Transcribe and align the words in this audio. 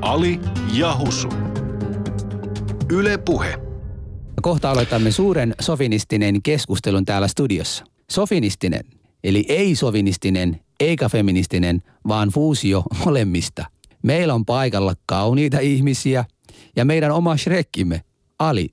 Ali 0.00 0.40
ja 0.72 0.98
Husu. 0.98 1.28
Yle 2.92 3.18
Puhe. 3.18 3.58
Kohta 4.42 4.70
aloitamme 4.70 5.10
suuren 5.10 5.54
sofinistinen 5.60 6.42
keskustelun 6.42 7.04
täällä 7.04 7.28
studiossa. 7.28 7.84
Sofinistinen, 8.10 8.84
eli 9.24 9.44
ei 9.48 9.74
sofinistinen 9.74 10.60
eikä 10.80 11.08
feministinen, 11.08 11.82
vaan 12.08 12.28
fuusio 12.28 12.82
molemmista. 13.04 13.64
Meillä 14.02 14.34
on 14.34 14.44
paikalla 14.44 14.94
kauniita 15.06 15.58
ihmisiä 15.58 16.24
ja 16.76 16.84
meidän 16.84 17.10
oma 17.10 17.36
Shrekkimme, 17.36 18.02
Ali. 18.38 18.68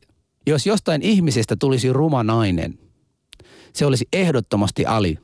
Jos 0.47 0.65
jostain 0.65 1.01
ihmisestä 1.01 1.55
tulisi 1.55 1.93
ruma 1.93 2.23
nainen, 2.23 2.79
se 3.73 3.85
olisi 3.85 4.07
ehdottomasti 4.13 4.85
Ali, 4.85 5.17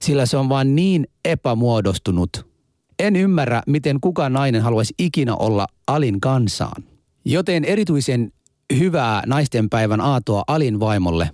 sillä 0.00 0.26
se 0.26 0.36
on 0.36 0.48
vain 0.48 0.76
niin 0.76 1.06
epämuodostunut. 1.24 2.49
En 3.00 3.16
ymmärrä, 3.16 3.62
miten 3.66 4.00
kukaan 4.00 4.32
nainen 4.32 4.62
haluaisi 4.62 4.94
ikinä 4.98 5.34
olla 5.34 5.66
Alin 5.86 6.20
kansaan. 6.20 6.82
Joten 7.24 7.64
erityisen 7.64 8.32
hyvää 8.78 9.22
naistenpäivän 9.26 10.00
aatoa 10.00 10.44
Alin 10.46 10.80
vaimolle. 10.80 11.30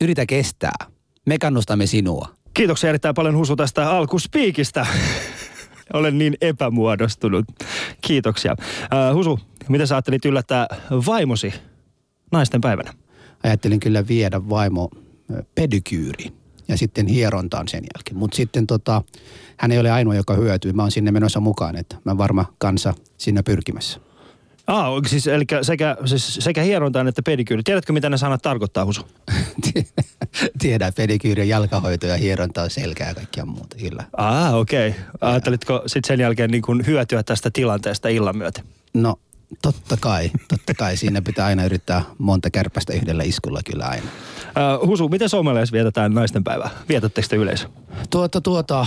Yritä 0.00 0.26
kestää. 0.26 0.86
Me 1.26 1.38
kannustamme 1.38 1.86
sinua. 1.86 2.28
Kiitoksia 2.54 2.90
erittäin 2.90 3.14
paljon 3.14 3.36
Husu 3.36 3.56
tästä 3.56 3.90
alkuspiikistä. 3.90 4.86
Olen 5.94 6.18
niin 6.18 6.36
epämuodostunut. 6.40 7.44
Kiitoksia. 8.00 8.56
Uh, 8.60 9.16
Husu, 9.16 9.40
mitä 9.68 9.86
sä 9.86 9.94
ajattelit 9.94 10.24
yllättää 10.24 10.66
vaimosi 11.06 11.52
naisten 12.32 12.60
päivänä? 12.60 12.92
Ajattelin 13.44 13.80
kyllä 13.80 14.08
viedä 14.08 14.48
vaimo 14.48 14.90
pedikyyriin 15.54 16.32
ja 16.68 16.76
sitten 16.76 17.06
hierontaan 17.06 17.68
sen 17.68 17.84
jälkeen. 17.96 18.16
Mutta 18.16 18.36
sitten 18.36 18.66
tota, 18.66 19.02
hän 19.58 19.72
ei 19.72 19.78
ole 19.78 19.90
ainoa, 19.90 20.14
joka 20.14 20.34
hyötyy. 20.34 20.72
Mä 20.72 20.82
oon 20.82 20.90
sinne 20.90 21.10
menossa 21.10 21.40
mukaan, 21.40 21.76
että 21.76 21.96
mä 22.04 22.18
varma 22.18 22.44
kansa 22.58 22.94
sinne 23.16 23.42
pyrkimässä. 23.42 24.00
Ah, 24.66 24.86
siis, 25.06 25.26
eli 25.26 25.44
sekä, 25.62 25.96
siis 26.04 26.34
sekä 26.34 26.62
hierontaan 26.62 27.08
että 27.08 27.22
pedikyyri. 27.22 27.62
Tiedätkö, 27.62 27.92
mitä 27.92 28.10
ne 28.10 28.18
sanat 28.18 28.42
tarkoittaa, 28.42 28.84
Husu? 28.84 29.08
Tiedän, 30.62 30.92
pedikyyri, 30.96 31.48
jalkahoito 31.48 32.06
ja 32.06 32.16
hierontaa 32.16 32.68
selkää 32.68 33.08
ja 33.08 33.14
kaikkia 33.14 33.46
muuta, 33.46 33.76
kyllä. 33.76 34.04
Ah, 34.16 34.54
okei. 34.54 34.88
Okay. 34.88 35.00
Ajattelitko 35.20 35.82
sitten 35.86 36.08
sen 36.08 36.20
jälkeen 36.20 36.50
niin 36.50 36.62
kuin 36.62 36.86
hyötyä 36.86 37.22
tästä 37.22 37.50
tilanteesta 37.52 38.08
illan 38.08 38.36
myötä? 38.36 38.62
No, 38.94 39.16
totta 39.62 39.96
kai. 40.00 40.30
Totta 40.48 40.74
kai. 40.74 40.96
Siinä 40.96 41.22
pitää 41.22 41.46
aina 41.46 41.64
yrittää 41.64 42.02
monta 42.18 42.50
kärpästä 42.50 42.92
yhdellä 42.92 43.22
iskulla 43.22 43.60
kyllä 43.70 43.86
aina. 43.86 44.06
Uh, 44.80 44.88
Husu, 44.88 45.08
miten 45.08 45.28
suomalaiset 45.28 45.72
vietetään 45.72 46.14
naistenpäivää? 46.14 46.70
Vietättekö 46.88 47.28
te 47.28 47.36
yleisö? 47.36 47.68
Tuota, 48.10 48.40
tuota, 48.40 48.86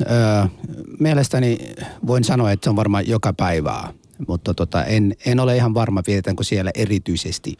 uh, 0.00 0.50
mielestäni 0.98 1.58
voin 2.06 2.24
sanoa, 2.24 2.52
että 2.52 2.64
se 2.64 2.70
on 2.70 2.76
varmaan 2.76 3.08
joka 3.08 3.32
päivää 3.32 3.92
mutta 4.28 4.54
tota, 4.54 4.84
en, 4.84 5.14
en 5.26 5.40
ole 5.40 5.56
ihan 5.56 5.74
varma, 5.74 6.02
vietetäänkö 6.06 6.44
siellä 6.44 6.70
erityisesti. 6.74 7.56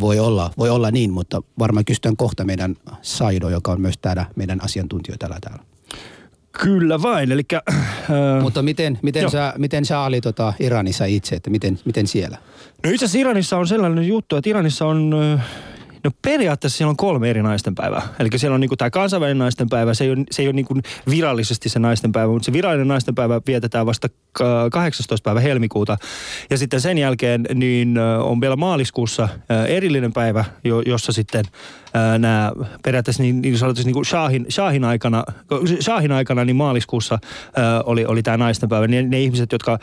Voi 0.00 0.18
olla, 0.18 0.50
voi 0.58 0.70
olla 0.70 0.90
niin, 0.90 1.12
mutta 1.12 1.42
varmaan 1.58 1.84
kysytään 1.84 2.16
kohta 2.16 2.44
meidän 2.44 2.76
Saido, 3.02 3.48
joka 3.48 3.72
on 3.72 3.80
myös 3.80 3.98
täällä 3.98 4.26
meidän 4.36 4.64
asiantuntija 4.64 5.18
täällä 5.18 5.38
täällä. 5.40 5.62
Kyllä 6.52 7.02
vain, 7.02 7.32
eli... 7.32 7.42
Äh, 7.54 8.42
Mutta 8.42 8.62
miten, 8.62 8.98
miten, 9.02 9.30
sä, 9.30 9.54
miten 9.58 9.84
sä 9.84 10.00
oli 10.00 10.20
tota 10.20 10.52
Iranissa 10.60 11.04
itse, 11.04 11.36
että 11.36 11.50
miten, 11.50 11.78
miten 11.84 12.06
siellä? 12.06 12.38
No 12.84 12.90
itse 12.90 13.04
asiassa 13.04 13.18
Iranissa 13.18 13.56
on 13.56 13.66
sellainen 13.66 14.08
juttu, 14.08 14.36
että 14.36 14.50
Iranissa 14.50 14.86
on 14.86 15.14
äh, 15.34 15.44
No 16.06 16.10
periaatteessa 16.22 16.76
siellä 16.76 16.90
on 16.90 16.96
kolme 16.96 17.30
eri 17.30 17.42
naistenpäivää. 17.42 18.02
Eli 18.18 18.28
siellä 18.36 18.54
on 18.54 18.60
niinku 18.60 18.76
tämä 18.76 18.90
kansainvälinen 18.90 19.38
naistenpäivä, 19.38 19.94
se 19.94 20.04
ei 20.04 20.10
ole, 20.10 20.24
se 20.30 20.42
ei 20.42 20.48
ole 20.48 20.52
niinku 20.52 20.74
virallisesti 21.10 21.68
se 21.68 21.78
naistenpäivä, 21.78 22.32
mutta 22.32 22.46
se 22.46 22.52
virallinen 22.52 22.88
naistenpäivä 22.88 23.40
vietetään 23.46 23.86
vasta 23.86 24.08
18. 24.72 25.24
päivä 25.24 25.40
helmikuuta. 25.40 25.96
Ja 26.50 26.58
sitten 26.58 26.80
sen 26.80 26.98
jälkeen 26.98 27.46
niin 27.54 27.98
on 28.22 28.40
vielä 28.40 28.56
maaliskuussa 28.56 29.28
erillinen 29.68 30.12
päivä, 30.12 30.44
jossa 30.86 31.12
sitten 31.12 31.44
nämä 32.18 32.52
periaatteessa 32.82 33.22
niin, 33.22 33.42
niin 33.42 33.58
sanotusti 33.58 33.92
niin 33.92 34.04
Shahin, 34.04 34.46
Shahin, 34.50 34.84
aikana, 34.84 35.24
Shahin 35.80 36.12
aikana 36.12 36.44
niin 36.44 36.56
maaliskuussa 36.56 37.18
ää, 37.56 37.82
oli, 37.82 38.04
oli 38.04 38.22
tämä 38.22 38.36
naistenpäivä. 38.36 38.88
Ne, 38.88 39.02
ne 39.02 39.20
ihmiset, 39.20 39.52
jotka 39.52 39.78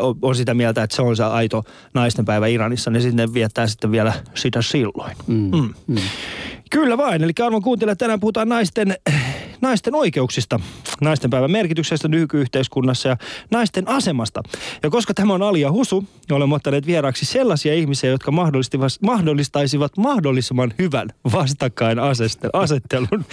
on, 0.00 0.16
on 0.22 0.34
sitä 0.34 0.54
mieltä, 0.54 0.82
että 0.82 0.96
se 0.96 1.02
on 1.02 1.16
se 1.16 1.24
aito 1.24 1.64
naistenpäivä 1.94 2.46
Iranissa, 2.46 2.90
niin 2.90 3.02
sitten 3.02 3.28
ne 3.28 3.34
viettää 3.34 3.66
sitten 3.66 3.90
vielä 3.90 4.12
sitä 4.34 4.62
silloin. 4.62 5.16
Mm. 5.26 5.50
Mm. 5.56 5.74
Mm. 5.86 5.96
Kyllä 6.70 6.96
vain. 6.96 7.22
Eli 7.22 7.32
arvon 7.44 7.62
kuuntelijat, 7.62 7.98
tänään 7.98 8.20
puhutaan 8.20 8.48
naisten, 8.48 8.96
naisten 9.60 9.94
oikeuksista, 9.94 10.60
naisten 11.00 11.30
päivän 11.30 11.50
merkityksestä 11.50 12.08
nykyyhteiskunnassa 12.08 13.08
ja 13.08 13.16
naisten 13.50 13.88
asemasta. 13.88 14.42
Ja 14.82 14.90
koska 14.90 15.14
tämä 15.14 15.34
on 15.34 15.42
Alia 15.42 15.72
Husu, 15.72 16.04
olemme 16.30 16.54
ottaneet 16.54 16.86
vieraaksi 16.86 17.24
sellaisia 17.24 17.74
ihmisiä, 17.74 18.10
jotka 18.10 18.32
mahdollistaisivat 19.02 19.96
mahdollisimman 19.96 20.74
hyvän 20.78 21.08
vastakkain 21.32 21.98
asettelun. 22.52 23.24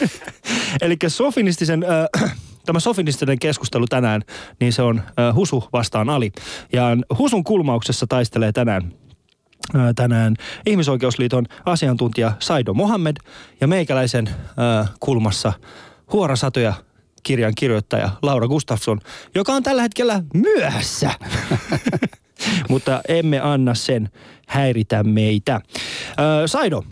Eli 0.82 0.96
sofinistisen... 1.08 1.84
Äh, 2.22 2.34
tämä 2.66 2.80
sofinistinen 2.80 3.38
keskustelu 3.38 3.86
tänään, 3.86 4.22
niin 4.60 4.72
se 4.72 4.82
on 4.82 4.98
äh, 4.98 5.34
Husu 5.34 5.64
vastaan 5.72 6.10
Ali. 6.10 6.32
Ja 6.72 6.82
Husun 7.18 7.44
kulmauksessa 7.44 8.06
taistelee 8.06 8.52
tänään 8.52 8.92
tänään 9.96 10.36
Ihmisoikeusliiton 10.66 11.46
asiantuntija 11.64 12.32
Saido 12.38 12.74
Mohammed 12.74 13.16
ja 13.60 13.66
meikäläisen 13.68 14.30
kulmassa 15.00 15.52
huorasatoja 16.12 16.74
kirjan 17.22 17.52
kirjoittaja 17.54 18.10
Laura 18.22 18.48
Gustafsson, 18.48 19.00
joka 19.34 19.52
on 19.52 19.62
tällä 19.62 19.82
hetkellä 19.82 20.22
myöhässä. 20.34 21.10
Mutta 22.70 23.00
emme 23.08 23.40
anna 23.40 23.74
sen 23.74 24.10
häiritä 24.46 25.02
meitä. 25.02 25.60
Saido. 26.46 26.84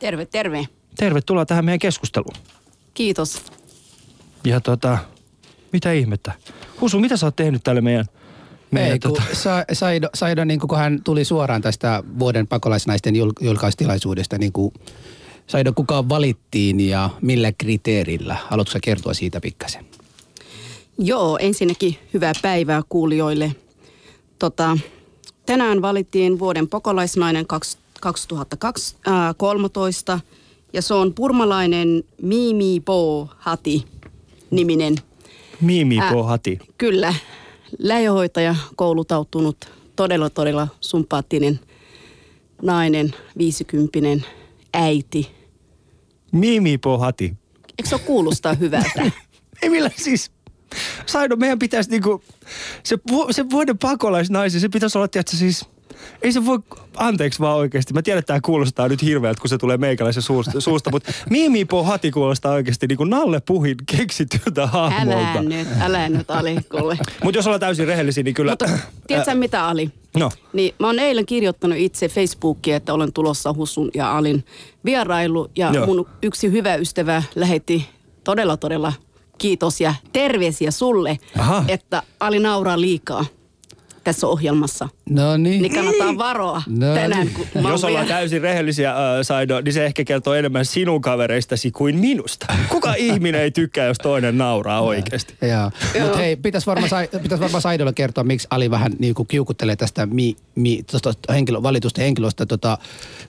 Terve, 0.00 0.26
terve. 0.26 0.68
Tervetuloa 0.96 1.46
tähän 1.46 1.64
meidän 1.64 1.78
keskusteluun. 1.78 2.34
Kiitos. 2.94 3.42
Ja 4.44 4.60
tota, 4.60 4.98
mitä 5.72 5.92
ihmettä? 5.92 6.32
Husu, 6.80 7.00
mitä 7.00 7.16
sä 7.16 7.26
oot 7.26 7.36
tehnyt 7.36 7.62
tälle 7.64 7.80
meidän 7.80 8.04
meidän, 8.74 8.92
Ei, 8.92 8.98
tota... 8.98 9.22
Sa, 9.32 9.64
Saido, 9.72 10.08
Saido 10.14 10.44
niin 10.44 10.60
kun 10.60 10.78
hän 10.78 11.00
tuli 11.04 11.24
suoraan 11.24 11.62
tästä 11.62 12.02
vuoden 12.18 12.46
pakolaisnaisten 12.46 13.16
jul, 13.16 13.32
julkaistilaisuudesta, 13.40 14.38
niin 14.38 14.52
kuin 14.52 14.72
Saido, 15.46 15.72
kuka 15.72 16.08
valittiin 16.08 16.80
ja 16.80 17.10
millä 17.20 17.52
kriteerillä? 17.52 18.36
Haluatko 18.48 18.78
kertoa 18.82 19.14
siitä 19.14 19.40
pikkasen? 19.40 19.84
Joo, 20.98 21.38
ensinnäkin 21.40 21.98
hyvää 22.14 22.32
päivää 22.42 22.82
kuulijoille. 22.88 23.54
Tota, 24.38 24.78
tänään 25.46 25.82
valittiin 25.82 26.38
vuoden 26.38 26.68
pakolaisnainen 26.68 27.46
2013 28.00 30.20
ja 30.72 30.82
se 30.82 30.94
on 30.94 31.14
purmalainen 31.14 32.04
Mimi 32.22 32.82
Po 32.84 33.28
Hati 33.36 33.84
niminen. 34.50 34.94
Mimi 35.60 35.98
Po 36.12 36.22
Hati. 36.22 36.58
kyllä 36.78 37.14
lähihoitaja, 37.78 38.54
koulutautunut, 38.76 39.70
todella 39.96 40.30
todella 40.30 40.68
sympaattinen 40.80 41.60
nainen, 42.62 43.14
viisikymppinen 43.38 44.24
äiti. 44.72 45.30
Mimi 46.32 46.78
Pohati. 46.78 47.34
Eikö 47.78 47.88
se 47.88 47.98
kuulostaa 47.98 48.54
hyvältä? 48.60 49.10
Ei 49.62 49.68
millä 49.70 49.90
siis. 49.96 50.30
Saido, 51.06 51.36
meidän 51.36 51.58
pitäisi 51.58 51.90
niinku, 51.90 52.22
se, 52.82 52.98
se 53.30 53.50
vuoden 53.50 53.78
pakolaisnaisen, 53.78 54.60
se 54.60 54.68
pitäisi 54.68 54.98
olla, 54.98 55.04
että 55.04 55.36
siis– 55.36 55.64
ei 56.22 56.32
se 56.32 56.46
voi, 56.46 56.58
anteeksi 56.96 57.40
vaan 57.40 57.56
oikeasti. 57.56 57.94
Mä 57.94 58.02
tiedän, 58.02 58.18
että 58.18 58.26
tämä 58.26 58.40
kuulostaa 58.40 58.88
nyt 58.88 59.02
hirveältä, 59.02 59.40
kun 59.40 59.48
se 59.48 59.58
tulee 59.58 59.76
meikäläisen 59.76 60.22
suusta, 60.22 60.60
suusta 60.60 60.90
mutta 60.90 61.12
Mimi 61.30 61.64
Pohati 61.64 62.10
kuulostaa 62.10 62.52
oikeasti 62.52 62.86
niin 62.86 62.96
kuin 62.96 63.10
Nalle 63.10 63.40
Puhin 63.40 63.76
keksityltä 63.96 64.66
hahmolta. 64.66 65.20
Älä 65.20 65.42
nyt, 65.42 65.68
älä 65.80 66.08
nyt 66.08 66.30
Ali, 66.30 66.56
Mutta 67.24 67.38
jos 67.38 67.46
ollaan 67.46 67.60
täysin 67.60 67.86
rehellisiä, 67.86 68.22
niin 68.22 68.34
kyllä... 68.34 68.52
Mutta 68.52 68.68
tiedätkö 69.06 69.34
mitä 69.34 69.66
Ali? 69.66 69.90
No. 70.16 70.30
Niin 70.52 70.74
mä 70.78 70.86
oon 70.86 70.98
eilen 70.98 71.26
kirjoittanut 71.26 71.78
itse 71.78 72.08
Facebookiin, 72.08 72.76
että 72.76 72.94
olen 72.94 73.12
tulossa 73.12 73.52
Husun 73.52 73.90
ja 73.94 74.16
Alin 74.16 74.44
vierailu. 74.84 75.50
Ja 75.56 75.70
Joo. 75.72 75.86
mun 75.86 76.06
yksi 76.22 76.52
hyvä 76.52 76.74
ystävä 76.74 77.22
lähetti 77.34 77.88
todella 78.24 78.56
todella 78.56 78.92
kiitos 79.38 79.80
ja 79.80 79.94
terveisiä 80.12 80.70
sulle, 80.70 81.18
Aha. 81.38 81.64
että 81.68 82.02
Ali 82.20 82.38
nauraa 82.38 82.80
liikaa 82.80 83.24
tässä 84.04 84.26
ohjelmassa. 84.26 84.88
No 85.10 85.36
niin. 85.36 85.62
Niin 85.62 85.74
kannattaa 85.74 86.18
varoa 86.18 86.62
No 86.68 86.94
tänään, 86.94 87.26
niin. 87.26 87.48
kun 87.52 87.70
Jos 87.70 87.84
ollaan 87.84 88.06
täysin 88.06 88.42
rehellisiä, 88.42 88.90
äh, 88.90 88.96
Saido, 89.22 89.60
niin 89.60 89.72
se 89.72 89.84
ehkä 89.86 90.04
kertoo 90.04 90.34
enemmän 90.34 90.64
sinun 90.64 91.00
kavereistasi 91.00 91.70
kuin 91.70 91.96
minusta. 91.98 92.46
Kuka 92.68 92.94
ihminen 92.94 93.40
ei 93.40 93.50
tykkää, 93.50 93.86
jos 93.86 93.98
toinen 93.98 94.38
nauraa 94.38 94.80
oikeasti? 94.80 95.34
Joo. 95.42 95.70
Mutta 96.02 96.18
hei, 96.18 96.36
pitäisi 96.36 96.66
varmaan, 96.66 96.90
pitäis 97.22 97.40
varmaan 97.40 97.62
Saidolle 97.62 97.92
kertoa, 97.92 98.24
miksi 98.24 98.48
Ali 98.50 98.70
vähän 98.70 98.92
niin 98.98 99.14
kuin 99.14 99.28
kiukuttelee 99.28 99.76
tästä 99.76 100.06
mi, 100.06 100.36
mi, 100.54 100.82
tosta 100.82 101.32
henkilö, 101.32 101.62
valitusta 101.62 102.00
henkilöstä. 102.00 102.46
Tota, 102.46 102.78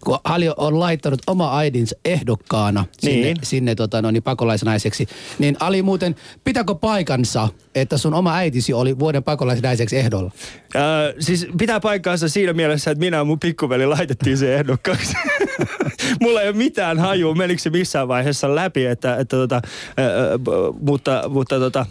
kun 0.06 0.20
Ali 0.24 0.50
on 0.58 0.80
laittanut 0.80 1.22
oma 1.28 1.58
äidinsä 1.60 1.96
ehdokkaana 2.06 2.86
sinne, 3.00 3.22
Niin. 3.22 3.38
sinne 3.44 3.76
tota, 3.76 4.02
no, 4.02 4.12
niin 4.12 4.24
pakolaisnaiseksi, 4.24 5.08
niin 5.40 5.58
Ali 5.60 5.82
muuten, 5.82 6.16
pitääkö 6.44 6.76
paikansa, 6.76 7.48
että 7.76 7.98
sun 7.98 8.14
oma 8.14 8.36
äitisi 8.36 8.74
oli 8.74 9.00
vuoden 9.00 9.24
pakolaisnaiseksi 9.24 9.98
ehdolla? 9.98 10.32
Äh, 10.76 10.82
siis 11.20 11.48
pitää 11.66 11.80
paikkaansa 11.80 12.30
siinä 12.30 12.54
mielessä, 12.54 12.92
että 12.92 13.00
minä 13.00 13.18
ja 13.18 13.24
mun 13.24 13.40
pikkuveli 13.40 13.86
laitettiin 13.86 14.38
se 14.38 14.56
ehdokkaaksi. 14.56 15.14
Mulla 16.22 16.42
ei 16.42 16.50
ole 16.50 16.58
mitään 16.58 17.00
hajua, 17.00 17.36
menikö 17.36 17.62
se 17.62 17.70
missään 17.70 18.08
vaiheessa 18.08 18.56
läpi, 18.56 18.86
että, 18.86 19.16
että 19.16 19.38
tota, 19.38 19.56
äh, 19.56 19.64
mutta, 20.82 21.24
mutta 21.30 21.60
tota, 21.60 21.86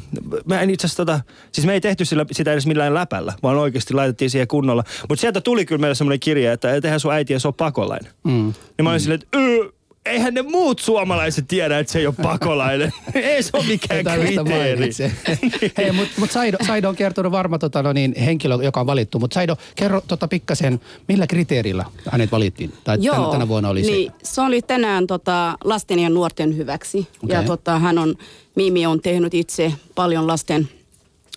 mä 0.45 0.61
en 0.61 0.71
itse 0.71 0.87
asiassa 0.87 1.07
tota, 1.07 1.21
siis 1.53 1.67
me 1.67 1.73
ei 1.73 1.81
tehty 1.81 2.05
sillä, 2.05 2.27
sitä 2.33 2.53
edes 2.53 2.67
millään 2.67 2.95
läpällä, 2.95 3.33
vaan 3.43 3.57
oikeasti 3.57 3.95
laitettiin 3.95 4.31
siihen 4.31 4.49
kunnolla. 4.49 4.85
Mutta 5.09 5.21
sieltä 5.21 5.41
tuli 5.41 5.65
kyllä 5.67 5.81
meille 5.81 5.95
semmoinen 5.95 6.21
kirje, 6.21 6.53
että 6.53 6.75
et 6.75 6.85
eihän 6.85 7.01
sun 7.01 7.13
äiti 7.13 7.33
edes 7.33 7.47
ole 7.47 7.55
pakolainen. 7.57 8.13
Mm. 8.25 8.33
Niin 8.33 8.83
mä 8.83 8.91
olin 8.91 9.01
silleen, 9.01 9.21
että 9.23 9.39
"Öö, 9.39 9.69
eihän 10.07 10.35
ne 10.35 10.43
muut 10.43 10.79
suomalaiset 10.79 11.45
tiedä, 11.49 11.79
että 11.79 11.93
se 11.93 11.99
ei 11.99 12.07
ole 12.07 12.15
pakolainen. 12.23 12.93
ei 13.15 13.43
se 13.43 13.51
ole 13.53 13.65
mikään 13.65 14.05
kriteeri. 14.21 14.91
Hei, 15.79 15.93
mutta 15.93 16.13
mut 16.21 16.31
Saido, 16.31 16.57
Saido 16.67 16.89
on 16.89 16.97
kertonut 16.97 17.33
varma 17.33 17.59
tota, 17.59 17.83
no 17.83 17.93
niin, 17.93 18.15
henkilö, 18.17 18.55
joka 18.55 18.81
on 18.81 18.87
valittu. 18.87 19.19
Mutta 19.19 19.35
Saido, 19.35 19.57
kerro 19.75 20.01
tota 20.09 20.29
pikkasen, 20.29 20.81
millä 21.09 21.27
kriteerillä 21.27 21.85
hänet 22.11 22.33
valittiin? 22.33 22.73
Tai 22.85 22.99
tänä, 22.99 23.31
tänä 23.31 23.49
vuonna 23.49 23.69
oli 23.69 23.83
niin, 23.83 24.13
se. 24.23 24.35
se 24.35 24.41
oli 24.41 24.63
tänään 24.63 25.07
tota, 25.07 25.59
lasten 25.65 25.99
ja 25.99 26.11
nuorten 26.11 26.57
hyväksi. 26.57 27.09
Okei. 27.25 27.37
Ja 27.37 27.43
tota, 27.43 27.79
hän 27.79 27.99
on, 27.99 28.15
Mimi 28.57 28.87
on 28.87 29.01
tehnyt 29.01 29.35
itse 29.35 29.73
paljon 29.95 30.27
lasten, 30.27 30.69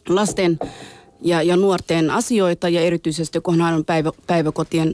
lasten 0.09 0.59
ja, 1.21 1.41
ja 1.41 1.57
nuorten 1.57 2.11
asioita 2.11 2.69
ja 2.69 2.81
erityisesti 2.81 3.41
kun 3.41 3.61
hän 3.61 3.73
on 3.73 3.85
päivä, 3.85 4.11
päiväkotien 4.27 4.93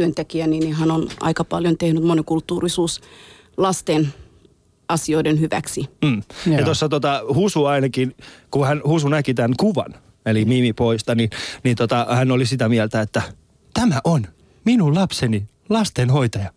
työntekijä, 0.00 0.46
niin, 0.46 0.72
hän 0.72 0.90
on 0.90 1.08
aika 1.20 1.44
paljon 1.44 1.78
tehnyt 1.78 2.04
monikulttuurisuus 2.04 3.00
lasten 3.56 4.08
asioiden 4.88 5.40
hyväksi. 5.40 5.88
Mm. 6.04 6.22
Ja 6.56 6.64
tuossa 6.64 6.88
tota, 6.88 7.22
Husu 7.34 7.64
ainakin, 7.64 8.16
kun 8.50 8.66
hän, 8.66 8.80
Husu 8.84 9.08
näki 9.08 9.34
tämän 9.34 9.54
kuvan, 9.60 9.94
eli 10.26 10.44
Mimi 10.44 10.72
poista, 10.72 11.14
niin, 11.14 11.30
niin 11.64 11.76
tota, 11.76 12.06
hän 12.10 12.30
oli 12.30 12.46
sitä 12.46 12.68
mieltä, 12.68 13.00
että 13.00 13.22
tämä 13.74 14.00
on 14.04 14.26
minun 14.64 14.94
lapseni 14.94 15.48
lastenhoitaja. 15.68 16.50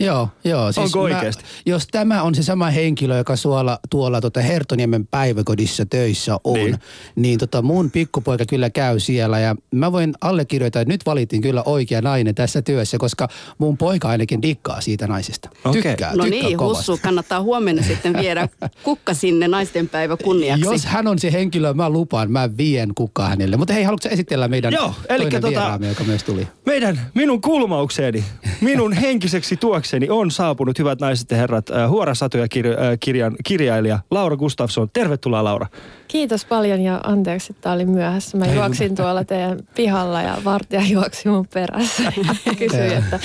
Joo, 0.00 0.28
joo. 0.44 0.72
Siis 0.72 0.84
Onko 0.86 0.98
mä- 0.98 1.02
oikeasti? 1.16 1.44
Jos 1.66 1.86
tämä 1.90 2.22
on 2.22 2.34
se 2.34 2.42
sama 2.42 2.70
henkilö, 2.70 3.16
joka 3.18 3.36
suola, 3.36 3.78
tuolla 3.90 4.20
tota 4.20 4.40
Hertoniemen 4.40 5.06
päiväkodissa 5.06 5.86
töissä 5.86 6.36
on, 6.44 6.54
Niin. 6.54 6.76
niin, 7.16 7.38
tota 7.38 7.62
mun 7.62 7.90
pikkupoika 7.90 8.44
kyllä 8.46 8.70
käy 8.70 9.00
siellä. 9.00 9.38
Ja 9.40 9.56
mä 9.74 9.92
voin 9.92 10.12
allekirjoittaa, 10.20 10.82
että 10.82 10.92
nyt 10.94 11.06
valittiin 11.06 11.42
kyllä 11.42 11.62
oikea 11.66 12.00
nainen 12.02 12.34
tässä 12.34 12.62
työssä, 12.62 12.98
koska 12.98 13.28
mun 13.58 13.76
poika 13.76 14.08
ainakin 14.08 14.42
dikkaa 14.42 14.80
siitä 14.80 15.06
naisesta. 15.06 15.48
Okei. 15.64 15.82
Tykkää, 15.82 16.16
No 16.16 16.24
tykkää 16.24 16.42
niin, 16.42 16.56
kovasti. 16.56 16.78
Hussu, 16.92 16.98
kannattaa 17.02 17.42
huomenna 17.42 17.82
sitten 17.82 18.12
viedä 18.16 18.48
kukka 18.84 19.14
sinne 19.14 19.48
naistenpäivä 19.48 20.16
kunniaksi. 20.16 20.64
Jos 20.64 20.84
hän 20.84 21.06
on 21.06 21.18
se 21.18 21.32
henkilö, 21.32 21.74
mä 21.74 21.90
lupaan, 21.90 22.30
mä 22.32 22.56
vien 22.56 22.94
kukkaa 22.94 23.28
hänelle. 23.28 23.56
Mutta 23.56 23.74
hei, 23.74 23.84
haluatko 23.84 24.08
esitellä 24.08 24.48
meidän 24.48 24.72
Joo, 24.72 24.94
toinen 25.08 25.42
tota- 25.44 25.48
vieraamme, 25.48 25.88
joka 25.88 26.04
myös 26.04 26.24
tuli? 26.24 26.48
Meidän, 26.66 27.00
minun 27.14 27.40
kulmaukseeni, 27.40 28.24
minun 28.60 28.92
henkiseksi 28.92 29.56
tuokseni 29.90 30.10
on 30.10 30.30
saapunut, 30.30 30.78
hyvät 30.78 31.00
naiset 31.00 31.30
ja 31.30 31.36
herrat, 31.36 31.70
äh, 31.70 31.90
Huora 31.90 32.14
Satu 32.14 32.38
ja 32.38 32.48
kir, 32.48 32.66
äh, 32.66 32.76
kirjan, 33.00 33.36
kirjailija 33.44 33.98
Laura 34.10 34.36
Gustafsson. 34.36 34.90
Tervetuloa 34.92 35.44
Laura. 35.44 35.66
Kiitos 36.08 36.44
paljon 36.44 36.80
ja 36.80 37.00
anteeksi, 37.04 37.52
että 37.52 37.72
oli 37.72 37.86
myöhässä. 37.86 38.36
Mä 38.36 38.46
juoksin 38.46 38.94
tuolla 38.94 39.24
teidän 39.24 39.58
pihalla 39.74 40.22
ja 40.22 40.36
vartija 40.44 40.82
juoksi 40.90 41.28
mun 41.28 41.46
perässä 41.54 42.02
ja 42.46 42.54
kysyi, 42.58 42.94
että 42.94 43.20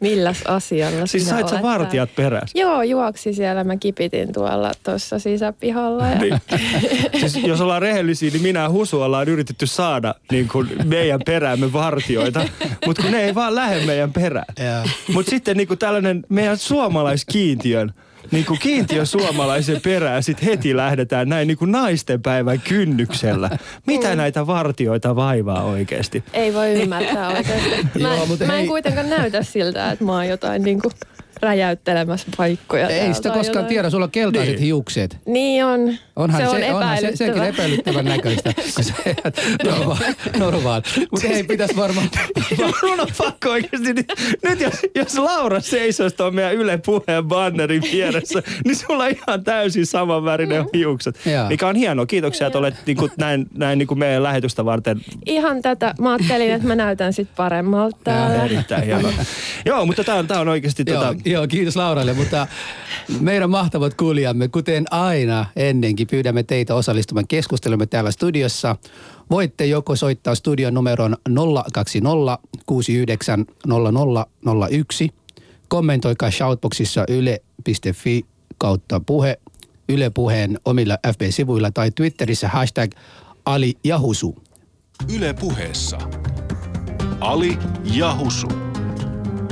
milläs 0.00 0.42
asialla 0.42 1.06
Siis 1.06 1.24
sinä 1.24 1.36
sait 1.36 1.48
sä 1.48 1.62
vartijat 1.62 2.14
perässä? 2.16 2.52
täällä. 2.54 2.72
Joo, 2.72 2.82
juoksi 2.82 3.32
siellä. 3.32 3.64
Mä 3.64 3.76
kipitin 3.76 4.32
tuolla 4.32 4.72
tuossa 4.82 5.18
sisäpihalla. 5.18 6.08
Ja... 6.08 6.18
Niin. 6.18 6.40
Siis 7.20 7.36
jos 7.36 7.60
ollaan 7.60 7.82
rehellisiä, 7.82 8.30
niin 8.30 8.42
minä 8.42 8.60
ja 8.60 8.70
Husu 8.70 9.00
ollaan 9.00 9.28
yritetty 9.28 9.66
saada 9.66 10.14
niin 10.32 10.48
kuin 10.48 10.68
meidän 10.84 11.20
peräämme 11.26 11.72
vartioita, 11.72 12.48
mutta 12.86 13.02
kun 13.02 13.12
ne 13.12 13.20
ei 13.24 13.34
vaan 13.34 13.54
lähde 13.54 13.86
meidän 13.86 14.12
perään. 14.12 14.46
Mutta 15.12 15.30
sitten 15.30 15.56
niin 15.56 15.68
kuin 15.68 15.78
tällainen 16.02 16.24
meidän 16.28 16.58
suomalaiskiintiön, 16.58 17.94
niin 18.30 18.44
kuin 18.44 18.58
kiintiö 18.58 19.06
suomalaisen 19.06 19.80
perään, 19.80 20.22
sitten 20.22 20.48
heti 20.48 20.76
lähdetään 20.76 21.28
näin 21.28 21.48
niin 21.48 21.58
kuin 21.58 21.72
naisten 21.72 22.22
päivän 22.22 22.60
kynnyksellä. 22.60 23.50
Mitä 23.86 24.16
näitä 24.16 24.46
vartioita 24.46 25.16
vaivaa 25.16 25.62
oikeasti? 25.64 26.24
Ei 26.32 26.54
voi 26.54 26.72
ymmärtää 26.82 27.28
oikeasti. 27.28 27.70
Mä, 28.02 28.14
Joo, 28.14 28.26
mutta 28.26 28.44
mä 28.44 28.52
en 28.52 28.58
hei. 28.58 28.68
kuitenkaan 28.68 29.10
näytä 29.10 29.42
siltä, 29.42 29.90
että 29.92 30.04
mä 30.04 30.12
oon 30.12 30.28
jotain 30.28 30.62
niin 30.62 30.80
kuin 30.80 30.92
räjäyttelemässä 31.42 32.26
paikkoja. 32.36 32.88
Ei 32.88 33.14
sitä 33.14 33.28
koskaan 33.28 33.46
jotain. 33.46 33.66
tiedä, 33.66 33.90
sulla 33.90 34.04
on 34.04 34.10
keltaiset 34.10 34.54
Niin. 34.54 34.62
hiukset. 34.62 35.16
Niin 35.26 35.64
on. 35.64 35.94
Onhan 36.16 36.40
se 36.40 36.48
on 36.48 36.56
se, 36.60 36.72
onhan 36.74 36.98
se, 37.00 37.16
sekin 37.16 37.32
epäilyttävä. 37.34 37.48
epäilyttävän 37.48 38.04
näköistä, 38.04 38.52
kun 38.74 38.84
se 38.90 38.92
normaali. 39.64 40.04
normaali. 40.38 40.82
Mutta 41.10 41.26
ei 41.26 41.44
pitäisi 41.44 41.76
varmaan... 41.76 42.08
Mun 42.82 43.00
on 43.00 43.08
pakko 43.18 43.50
oikeasti. 43.50 43.92
Nyt, 43.94 44.12
nyt 44.44 44.60
jos, 44.60 44.74
jos 44.94 45.18
Laura 45.18 45.60
seisoisi 45.60 46.16
tuon 46.16 46.34
meidän 46.34 46.54
Yle 46.54 46.78
Puheen 46.86 47.24
bannerin 47.24 47.82
vieressä, 47.92 48.42
niin 48.64 48.76
sulla 48.76 49.04
on 49.04 49.10
ihan 49.10 49.44
täysin 49.44 49.86
samanvärinen 49.86 50.64
hiukset. 50.74 51.20
Joo. 51.26 51.48
Mikä 51.48 51.68
on 51.68 51.76
hienoa. 51.76 52.06
Kiitoksia, 52.06 52.46
että 52.46 52.58
olet 52.58 52.74
niin 52.86 52.96
kuin, 52.96 53.10
näin, 53.18 53.46
näin 53.54 53.78
niin 53.78 53.86
kuin 53.86 53.98
meidän 53.98 54.22
lähetystä 54.22 54.64
varten 54.64 55.00
Ihan 55.26 55.62
tätä. 55.62 55.94
Mä 56.00 56.12
ajattelin, 56.12 56.50
että 56.52 56.66
mä 56.68 56.74
näytän 56.74 57.12
sit 57.12 57.28
paremmalta 57.36 57.96
täällä. 58.04 58.44
erittäin 58.44 58.84
hienoa. 58.84 59.12
Joo, 59.66 59.86
mutta 59.86 60.04
tämä 60.04 60.18
on, 60.18 60.26
tää 60.26 60.40
on 60.40 60.48
oikeasti... 60.48 60.82
Joo, 60.86 60.98
Tota, 61.02 61.14
joo, 61.32 61.46
kiitos 61.48 61.76
Lauralle, 61.76 62.12
mutta 62.12 62.46
meidän 63.20 63.50
mahtavat 63.50 63.94
kuulijamme, 63.94 64.48
kuten 64.48 64.84
aina 64.90 65.46
ennenkin, 65.56 66.06
pyydämme 66.06 66.42
teitä 66.42 66.74
osallistumaan 66.74 67.28
keskustelumme 67.28 67.86
täällä 67.86 68.10
studiossa. 68.10 68.76
Voitte 69.30 69.66
joko 69.66 69.96
soittaa 69.96 70.34
studion 70.34 70.74
numeron 70.74 71.16
020 71.72 72.38
69 72.66 73.46
0001, 73.66 75.10
kommentoikaa 75.68 76.30
shoutboxissa 76.30 77.04
yle.fi 77.08 78.24
kautta 78.58 79.00
puhe, 79.00 79.38
Yle 79.88 80.10
Puheen 80.10 80.58
omilla 80.64 80.98
FB-sivuilla 81.06 81.70
tai 81.70 81.90
Twitterissä 81.90 82.48
hashtag 82.48 82.90
Ali 83.44 83.74
Jahusu. 83.84 84.36
Yle 85.14 85.34
puheessa. 85.34 85.98
Ali 87.20 87.58
Jahusu. 87.84 88.48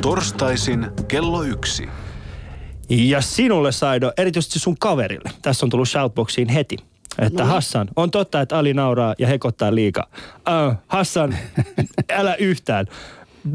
Torstaisin 0.06 0.86
kello 1.08 1.42
yksi. 1.42 1.88
ja 2.88 3.20
sinulle 3.20 3.72
Saido, 3.72 4.12
erityisesti 4.16 4.58
sun 4.58 4.76
kaverille. 4.78 5.30
Tässä 5.42 5.66
on 5.66 5.70
tullut 5.70 5.88
shoutboxiin 5.88 6.48
heti. 6.48 6.76
Että 7.18 7.44
Hassan, 7.44 7.88
on 7.96 8.10
totta, 8.10 8.40
että 8.40 8.58
Ali 8.58 8.74
nauraa 8.74 9.14
ja 9.18 9.26
hekottaa 9.26 9.74
liikaa. 9.74 10.06
Uh, 10.38 10.74
Hassan, 10.86 11.36
älä 12.10 12.34
yhtään. 12.34 12.86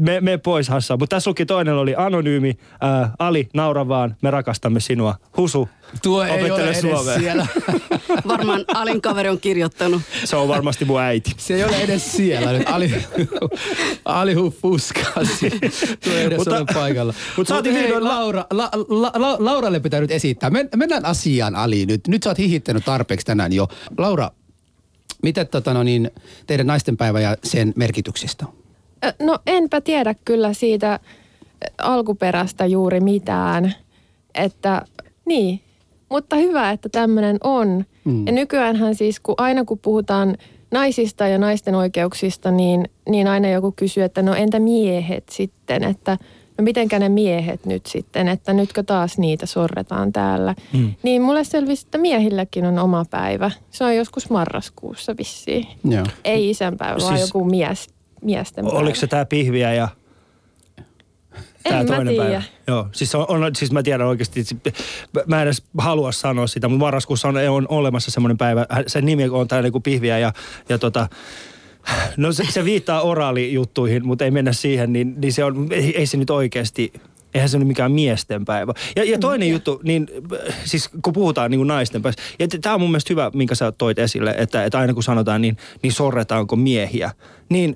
Me, 0.00 0.20
me 0.20 0.38
pois 0.38 0.68
Hassan. 0.68 0.98
Mutta 0.98 1.16
tässä 1.16 1.30
luki 1.30 1.46
toinen 1.46 1.74
oli 1.74 1.94
anonyymi. 1.96 2.50
Uh, 2.50 3.08
Ali, 3.18 3.48
naura 3.54 3.88
vaan, 3.88 4.16
me 4.22 4.30
rakastamme 4.30 4.80
sinua. 4.80 5.14
Husu, 5.36 5.68
Tuo 6.02 6.24
ei 6.24 6.30
ole 6.30 6.40
opettele 6.52 6.70
edes 6.70 6.80
suomea. 6.80 7.18
siellä. 7.18 7.46
Varmaan 8.28 8.64
Alin 8.74 9.02
kaveri 9.02 9.28
on 9.28 9.40
kirjoittanut. 9.40 10.02
Se 10.24 10.36
on 10.36 10.48
varmasti 10.48 10.84
mun 10.84 11.00
äiti. 11.00 11.32
Se 11.36 11.54
ei 11.54 11.64
ole 11.64 11.76
edes 11.76 12.12
siellä 12.12 12.52
nyt. 12.52 12.68
Ali, 12.68 12.94
Ali 14.04 14.34
fuskasi. 14.62 15.50
Tuo 16.04 16.12
ei 16.12 16.24
edes 16.24 16.38
Mutta- 16.38 16.56
ole 16.56 16.66
paikalla. 16.74 17.14
mutta 17.36 17.54
saatiin 17.54 17.74
hei, 17.74 17.82
vihdoin 17.84 18.04
la- 18.04 18.10
Laura, 18.20 18.44
la, 18.50 18.70
la, 18.88 19.12
la, 19.14 19.36
Lauralle 19.38 19.80
pitää 19.80 20.00
nyt 20.00 20.10
esittää. 20.10 20.50
Men, 20.50 20.68
mennään 20.76 21.04
asiaan, 21.04 21.56
Ali, 21.56 21.86
nyt. 21.86 22.08
Nyt 22.08 22.22
sä 22.22 22.30
oot 22.30 22.38
hihittänyt 22.38 22.84
tarpeeksi 22.84 23.26
tänään 23.26 23.52
jo. 23.52 23.68
Laura, 23.98 24.30
mitä 25.22 25.44
tota, 25.44 25.74
no 25.74 25.82
niin, 25.82 26.10
teidän 26.46 26.66
naistenpäivä 26.66 27.20
ja 27.20 27.36
sen 27.44 27.72
merkityksestä? 27.76 28.46
No 29.18 29.38
enpä 29.46 29.80
tiedä 29.80 30.14
kyllä 30.24 30.52
siitä 30.52 31.00
alkuperästä 31.78 32.66
juuri 32.66 33.00
mitään. 33.00 33.74
Että 34.34 34.82
niin, 35.24 35.60
mutta 36.08 36.36
hyvä, 36.36 36.70
että 36.70 36.88
tämmöinen 36.88 37.38
on. 37.44 37.84
Mm. 38.04 38.26
Ja 38.26 38.32
nykyäänhän 38.32 38.94
siis, 38.94 39.20
kun 39.20 39.34
aina 39.38 39.64
kun 39.64 39.78
puhutaan 39.78 40.36
naisista 40.70 41.26
ja 41.26 41.38
naisten 41.38 41.74
oikeuksista, 41.74 42.50
niin, 42.50 42.88
niin 43.08 43.28
aina 43.28 43.48
joku 43.48 43.72
kysyy, 43.76 44.02
että 44.02 44.22
no 44.22 44.34
entä 44.34 44.60
miehet 44.60 45.24
sitten, 45.30 45.84
että 45.84 46.18
no 46.58 46.64
mitenkä 46.64 46.98
ne 46.98 47.08
miehet 47.08 47.66
nyt 47.66 47.86
sitten, 47.86 48.28
että 48.28 48.52
nytkö 48.52 48.82
taas 48.82 49.18
niitä 49.18 49.46
sorretaan 49.46 50.12
täällä. 50.12 50.54
Mm. 50.72 50.94
Niin 51.02 51.22
mulle 51.22 51.44
selvisi, 51.44 51.86
että 51.86 51.98
miehilläkin 51.98 52.66
on 52.66 52.78
oma 52.78 53.04
päivä. 53.10 53.50
Se 53.70 53.84
on 53.84 53.96
joskus 53.96 54.30
marraskuussa 54.30 55.16
vissiin. 55.18 55.66
Joo. 55.84 56.06
Ei 56.24 56.50
isänpäivä, 56.50 56.98
siis... 56.98 57.10
vaan 57.10 57.20
joku 57.20 57.44
mies 57.44 57.88
miesten 58.22 58.64
päivä. 58.64 58.78
Oliko 58.78 58.94
se 58.94 59.06
tämä 59.06 59.24
pihviä 59.24 59.74
ja 59.74 59.88
En 61.64 61.70
tää 61.72 61.82
mä 61.82 61.84
toinen 61.84 62.14
tiedä. 62.14 62.24
päivä? 62.24 62.42
Joo, 62.66 62.88
siis, 62.92 63.14
on, 63.14 63.26
on, 63.28 63.56
siis 63.56 63.72
mä 63.72 63.82
tiedän 63.82 64.06
oikeasti, 64.06 64.44
mä 65.26 65.36
en 65.36 65.42
edes 65.42 65.62
halua 65.78 66.12
sanoa 66.12 66.46
sitä, 66.46 66.68
mutta 66.68 66.84
marraskuussa 66.84 67.28
on, 67.28 67.36
on 67.48 67.66
olemassa 67.68 68.10
semmoinen 68.10 68.38
päivä, 68.38 68.66
sen 68.86 69.06
nimi 69.06 69.28
on 69.28 69.48
tää 69.48 69.62
niinku 69.62 69.80
pihviä 69.80 70.18
ja, 70.18 70.32
ja 70.68 70.78
tota, 70.78 71.08
no 72.16 72.32
se, 72.32 72.44
se 72.50 72.64
viittaa 72.64 73.02
oraalijuttuihin, 73.02 74.06
mutta 74.06 74.24
ei 74.24 74.30
mennä 74.30 74.52
siihen, 74.52 74.92
niin, 74.92 75.14
niin 75.20 75.32
se 75.32 75.44
on, 75.44 75.68
ei, 75.70 75.98
ei 75.98 76.06
se 76.06 76.16
nyt 76.16 76.30
oikeasti, 76.30 76.92
eihän 77.34 77.48
se 77.48 77.56
ole 77.56 77.64
mikään 77.64 77.92
miesten 77.92 78.44
päivä. 78.44 78.72
Ja, 78.96 79.04
ja 79.04 79.18
toinen 79.18 79.48
juttu, 79.48 79.80
niin 79.84 80.08
siis 80.64 80.90
kun 81.02 81.12
puhutaan 81.12 81.50
niin 81.50 81.58
kuin 81.58 81.68
naisten 81.68 82.02
päivästä, 82.02 82.22
ja 82.38 82.48
tämä 82.48 82.74
on 82.74 82.80
mun 82.80 82.90
mielestä 82.90 83.12
hyvä, 83.12 83.30
minkä 83.34 83.54
sä 83.54 83.72
toit 83.72 83.98
esille, 83.98 84.34
että, 84.38 84.64
että 84.64 84.78
aina 84.78 84.94
kun 84.94 85.02
sanotaan, 85.02 85.42
niin, 85.42 85.56
niin 85.82 85.92
sorretaanko 85.92 86.56
miehiä. 86.56 87.10
Niin 87.48 87.74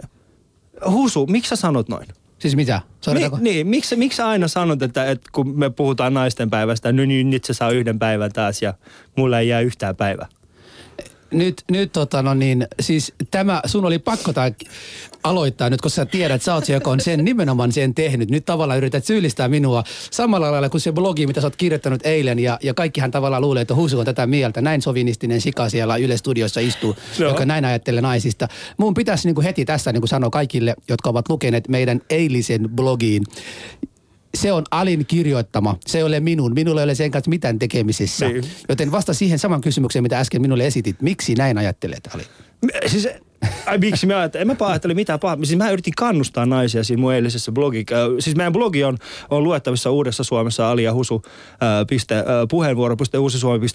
Husu, 0.90 1.26
miksi 1.26 1.48
sä 1.48 1.56
sanot 1.56 1.88
noin? 1.88 2.08
Siis 2.38 2.56
mitä? 2.56 2.80
Sorretaanko? 3.00 3.36
Niin, 3.36 3.44
niin 3.44 3.66
miksi, 3.66 3.96
miksi 3.96 4.22
aina 4.22 4.48
sanot, 4.48 4.82
että, 4.82 5.10
että 5.10 5.30
kun 5.32 5.58
me 5.58 5.70
puhutaan 5.70 6.14
naisten 6.14 6.50
päivästä, 6.50 6.92
no 6.92 7.04
niin 7.04 7.30
nyt 7.30 7.44
se 7.44 7.54
saa 7.54 7.70
yhden 7.70 7.98
päivän 7.98 8.32
taas 8.32 8.62
ja 8.62 8.74
mulla 9.16 9.40
ei 9.40 9.48
jää 9.48 9.60
yhtään 9.60 9.96
päivää. 9.96 10.26
nyt, 11.30 11.64
nyt 11.70 11.92
tota 11.92 12.22
no 12.22 12.34
niin, 12.34 12.66
siis 12.80 13.12
tämä, 13.30 13.60
sun 13.66 13.84
oli 13.84 13.98
pakko 13.98 14.32
tää 14.32 14.52
aloittaa 15.28 15.70
nyt, 15.70 15.80
kun 15.80 15.90
sä 15.90 16.06
tiedät, 16.06 16.42
sä 16.42 16.54
oot 16.54 16.64
se, 16.64 16.72
joka 16.72 16.90
on 16.90 17.00
sen 17.00 17.24
nimenomaan 17.24 17.72
sen 17.72 17.94
tehnyt. 17.94 18.30
Nyt 18.30 18.44
tavallaan 18.44 18.78
yrität 18.78 19.04
syyllistää 19.04 19.48
minua 19.48 19.84
samalla 20.10 20.52
lailla 20.52 20.68
kuin 20.68 20.80
se 20.80 20.92
blogi, 20.92 21.26
mitä 21.26 21.40
sä 21.40 21.46
oot 21.46 21.56
kirjoittanut 21.56 22.06
eilen 22.06 22.38
ja, 22.38 22.58
ja 22.62 22.74
kaikkihan 22.74 23.10
tavallaan 23.10 23.42
luulee, 23.42 23.62
että 23.62 23.74
Husu 23.74 23.98
on 23.98 24.04
tätä 24.04 24.26
mieltä. 24.26 24.60
Näin 24.60 24.82
sovinistinen 24.82 25.40
sika 25.40 25.68
siellä 25.68 25.96
Yle 25.96 26.16
Studiossa 26.16 26.60
istuu, 26.60 26.96
Joo. 27.18 27.30
joka 27.30 27.44
näin 27.44 27.64
ajattelee 27.64 28.00
naisista. 28.00 28.48
Mun 28.76 28.94
pitäisi 28.94 29.28
niin 29.28 29.34
kuin 29.34 29.44
heti 29.44 29.64
tässä 29.64 29.92
niin 29.92 30.00
kuin 30.00 30.08
sanoa 30.08 30.30
kaikille, 30.30 30.74
jotka 30.88 31.10
ovat 31.10 31.28
lukeneet 31.28 31.68
meidän 31.68 32.00
eilisen 32.10 32.68
blogiin, 32.74 33.22
se 34.36 34.52
on 34.52 34.64
Alin 34.70 35.06
kirjoittama. 35.06 35.78
Se 35.86 35.98
ei 35.98 36.04
ole 36.04 36.20
minun. 36.20 36.54
Minulla 36.54 36.80
ei 36.80 36.84
ole 36.84 36.94
sen 36.94 37.10
kanssa 37.10 37.28
mitään 37.28 37.58
tekemisissä. 37.58 38.28
Niin. 38.28 38.44
Joten 38.68 38.92
vasta 38.92 39.14
siihen 39.14 39.38
saman 39.38 39.60
kysymykseen, 39.60 40.02
mitä 40.02 40.18
äsken 40.18 40.42
minulle 40.42 40.66
esitit. 40.66 41.02
Miksi 41.02 41.34
näin 41.34 41.58
ajattelet, 41.58 42.08
Ali? 42.14 42.22
Siis, 42.86 43.08
ai 43.66 43.78
miksi 43.78 44.06
mä 44.06 44.18
ajattelin? 44.18 44.40
En 44.42 44.46
mä 44.46 44.54
pahoittele 44.54 44.94
mitään 44.94 45.20
pahaa. 45.20 45.36
Siis 45.42 45.58
mä 45.58 45.70
yritin 45.70 45.92
kannustaa 45.96 46.46
naisia 46.46 46.84
siinä 46.84 47.00
mun 47.00 47.14
eilisessä 47.14 47.52
blogi. 47.52 47.84
äh, 47.92 47.98
Siis 48.18 48.36
meidän 48.36 48.52
blogi 48.52 48.84
on, 48.84 48.98
on 49.30 49.44
luettavissa 49.44 49.90
uudessa 49.90 50.24
Suomessa 50.24 50.70
aliahusu 50.70 51.22
äh, 51.24 51.68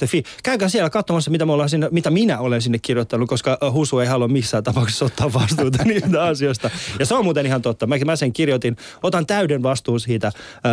äh. 0.04 0.24
Käykää 0.44 0.70
siellä 0.70 0.90
katsomassa, 0.90 1.32
mitä, 1.32 1.46
me 1.46 1.52
ollaan 1.52 1.70
sinne, 1.70 1.88
mitä 1.92 2.10
minä 2.10 2.40
olen 2.40 2.62
sinne 2.62 2.80
kirjoittanut, 2.82 3.30
koska 3.30 3.58
Husu 3.72 4.00
ei 4.00 4.08
halua 4.08 4.28
missään 4.28 4.64
tapauksessa 4.64 5.06
ottaa 5.06 5.34
vastuuta 5.34 5.84
niistä 5.86 6.24
asioista. 6.24 6.70
Ja 7.00 7.06
se 7.06 7.16
on 7.16 7.24
muuten 7.24 7.46
ihan 7.46 7.62
totta. 7.62 7.88
Mä, 7.88 7.96
mä 8.06 8.16
sen 8.16 8.34
kirjoitin. 8.34 8.78
Otan 9.04 9.26
täyden 9.26 9.64
vastuun 9.64 10.00
siitä. 10.00 10.32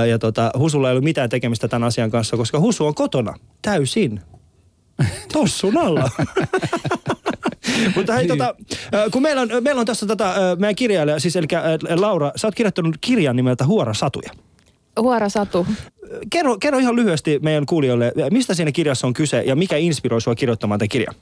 Ja 0.09 0.19
tota, 0.19 0.51
Husulla 0.59 0.89
ei 0.89 0.93
ollut 0.93 1.05
mitään 1.05 1.29
tekemistä 1.31 1.69
tämän 1.69 1.87
asian 1.87 2.11
kanssa, 2.11 2.37
koska 2.37 2.61
Husu 2.61 2.87
on 2.87 2.95
kotona. 2.95 3.35
Täysin. 3.63 4.21
Tossun 5.33 5.77
alla. 5.77 6.11
Mutta 7.97 8.13
hei, 8.13 8.27
tota, 8.27 8.55
äh, 8.95 9.05
kun 9.13 9.23
meillä 9.23 9.43
on, 9.43 9.49
meillä 9.61 9.81
on 9.81 9.87
tässä 9.87 10.07
tota, 10.07 10.31
äh, 10.31 10.59
meidän 10.59 10.77
kirjailija, 10.77 11.19
siis 11.21 11.37
eli 11.37 11.47
äh, 11.55 11.99
Laura, 12.01 12.33
sä 12.37 12.47
oot 12.47 12.55
kirjoittanut 12.55 12.97
kirjan 13.01 13.37
nimeltä 13.37 13.67
Huora 13.67 13.95
Satuja. 13.95 14.31
Huora 15.01 15.29
Satu. 15.29 15.67
Kerro, 16.31 16.59
kerro 16.59 16.79
ihan 16.79 16.97
lyhyesti 16.97 17.39
meidän 17.43 17.67
kuulijoille, 17.67 18.13
mistä 18.31 18.55
siinä 18.55 18.73
kirjassa 18.73 19.07
on 19.07 19.13
kyse 19.13 19.43
ja 19.43 19.57
mikä 19.57 19.77
inspiroi 19.77 20.21
sua 20.21 20.35
kirjoittamaan 20.35 20.79
tämän 20.79 20.89
kirjan? 20.89 21.15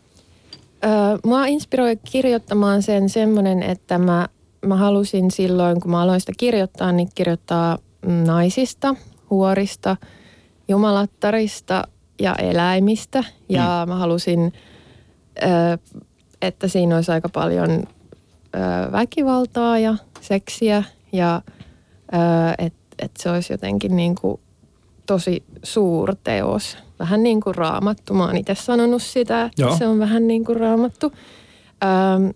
Öö, 0.84 0.90
mua 1.24 1.46
inspiroi 1.46 1.96
kirjoittamaan 2.10 2.82
sen 2.82 3.08
semmoinen, 3.08 3.62
että 3.62 3.98
mä, 3.98 4.28
mä 4.66 4.76
halusin 4.76 5.30
silloin, 5.30 5.80
kun 5.80 5.90
mä 5.90 6.02
aloin 6.02 6.20
sitä 6.20 6.32
kirjoittaa, 6.36 6.92
niin 6.92 7.08
kirjoittaa 7.14 7.78
mm, 8.06 8.12
naisista, 8.12 8.94
huorista, 9.30 9.96
jumalattarista 10.68 11.88
ja 12.20 12.34
eläimistä. 12.34 13.24
Ja 13.48 13.84
mä 13.88 13.96
halusin, 13.96 14.52
öö, 15.42 15.48
että 16.42 16.68
siinä 16.68 16.96
olisi 16.96 17.12
aika 17.12 17.28
paljon 17.28 17.84
väkivaltaa 18.92 19.78
ja 19.78 19.96
seksiä 20.20 20.84
ja 21.12 21.42
että 22.58 22.86
et 22.98 23.10
se 23.18 23.30
olisi 23.30 23.52
jotenkin 23.52 23.96
niin 23.96 24.14
kuin 24.14 24.40
tosi 25.06 25.44
suurteos. 25.62 26.78
Vähän 26.98 27.22
niin 27.22 27.40
kuin 27.40 27.54
raamattu. 27.54 28.14
Mä 28.14 28.24
oon 28.24 28.36
itse 28.36 28.54
sanonut 28.54 29.02
sitä, 29.02 29.42
että 29.42 29.62
Joo. 29.62 29.76
se 29.76 29.86
on 29.86 29.98
vähän 29.98 30.26
niin 30.26 30.44
kuin 30.44 30.60
raamattu. 30.60 31.12
Öm, 31.84 32.32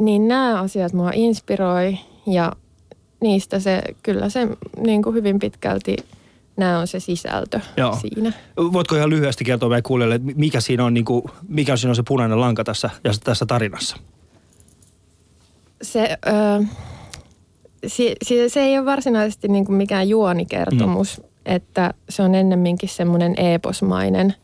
niin 0.00 0.28
nämä 0.28 0.60
asiat 0.60 0.92
mua 0.92 1.10
inspiroi 1.14 1.98
ja 2.26 2.52
niistä 3.20 3.58
se, 3.58 3.82
kyllä 4.02 4.28
se 4.28 4.48
niin 4.76 5.02
kuin 5.02 5.14
hyvin 5.14 5.38
pitkälti, 5.38 5.96
nämä 6.60 6.78
on 6.78 6.86
se 6.86 7.00
sisältö 7.00 7.60
Joo. 7.76 7.98
siinä. 8.00 8.32
Voitko 8.56 8.96
ihan 8.96 9.10
lyhyesti 9.10 9.44
kertoa 9.44 9.68
meidän 9.68 9.82
kuulijoille, 9.82 10.14
että 10.14 10.32
mikä 10.36 10.60
siinä 10.60 10.84
on, 10.84 10.94
niin 10.94 11.04
kuin, 11.04 11.22
mikä 11.48 11.76
siinä 11.76 11.90
on 11.90 11.96
se 11.96 12.02
punainen 12.02 12.40
lanka 12.40 12.64
tässä, 12.64 12.90
ja 13.04 13.12
tässä 13.24 13.46
tarinassa? 13.46 13.96
Se, 15.82 16.18
ö, 16.26 16.64
si, 17.86 18.14
si, 18.24 18.48
se 18.48 18.60
ei 18.60 18.78
ole 18.78 18.86
varsinaisesti 18.86 19.48
niin 19.48 19.64
kuin 19.64 19.76
mikään 19.76 20.08
juonikertomus, 20.08 21.18
mm. 21.18 21.24
että 21.46 21.94
se 22.08 22.22
on 22.22 22.34
ennemminkin 22.34 22.88
semmoinen 22.88 23.34
eeposmainen, 23.36 24.34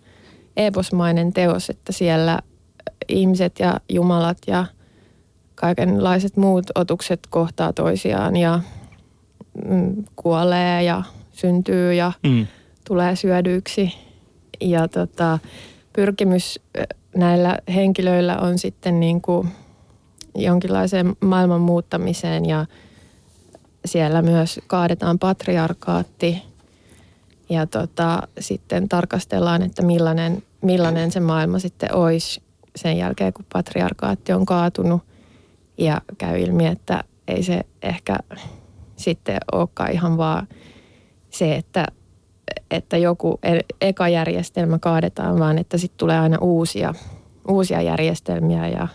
eeposmainen 0.56 1.32
teos, 1.32 1.70
että 1.70 1.92
siellä 1.92 2.38
ihmiset 3.08 3.58
ja 3.58 3.80
jumalat 3.88 4.38
ja 4.46 4.66
kaikenlaiset 5.54 6.36
muut 6.36 6.66
otukset 6.74 7.20
kohtaa 7.30 7.72
toisiaan 7.72 8.36
ja 8.36 8.60
mm, 9.68 10.04
kuolee 10.16 10.82
ja 10.82 11.02
syntyy 11.36 11.94
ja 11.94 12.12
Mm. 12.22 12.46
tulee 12.88 13.16
syödyiksi. 13.16 13.92
Ja 14.60 14.88
tota, 14.88 15.38
pyrkimys 15.92 16.60
näillä 17.16 17.58
henkilöillä 17.74 18.38
on 18.38 18.58
sitten 18.58 19.00
niin 19.00 19.20
kuin 19.20 19.48
jonkinlaiseen 20.34 21.16
maailman 21.20 21.60
muuttamiseen 21.60 22.46
ja 22.46 22.66
siellä 23.84 24.22
myös 24.22 24.60
kaadetaan 24.66 25.18
patriarkaatti 25.18 26.42
ja 27.48 27.66
tota, 27.66 28.22
sitten 28.40 28.88
tarkastellaan, 28.88 29.62
että 29.62 29.82
millainen, 29.82 30.42
millainen 30.62 31.12
se 31.12 31.20
maailma 31.20 31.58
sitten 31.58 31.94
olisi 31.94 32.42
sen 32.76 32.98
jälkeen, 32.98 33.32
kun 33.32 33.44
patriarkaatti 33.52 34.32
on 34.32 34.46
kaatunut 34.46 35.02
ja 35.78 36.00
käy 36.18 36.40
ilmi, 36.40 36.66
että 36.66 37.04
ei 37.28 37.42
se 37.42 37.60
ehkä 37.82 38.18
sitten 38.96 39.38
olekaan 39.52 39.92
ihan 39.92 40.16
vaan 40.16 40.48
se, 41.30 41.54
että, 41.54 41.86
että 42.70 42.96
joku 42.96 43.38
e- 43.42 43.60
eka 43.88 44.08
järjestelmä 44.08 44.78
kaadetaan, 44.78 45.38
vaan 45.38 45.58
että 45.58 45.78
sitten 45.78 45.98
tulee 45.98 46.18
aina 46.18 46.38
uusia, 46.40 46.94
uusia 47.48 47.82
järjestelmiä 47.82 48.68
ja 48.68 48.88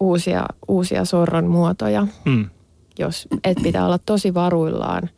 uusia, 0.00 0.46
uusia 0.68 1.04
sorron 1.04 1.46
muotoja, 1.46 2.06
Mm. 2.24 2.50
jos 2.98 3.28
et 3.44 3.58
pitää 3.62 3.86
olla 3.86 3.98
tosi 3.98 4.34
varuillaan 4.34 5.10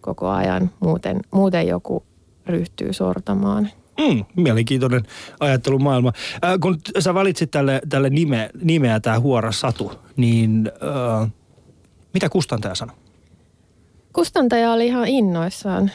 koko 0.00 0.28
ajan, 0.28 0.70
muuten, 0.80 1.20
muuten 1.30 1.68
joku 1.68 2.02
ryhtyy 2.46 2.92
sortamaan. 2.92 3.68
Mm, 4.10 4.24
mielenkiintoinen 4.36 5.02
ajattelumaailma. 5.40 6.12
Äh, 6.44 6.58
kun 6.60 6.78
sä 6.98 7.14
valitsit 7.14 7.50
tälle, 7.50 7.80
tälle 7.88 8.10
nime, 8.10 8.50
nimeä 8.62 9.00
tämä 9.00 9.20
Huora 9.20 9.52
Satu, 9.52 9.92
niin 10.16 10.72
äh, 11.22 11.30
mitä 12.14 12.28
kustantaja 12.28 12.74
sanoi? 12.74 12.96
Kustantaja 14.12 14.72
oli 14.72 14.86
ihan 14.86 15.08
innoissaan, 15.08 15.90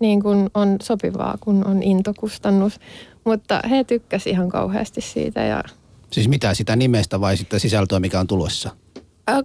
niin 0.00 0.22
kuin 0.22 0.50
on 0.54 0.76
sopivaa, 0.82 1.36
kun 1.40 1.66
on 1.66 1.82
intokustannus. 1.82 2.80
Mutta 3.24 3.60
he 3.70 3.84
tykkäsivät 3.84 4.34
ihan 4.34 4.48
kauheasti 4.48 5.00
siitä 5.00 5.42
ja 5.44 5.62
Siis 6.10 6.28
mitä 6.28 6.54
sitä 6.54 6.76
nimestä 6.76 7.20
vai 7.20 7.36
sitä 7.36 7.58
sisältöä, 7.58 8.00
mikä 8.00 8.20
on 8.20 8.26
tulossa? 8.26 8.70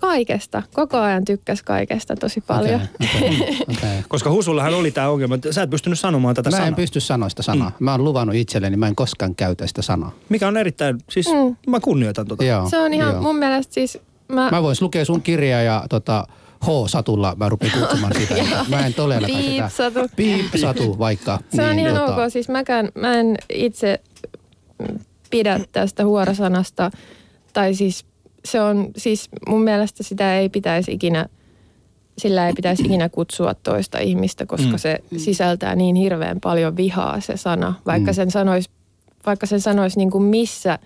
kaikesta. 0.01 0.63
Koko 0.73 0.97
ajan 0.97 1.25
tykkäs 1.25 1.63
kaikesta 1.63 2.15
tosi 2.15 2.41
paljon. 2.41 2.81
Okei, 2.81 3.35
okei, 3.35 3.57
okei. 3.77 4.03
Koska 4.07 4.29
Husullahan 4.31 4.73
oli 4.73 4.91
tämä 4.91 5.09
ongelma, 5.09 5.35
että 5.35 5.53
sä 5.53 5.61
et 5.63 5.69
pystynyt 5.69 5.99
sanomaan 5.99 6.35
tätä 6.35 6.49
Mä 6.49 6.51
sanaa. 6.51 6.67
en 6.67 6.75
pysty 6.75 6.99
sanoa 6.99 7.29
sitä 7.29 7.41
sanaa. 7.41 7.71
Mä 7.79 7.91
oon 7.91 8.03
luvannut 8.03 8.35
itselleni, 8.35 8.77
mä 8.77 8.87
en 8.87 8.95
koskaan 8.95 9.35
käytä 9.35 9.67
sitä 9.67 9.81
sanaa. 9.81 10.11
Mikä 10.29 10.47
on 10.47 10.57
erittäin, 10.57 10.97
siis 11.09 11.27
Mm. 11.27 11.55
mä 11.67 11.79
kunnioitan 11.79 12.27
tota. 12.27 12.43
Joo, 12.43 12.69
Se 12.69 12.79
on 12.79 12.93
ihan 12.93 13.13
joo. 13.13 13.21
mun 13.21 13.35
mielestä 13.35 13.73
siis... 13.73 13.97
Mä, 14.27 14.49
Mä 14.51 14.63
vois 14.63 14.81
lukea 14.81 15.05
sun 15.05 15.21
kirjaa 15.21 15.61
ja 15.61 15.85
tota, 15.89 16.27
H-satulla 16.63 17.35
mä 17.35 17.49
rupean 17.49 17.71
kutsumaan 17.79 18.13
sitä. 18.17 18.35
mä 18.69 18.85
en 18.85 18.93
todellakaan 18.93 19.41
sitä. 19.43 19.69
Piip-satu. 19.69 19.99
Piip-satu 20.15 20.99
vaikka. 20.99 21.39
Se 21.55 21.65
on 21.65 21.79
ihan 21.79 21.95
tota, 21.95 22.15
ok. 22.25 22.31
Siis 22.31 22.49
mäkään, 22.49 22.89
mä 22.95 23.13
en 23.13 23.35
itse 23.53 23.99
pidä 25.29 25.59
tästä 25.71 26.05
huorasanasta. 26.05 26.91
Tai 27.53 27.73
siis 27.73 28.05
se 28.45 28.61
on, 28.61 28.87
siis 28.97 29.29
mun 29.47 29.61
mielestä 29.63 30.03
sitä 30.03 30.39
ei 30.39 30.49
pitäisi 30.49 30.91
ikinä, 30.91 31.25
sillä 32.17 32.47
ei 32.47 32.53
pitäisi 32.53 32.83
ikinä 32.83 33.09
kutsua 33.09 33.53
toista 33.53 33.99
ihmistä, 33.99 34.45
koska 34.45 34.71
Mm. 34.71 34.77
se 34.77 34.99
sisältää 35.17 35.75
niin 35.75 35.95
hirveän 35.95 36.39
paljon 36.39 36.77
vihaa 36.77 37.19
se 37.21 37.37
sana. 37.37 37.73
Vaikka 37.85 38.11
Mm. 38.11 38.15
sen 38.15 38.31
sanoisi, 38.31 38.69
vaikka 39.25 39.45
sen 39.45 39.61
sanoisi 39.61 39.97
niin 39.97 40.11
kuin 40.11 40.23
missä 40.23 40.79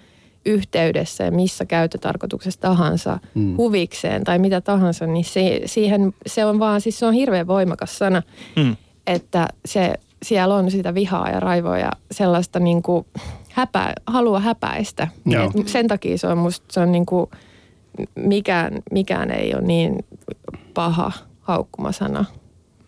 yhteydessä 0.46 1.24
ja 1.24 1.32
missä 1.32 1.66
käyttötarkoituksessa 1.66 2.60
tahansa, 2.60 3.20
mm. 3.34 3.58
huvikseen 3.58 4.24
tai 4.24 4.40
mitä 4.40 4.62
tahansa, 4.62 5.06
niin 5.06 5.26
se, 5.26 5.62
siihen, 5.66 6.14
se 6.26 6.46
on 6.46 6.60
vaan, 6.60 6.82
siis 6.82 7.00
se 7.00 7.06
on 7.06 7.14
hirveän 7.14 7.48
voimakas 7.48 7.98
sana, 7.98 8.22
mm. 8.56 8.76
että 9.08 9.48
se, 9.66 9.94
siellä 10.24 10.56
on 10.56 10.72
sitä 10.72 10.94
vihaa 10.94 11.30
ja 11.30 11.40
raivoa 11.40 11.78
ja 11.78 11.92
sellaista 12.12 12.60
niin 12.60 12.82
kuin 12.82 13.06
häpä, 13.52 13.94
halua 14.08 14.40
häpäistä. 14.40 15.08
Et 15.60 15.68
sen 15.68 15.88
takia 15.88 16.18
se 16.18 16.28
on 16.28 16.38
musta, 16.38 16.66
se 16.72 16.80
on 16.80 16.92
niin 16.92 17.06
kuin, 17.06 17.30
mikään, 18.16 18.74
mikään 18.92 19.32
ei 19.32 19.54
ole 19.54 19.62
niin 19.62 20.06
paha 20.74 21.12
haukkumasana. 21.42 22.26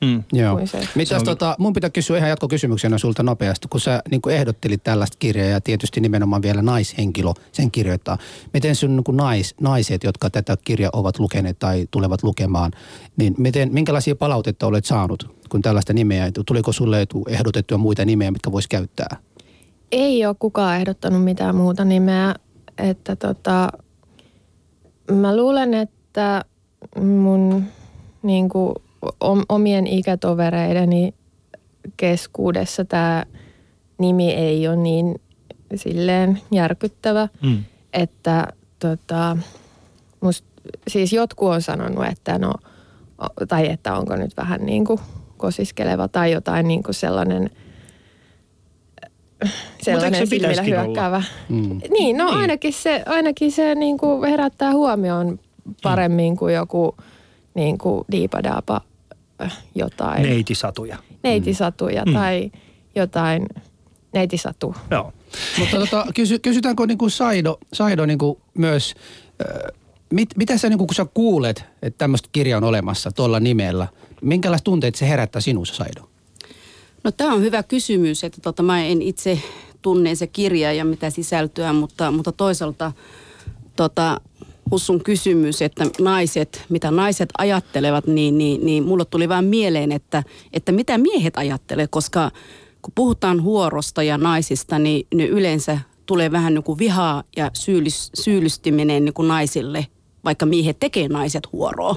Mm. 0.06 0.24
Joo. 0.34 0.60
Mitäs 0.96 1.24
tota, 1.24 1.56
mun 1.60 1.74
pitää 1.74 1.90
kysyä 1.90 2.18
ihan 2.18 2.30
jatkokysymyksenä 2.30 2.98
sulta 2.98 3.24
nopeasti, 3.24 3.68
kun 3.68 3.80
sä 3.82 4.02
niin 4.12 4.22
kuin 4.22 4.36
ehdottelit 4.36 4.84
tällaista 4.84 5.18
kirjaa 5.20 5.48
ja 5.48 5.62
tietysti 5.62 6.02
nimenomaan 6.02 6.42
vielä 6.42 6.62
naishenkilö 6.62 7.32
sen 7.52 7.72
kirjoittaa. 7.72 8.18
Miten 8.54 8.76
sun 8.76 8.96
niin 8.96 9.18
nais, 9.18 9.56
naiset, 9.62 10.04
jotka 10.04 10.30
tätä 10.30 10.58
kirjaa 10.64 10.90
ovat 10.94 11.20
lukeneet 11.20 11.60
tai 11.60 11.88
tulevat 11.92 12.24
lukemaan, 12.24 12.72
niin 13.18 13.36
miten, 13.38 13.74
minkälaisia 13.74 14.16
palautetta 14.16 14.68
olet 14.68 14.86
saanut, 14.86 15.36
kun 15.50 15.62
tällaista 15.62 15.94
nimeä, 15.94 16.32
tuliko 16.46 16.72
sulle 16.72 17.08
ehdotettua 17.28 17.78
muita 17.78 18.06
nimeä, 18.06 18.32
mitkä 18.32 18.52
vois 18.52 18.68
käyttää? 18.68 19.18
Ei 19.92 20.26
ole 20.26 20.36
kukaan 20.40 20.78
ehdottanut 20.78 21.24
mitään 21.24 21.56
muuta 21.56 21.86
nimeä, 21.86 22.36
että 22.78 23.16
tota, 23.16 23.70
mä 25.12 25.38
luulen, 25.38 25.74
että 25.74 26.46
mun 27.02 27.64
niin 28.24 28.50
kuin, 28.50 28.76
omien 29.50 29.88
ikätovereideni 29.88 31.14
keskuudessa 31.98 32.86
tämä 32.86 33.26
nimi 33.98 34.32
ei 34.32 34.68
ole 34.68 34.76
niin 34.76 35.22
silleen 35.76 36.42
järkyttävä, 36.52 37.28
mm. 37.42 37.64
että 37.94 38.48
tota, 38.80 39.38
must, 40.22 40.46
siis 40.88 41.14
jotkut 41.14 41.50
on 41.50 41.62
sanonut, 41.62 42.06
että 42.06 42.40
no, 42.40 42.54
tai 43.48 43.70
että 43.70 43.98
onko 43.98 44.16
nyt 44.16 44.38
vähän 44.38 44.66
niin 44.66 44.86
kuin 44.86 45.00
kosiskeleva 45.38 46.08
tai 46.08 46.32
jotain 46.32 46.68
niin 46.68 46.84
kuin 46.84 46.96
sellainen 46.96 47.50
sellainen 49.82 50.28
silmillä 50.28 50.62
hyökkäävä. 50.62 51.24
Mm. 51.50 51.80
Niin, 51.90 52.18
no 52.18 52.26
niin. 52.26 52.38
ainakin 52.38 52.74
se, 52.74 53.04
ainakin 53.06 53.52
se 53.52 53.76
niin 53.76 53.98
kuin 53.98 54.30
herättää 54.30 54.74
huomioon 54.74 55.40
paremmin 55.84 56.34
mm. 56.34 56.38
kuin 56.38 56.54
joku 56.54 56.96
niin 57.54 57.78
kuin 57.78 58.06
diipadaapa 58.12 58.82
jotain. 59.75 60.22
Neitisatuja. 60.24 60.98
Neitisatuja 61.24 62.06
mm. 62.06 62.13
tai 62.13 62.51
jotain 62.96 63.48
neitisatu. 64.13 64.75
Joo. 64.92 65.13
Mutta 65.60 65.80
tota, 65.80 66.06
kysy, 66.15 66.39
kysytäänkö 66.39 66.86
niin 66.86 66.98
kuin 66.98 67.12
Saido, 67.12 67.58
Saido 67.74 68.06
niin 68.06 68.18
kuin 68.18 68.38
myös, 68.54 68.96
äh, 69.42 69.72
mit, 70.13 70.30
mitä 70.38 70.58
sä, 70.58 70.70
niin 70.70 70.77
kuin, 70.77 70.88
kun 70.88 70.96
sä 70.96 71.06
kuulet, 71.13 71.63
että 71.82 71.98
tämmöistä 71.98 72.30
kirja 72.32 72.58
on 72.58 72.63
olemassa 72.63 73.12
tuolla 73.12 73.39
nimellä, 73.39 73.88
minkälaista 74.22 74.65
tunteita 74.65 74.98
se 74.98 75.10
herättää 75.10 75.42
sinussa 75.42 75.75
Saido? 75.75 76.10
No 77.04 77.12
tämä 77.12 77.34
on 77.34 77.42
hyvä 77.42 77.63
kysymys, 77.63 78.24
että 78.24 78.42
tota, 78.42 78.63
mä 78.63 78.86
en 78.86 79.01
itse 79.01 79.39
tunne 79.82 80.15
se 80.15 80.27
kirja 80.27 80.74
ja 80.74 80.86
mitä 80.86 81.10
sisältöä, 81.10 81.74
mutta, 81.74 82.12
mutta 82.12 82.32
toisaalta 82.32 82.92
tota, 83.75 84.22
Hussun 84.72 85.04
kysymys, 85.04 85.62
että 85.62 85.86
naiset, 86.00 86.66
mitä 86.70 86.92
naiset 86.92 87.30
ajattelevat, 87.38 88.08
niin, 88.08 88.38
niin, 88.38 88.66
niin 88.66 88.84
mulle 88.84 89.06
tuli 89.06 89.30
vähän 89.30 89.46
mieleen, 89.46 89.92
että, 89.92 90.24
että 90.54 90.72
mitä 90.72 90.98
miehet 90.98 91.38
ajattelee, 91.38 91.88
koska 91.88 92.32
kun 92.82 92.92
puhutaan 92.96 93.44
huorosta 93.44 94.04
ja 94.04 94.18
naisista, 94.18 94.80
niin, 94.80 95.08
niin 95.14 95.30
yleensä 95.30 95.80
tulee 96.06 96.32
vähän 96.32 96.54
niin 96.54 96.64
kuin 96.64 96.80
vihaa 96.80 97.24
ja 97.38 97.52
syyllys, 97.54 98.12
syyllistyminen 98.14 99.06
niin 99.06 99.14
kuin 99.14 99.28
naisille, 99.28 99.88
vaikka 100.26 100.46
miehet 100.46 100.80
tekee 100.80 101.08
naiset 101.08 101.52
huoroa. 101.52 101.96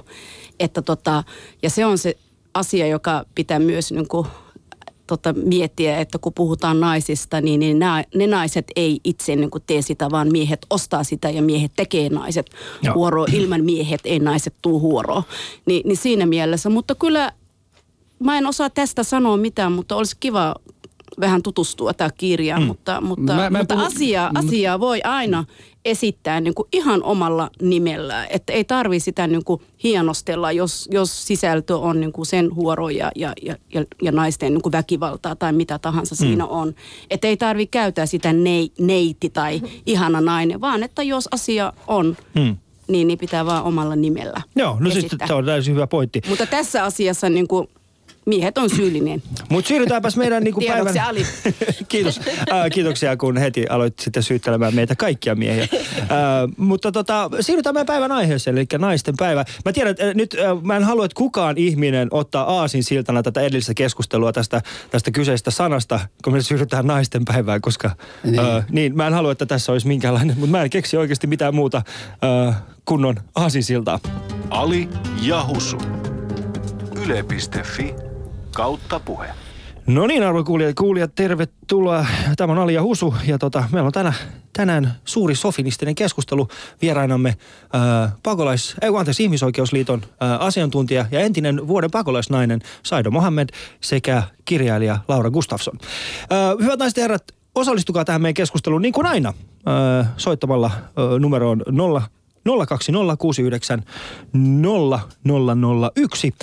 Että 0.61 0.83
tota, 0.83 1.25
ja 1.63 1.71
se 1.71 1.87
on 1.87 1.99
se 1.99 2.17
asia, 2.55 2.87
joka 2.87 3.25
pitää 3.35 3.59
myös 3.59 3.93
niin 3.93 4.09
kuin 4.09 4.27
tota, 5.09 5.33
miettiä, 5.33 5.99
että 5.99 6.19
kun 6.19 6.35
puhutaan 6.35 6.81
naisista, 6.81 7.41
niin, 7.41 7.61
niin 7.61 7.79
nämä, 7.79 8.05
ne 8.15 8.27
naiset 8.27 8.67
ei 8.77 9.01
itse 9.05 9.37
niin 9.37 9.51
kuin 9.51 9.65
tee 9.67 9.83
sitä, 9.83 10.11
vaan 10.11 10.33
miehet 10.33 10.67
ostaa 10.71 11.05
sitä 11.05 11.31
ja 11.31 11.43
miehet 11.43 11.73
tekee 11.77 12.09
naiset 12.09 12.47
huoroa. 12.95 13.27
Ilman 13.33 13.65
miehet 13.65 14.01
ei 14.05 14.19
naiset 14.19 14.55
tuu 14.63 14.81
huoroa. 14.81 15.23
Ni, 15.67 15.83
niin 15.85 15.97
siinä 15.97 16.27
mielessä, 16.27 16.71
mutta 16.71 16.95
kyllä 16.95 17.33
mä 18.19 18.39
en 18.39 18.47
osaa 18.47 18.71
tästä 18.71 19.03
sanoa 19.03 19.37
mitään, 19.37 19.73
mutta 19.73 19.97
olisi 19.97 20.17
kiva 20.21 20.55
vähän 21.21 21.43
tutustua 21.43 21.95
tämä 21.95 22.11
kirjaan, 22.19 22.63
mm. 22.63 22.67
mutta, 22.67 23.01
mutta, 23.01 23.35
mä, 23.35 23.51
mä 23.51 23.59
mutta 23.59 23.75
puhun, 23.75 23.87
asia, 23.87 24.31
asiaa 24.35 24.81
voi 24.81 25.01
aina 25.05 25.45
esittää 25.85 26.41
niin 26.41 26.55
kuin 26.55 26.69
ihan 26.73 27.03
omalla 27.03 27.51
nimellä. 27.63 28.27
Että 28.27 28.53
ei 28.53 28.65
tarvi 28.65 29.01
sitä 29.01 29.27
niin 29.27 29.45
kuin 29.45 29.63
hienostella, 29.85 30.53
jos, 30.53 30.89
jos 30.93 31.27
sisältö 31.27 31.77
on 31.77 32.01
niin 32.01 32.13
kuin 32.13 32.27
sen 32.27 32.55
huoro 32.55 32.89
ja, 32.89 33.13
ja, 33.17 33.33
ja, 33.43 33.85
ja 34.03 34.13
naisten 34.13 34.53
niin 34.53 34.63
kuin 34.63 34.73
väkivaltaa 34.73 35.37
tai 35.37 35.53
mitä 35.53 35.79
tahansa 35.79 36.15
mm. 36.15 36.19
siinä 36.19 36.47
on. 36.47 36.75
Että 37.11 37.27
ei 37.27 37.37
tarvi 37.37 37.67
käyttää 37.67 38.07
sitä 38.07 38.33
nei, 38.33 38.71
neiti 38.79 39.31
tai 39.31 39.63
ihana 39.87 40.21
nainen, 40.21 40.61
vaan 40.61 40.83
että 40.83 41.03
jos 41.03 41.29
asia 41.33 41.73
on... 41.87 42.17
Mm 42.35 42.57
niin, 42.89 43.07
niin 43.07 43.19
pitää 43.19 43.47
vaan 43.47 43.65
omalla 43.65 43.97
nimellä 43.97 44.43
Joo, 44.57 44.77
no 44.81 44.91
siis 44.91 45.07
se 45.27 45.35
on 45.35 45.45
täysin 45.45 45.75
hyvä 45.75 45.87
pointti. 45.87 46.23
Mutta 46.29 46.47
tässä 46.47 46.85
asiassa 46.85 47.29
niin 47.29 47.49
kuin 47.49 47.69
miehet 48.29 48.59
on 48.59 48.71
syyllinen. 48.71 49.23
Mutta 49.49 49.69
siirrytäänpäs 49.69 50.17
meidän 50.17 50.45
niin 50.45 50.55
päivän... 50.67 51.01
Ali. 51.01 51.27
Kiitos. 51.89 52.21
Äh, 52.53 52.71
kiitoksia, 52.73 53.17
kun 53.17 53.37
heti 53.37 53.67
aloit 53.67 53.99
sitten 53.99 54.23
syyttelemään 54.23 54.75
meitä 54.75 54.97
kaikkia 54.97 55.35
miehiä. 55.35 55.63
Äh, 55.63 56.09
mutta 56.57 56.93
tota, 56.93 57.31
siirrytään 57.41 57.75
meidän 57.75 57.87
päivän 57.87 58.13
aiheeseen, 58.13 58.59
eli 58.59 58.67
naisten 58.79 59.15
päivä. 59.19 59.45
Mä 59.65 59.73
tiedän, 59.73 59.91
että 59.91 60.15
nyt 60.15 60.35
äh, 60.35 60.63
mä 60.63 60.77
en 60.77 60.85
halua, 60.85 61.05
että 61.05 61.15
kukaan 61.15 61.59
ihminen 61.59 62.09
ottaa 62.11 62.59
aasin 62.59 62.85
siltana 62.85 63.23
tätä 63.23 63.41
edellistä 63.41 63.75
keskustelua 63.75 64.33
tästä, 64.33 64.63
tästä 64.91 65.11
kyseisestä 65.11 65.51
sanasta, 65.51 66.01
kun 66.25 66.33
me 66.33 66.43
siirrytään 66.43 66.87
naisten 66.87 67.25
päivään, 67.25 67.61
koska 67.61 67.91
niin. 68.25 68.39
Äh, 68.39 68.67
niin, 68.71 68.97
mä 68.97 69.07
en 69.07 69.15
halua, 69.15 69.33
että 69.33 69.47
tässä 69.47 69.73
olisi 69.73 69.87
minkäänlainen, 69.87 70.39
mutta 70.39 70.51
mä 70.51 70.63
en 70.63 70.71
keksi 70.71 70.97
oikeasti 70.97 71.27
mitään 71.27 71.55
muuta 71.55 71.83
äh, 72.49 72.57
kunnon 72.85 73.17
aasinsiltaa. 73.35 73.99
Ali 74.51 74.89
Jahusu. 75.23 75.79
Yle.fi 77.05 78.08
kautta 78.53 79.01
puhe. 79.01 79.29
No 79.89 80.07
niin, 80.07 80.23
arvon 80.23 80.45
kuulijat, 80.45 80.77
kuulijat, 80.77 81.15
tervetuloa. 81.15 82.07
Tämä 82.37 82.53
on 82.53 82.59
Ali 82.59 82.75
ja 82.75 82.83
Husu 82.83 83.15
ja 83.27 83.39
tota, 83.39 83.65
meillä 83.73 83.87
on 83.87 83.93
tänä, 83.93 84.13
tänään 84.53 84.95
suuri 85.05 85.35
sofinistinen 85.35 85.95
keskustelu. 85.95 86.49
Vierainamme 86.83 87.29
äh, 87.29 88.13
pakolais, 88.23 88.77
ei, 88.83 88.91
anteeksi, 88.99 89.25
ihmisoikeusliiton 89.25 90.03
äh, 90.05 90.43
asiantuntija 90.43 91.07
ja 91.11 91.21
entinen 91.21 91.69
vuoden 91.69 91.91
pakolaisnainen 91.91 92.61
Saido 92.83 93.11
Mohammed 93.11 93.49
sekä 93.81 94.23
kirjailija 94.45 94.99
Laura 95.09 95.31
Gustafsson. 95.31 95.79
Äh, 95.83 96.65
hyvät 96.65 96.79
naiset 96.79 96.97
ja 96.97 97.03
herrat, 97.03 97.25
osallistukaa 97.55 98.05
tähän 98.05 98.23
meidän 98.23 98.35
keskusteluun 98.35 98.83
niin 98.83 98.95
kuin 98.95 99.07
aina 99.07 99.29
äh, 99.29 100.09
soittamalla 100.17 100.71
äh, 100.75 101.21
numeroon 101.21 101.63
0 101.71 102.03
02069 102.45 103.83
0001 105.25 106.35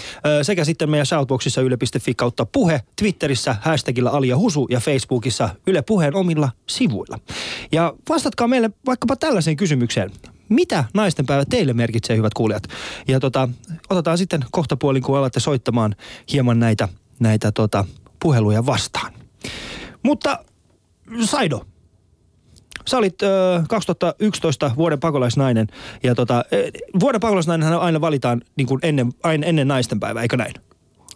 sekä 0.42 0.66
sitten 0.66 0.90
meidän 0.90 1.06
shoutboxissa 1.06 1.62
yle.fi 1.62 2.14
kautta 2.16 2.46
puhe, 2.46 2.82
Twitterissä 2.96 3.56
hashtagilla 3.62 4.10
Alia 4.10 4.38
Husu 4.38 4.68
ja 4.70 4.80
Facebookissa 4.80 5.50
Yle 5.68 5.82
Puheen 5.82 6.16
omilla 6.16 6.50
sivuilla. 6.68 7.20
Ja 7.72 7.94
vastatkaa 8.10 8.48
meille 8.48 8.72
vaikkapa 8.86 9.16
tällaiseen 9.16 9.58
kysymykseen. 9.58 10.12
Mitä 10.50 10.84
naistenpäivä 10.94 11.46
teille 11.46 11.74
merkitsee, 11.74 12.18
hyvät 12.18 12.34
kuulijat? 12.34 12.64
Ja 13.08 13.20
tota, 13.20 13.50
otetaan 13.90 14.18
sitten 14.18 14.46
kohta 14.52 14.78
puolin, 14.78 15.04
kun 15.04 15.18
alatte 15.18 15.40
soittamaan 15.40 15.96
hieman 16.32 16.60
näitä, 16.60 16.88
näitä 17.20 17.52
tota, 17.52 17.86
puheluja 18.20 18.66
vastaan. 18.66 19.14
Mutta 20.04 20.40
Saido, 21.26 21.66
Sä 22.88 22.98
olit 22.98 23.24
ö, 23.24 23.63
2011 23.69 24.71
vuoden 24.78 25.00
pakolaisnainen 25.00 25.67
ja 26.04 26.15
tota, 26.15 26.45
vuoden 27.00 27.21
pakolaisnainen 27.21 27.74
aina 27.74 28.02
valitaan 28.02 28.41
niin 28.56 28.67
kuin 28.67 28.80
ennen, 28.84 29.13
aina 29.24 29.48
ennen 29.48 29.67
naisten 29.67 30.00
päivää, 30.00 30.21
eikö 30.21 30.38
näin? 30.38 30.54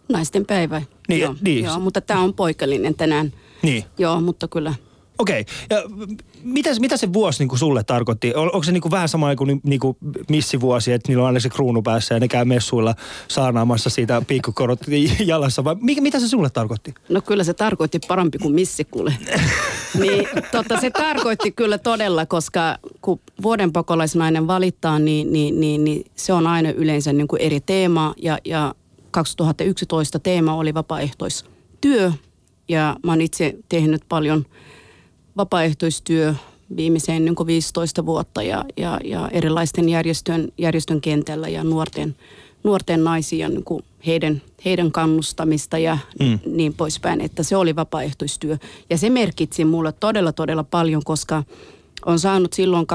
Naisten 0.09 0.45
päivä. 0.45 0.81
Niin, 1.07 1.21
joo, 1.21 1.35
niin. 1.41 1.65
joo, 1.65 1.79
mutta 1.79 2.01
tämä 2.01 2.19
on 2.19 2.33
poikallinen 2.33 2.95
tänään. 2.95 3.33
Niin. 3.61 3.83
Joo, 3.97 4.21
mutta 4.21 4.47
kyllä 4.47 4.73
Okei. 5.19 5.45
Okay. 5.71 6.07
mitä, 6.43 6.69
mitä 6.79 6.97
se 6.97 7.13
vuosi 7.13 7.39
niin 7.39 7.49
kuin 7.49 7.59
sulle 7.59 7.83
tarkoitti? 7.83 8.35
On, 8.35 8.45
onko 8.45 8.63
se 8.63 8.71
niin 8.71 8.81
kuin 8.81 8.91
vähän 8.91 9.09
sama 9.09 9.35
kuin, 9.35 9.61
niin 9.63 9.79
kuin 9.79 9.97
missivuosi, 10.29 10.91
että 10.91 11.09
niillä 11.11 11.21
on 11.21 11.27
aina 11.27 11.39
se 11.39 11.49
kruunu 11.49 11.81
päässä 11.81 12.15
ja 12.15 12.19
ne 12.19 12.27
käy 12.27 12.45
messuilla 12.45 12.95
saarnaamassa 13.27 13.89
siitä 13.89 14.21
piikkukorot 14.27 14.79
jalassa? 15.25 15.63
Vai 15.63 15.75
mikä, 15.79 16.01
mitä 16.01 16.19
se 16.19 16.27
sulle 16.27 16.49
tarkoitti? 16.49 16.93
No 17.09 17.21
kyllä 17.21 17.43
se 17.43 17.53
tarkoitti 17.53 17.99
parempi 18.07 18.37
kuin 18.37 18.55
missikuule. 18.55 19.13
niin, 20.01 20.27
tota, 20.51 20.81
se 20.81 20.89
tarkoitti 20.89 21.51
kyllä 21.51 21.77
todella, 21.77 22.25
koska 22.25 22.77
kun 23.01 23.19
vuoden 23.41 23.73
pakolaisnainen 23.73 24.47
valittaa, 24.47 24.99
niin, 24.99 25.33
niin, 25.33 25.59
niin, 25.59 25.83
niin 25.83 26.05
se 26.15 26.33
on 26.33 26.47
aina 26.47 26.71
yleensä 26.71 27.13
niin 27.13 27.27
kuin 27.27 27.41
eri 27.41 27.59
teema. 27.59 28.13
Ja, 28.17 28.37
ja 28.45 28.75
2011 29.11 30.19
teema 30.19 30.53
oli 30.53 30.73
vapaaehtoistyö. 30.73 32.11
Ja 32.69 32.95
mä 33.03 33.11
oon 33.11 33.21
itse 33.21 33.55
tehnyt 33.69 34.01
paljon– 34.09 34.45
vapaaehtoistyö 35.37 36.33
viimeiseen 36.75 37.25
niin 37.25 37.35
15 37.45 38.05
vuotta 38.05 38.43
ja, 38.43 38.65
ja, 38.77 38.99
ja 39.03 39.29
erilaisten 39.31 39.89
järjestön, 39.89 40.51
järjestön 40.57 41.01
kentällä 41.01 41.49
ja 41.49 41.63
nuorten, 41.63 42.15
nuorten 42.63 43.03
naisia 43.03 43.49
niin 43.49 43.63
kuin 43.63 43.83
heidän, 44.05 44.41
heidän 44.65 44.91
kannustamista 44.91 45.77
ja 45.77 45.97
mm. 46.19 46.39
niin 46.45 46.73
poispäin, 46.73 47.21
että 47.21 47.43
se 47.43 47.57
oli 47.57 47.75
vapaaehtoistyö. 47.75 48.57
Ja 48.89 48.97
se 48.97 49.09
merkitsi 49.09 49.65
mulle 49.65 49.91
todella, 49.91 50.31
todella 50.31 50.63
paljon, 50.63 51.01
koska 51.05 51.43
on 52.05 52.19
saanut 52.19 52.53
silloin 52.53 52.85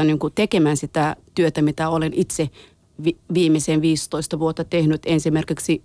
2011-2012 0.00 0.04
niin 0.04 0.18
kuin 0.18 0.32
tekemään 0.34 0.76
sitä 0.76 1.16
työtä, 1.34 1.62
mitä 1.62 1.88
olen 1.88 2.12
itse 2.14 2.50
vi- 3.04 3.16
viimeisen 3.34 3.82
15 3.82 4.38
vuotta 4.38 4.64
tehnyt 4.64 5.02
esimerkiksi 5.06 5.82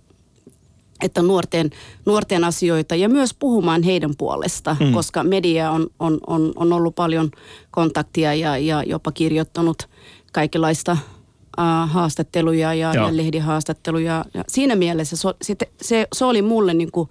että 1.02 1.22
nuorten, 1.22 1.70
nuorten 2.06 2.44
asioita 2.44 2.94
ja 2.94 3.08
myös 3.08 3.34
puhumaan 3.34 3.82
heidän 3.82 4.16
puolesta, 4.18 4.76
mm. 4.80 4.92
koska 4.92 5.24
media 5.24 5.70
on, 5.70 5.86
on, 5.98 6.20
on, 6.26 6.52
on 6.56 6.72
ollut 6.72 6.94
paljon 6.94 7.30
kontaktia 7.70 8.34
ja, 8.34 8.58
ja 8.58 8.82
jopa 8.82 9.12
kirjoittanut 9.12 9.88
kaikenlaista 10.32 10.92
äh, 10.92 11.90
haastatteluja 11.90 12.74
ja, 12.74 12.94
ja 12.94 13.16
lehdihaastatteluja. 13.16 14.24
Ja 14.34 14.44
siinä 14.48 14.76
mielessä 14.76 15.16
se, 15.16 15.28
se, 15.42 15.56
se, 15.82 16.06
se 16.12 16.24
oli 16.24 16.42
mulle 16.42 16.74
niin 16.74 16.92
kuin 16.92 17.08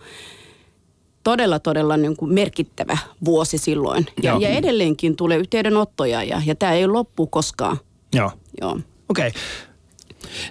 todella, 1.24 1.60
todella 1.60 1.98
niin 1.98 2.18
kuin 2.18 2.34
merkittävä 2.34 2.98
vuosi 3.26 3.58
silloin. 3.58 4.06
Ja, 4.24 4.38
ja 4.40 4.50
edelleenkin 4.50 5.16
tulee 5.16 5.38
yhteydenottoja 5.38 6.24
ja, 6.24 6.42
ja 6.46 6.56
tämä 6.56 6.74
ei 6.74 6.88
loppu 6.88 7.28
koskaan. 7.28 7.78
Joo. 8.16 8.32
Joo. 8.62 8.80
Okei. 9.10 9.28
Okay. 9.28 9.42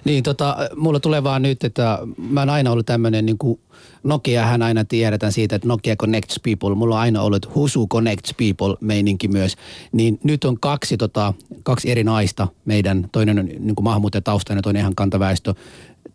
Niin, 0.05 0.23
tota, 0.23 0.57
mulla 0.75 0.99
tulee 0.99 1.23
vaan 1.23 1.41
nyt, 1.41 1.63
että 1.63 1.99
mä 2.17 2.41
oon 2.41 2.49
aina 2.49 2.71
ollut 2.71 2.85
tämmöinen 2.85 3.25
niin 3.25 3.37
kuin 3.37 3.59
Nokiahan 4.03 4.61
aina 4.61 4.85
tiedetään 4.85 5.31
siitä, 5.31 5.55
että 5.55 5.67
Nokia 5.67 5.95
connects 5.95 6.39
people. 6.43 6.75
Mulla 6.75 6.95
on 6.95 7.01
aina 7.01 7.21
ollut 7.21 7.55
Husu 7.55 7.87
connects 7.87 8.33
people 8.37 8.77
meininki 8.81 9.27
myös. 9.27 9.55
Niin 9.91 10.19
nyt 10.23 10.43
on 10.43 10.59
kaksi, 10.59 10.97
tota, 10.97 11.33
kaksi 11.63 11.91
eri 11.91 12.03
naista 12.03 12.47
meidän, 12.65 13.09
toinen 13.11 13.39
on 13.39 13.45
niin 13.45 13.75
maahanmuuttajataustainen 13.81 14.57
ja 14.59 14.63
toinen 14.63 14.79
ihan 14.79 14.95
kantaväestö. 14.95 15.53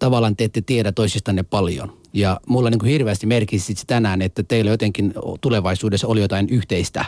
Tavallaan 0.02 0.36
te 0.36 0.44
ette 0.44 0.60
tiedä 0.60 0.92
toisistanne 0.92 1.42
paljon. 1.42 1.92
Ja 2.12 2.40
mulla 2.46 2.70
niin 2.70 2.78
kuin 2.78 2.90
hirveästi 2.90 3.26
merkisi 3.26 3.74
tänään, 3.86 4.22
että 4.22 4.42
teillä 4.42 4.70
jotenkin 4.70 5.14
tulevaisuudessa 5.40 6.06
oli 6.06 6.20
jotain 6.20 6.48
yhteistä. 6.48 7.04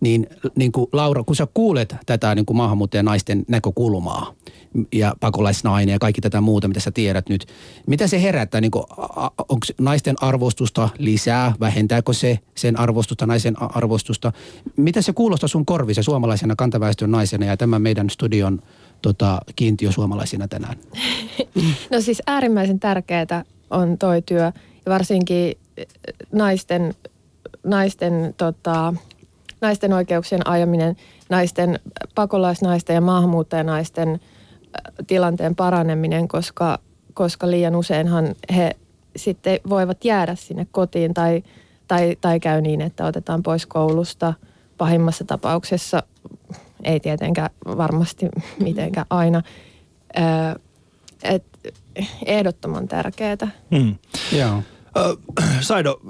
Niin, 0.00 0.26
niin 0.56 0.72
kuin 0.72 0.86
Laura, 0.92 1.24
kun 1.24 1.36
sä 1.36 1.46
kuulet 1.54 1.96
tätä 2.06 2.34
niin 2.34 2.46
kuin 2.46 2.56
maahanmuuttajan 2.56 3.04
naisten 3.04 3.44
näkökulmaa 3.48 4.34
ja 4.92 5.14
pakolaisnainen 5.20 5.92
ja 5.92 5.98
kaikki 5.98 6.20
tätä 6.20 6.40
muuta, 6.40 6.68
mitä 6.68 6.80
sä 6.80 6.90
tiedät 6.90 7.28
nyt, 7.28 7.46
mitä 7.86 8.06
se 8.06 8.22
herättää? 8.22 8.60
Niin 8.60 8.70
onko 9.38 9.66
naisten 9.80 10.16
arvostusta 10.20 10.88
lisää? 10.98 11.54
Vähentääkö 11.60 12.12
se 12.12 12.38
sen 12.54 12.78
arvostusta, 12.78 13.26
naisen 13.26 13.62
arvostusta? 13.62 14.32
Mitä 14.76 15.02
se 15.02 15.12
kuulostaa 15.12 15.48
sun 15.48 15.66
korvissa 15.66 16.02
suomalaisena 16.02 16.56
kantaväestön 16.56 17.10
naisena 17.10 17.46
ja 17.46 17.56
tämän 17.56 17.82
meidän 17.82 18.10
studion 18.10 18.62
tota, 19.04 19.40
kiintiö 19.56 19.92
suomalaisina 19.92 20.48
tänään? 20.48 20.76
No 21.90 22.00
siis 22.00 22.22
äärimmäisen 22.26 22.80
tärkeää 22.80 23.44
on 23.70 23.98
toi 23.98 24.22
työ 24.22 24.52
varsinkin 24.88 25.58
eh, 25.76 25.86
naisten, 26.32 26.94
naisten, 27.64 28.34
tota, 28.36 28.94
naisten 29.60 29.92
oikeuksien 29.92 30.48
ajaminen, 30.48 30.96
naisten, 31.30 31.80
pakolaisnaisten 32.14 32.94
ja 32.94 33.00
maahanmuuttajanaisten 33.00 34.08
eh, 34.08 35.06
tilanteen 35.06 35.56
paraneminen, 35.56 36.28
koska, 36.28 36.78
koska 37.14 37.50
liian 37.50 37.76
useinhan 37.76 38.34
he 38.56 38.76
sitten 39.16 39.58
voivat 39.68 40.04
jäädä 40.04 40.34
sinne 40.34 40.66
kotiin 40.70 41.14
tai, 41.14 41.42
tai, 41.88 42.16
tai 42.20 42.40
käy 42.40 42.60
niin, 42.60 42.80
että 42.80 43.06
otetaan 43.06 43.42
pois 43.42 43.66
koulusta 43.66 44.34
pahimmassa 44.78 45.24
tapauksessa, 45.24 46.02
ei 46.84 47.00
tietenkään 47.00 47.50
varmasti 47.66 48.26
mitenkään 48.64 49.06
aina. 49.10 49.42
Öö, 50.18 50.24
et 51.22 51.44
ehdottoman 52.26 52.88
tärkeää. 52.88 53.36
Mm. 53.70 53.94
Joo. 54.32 54.62
Saido, 55.60 56.00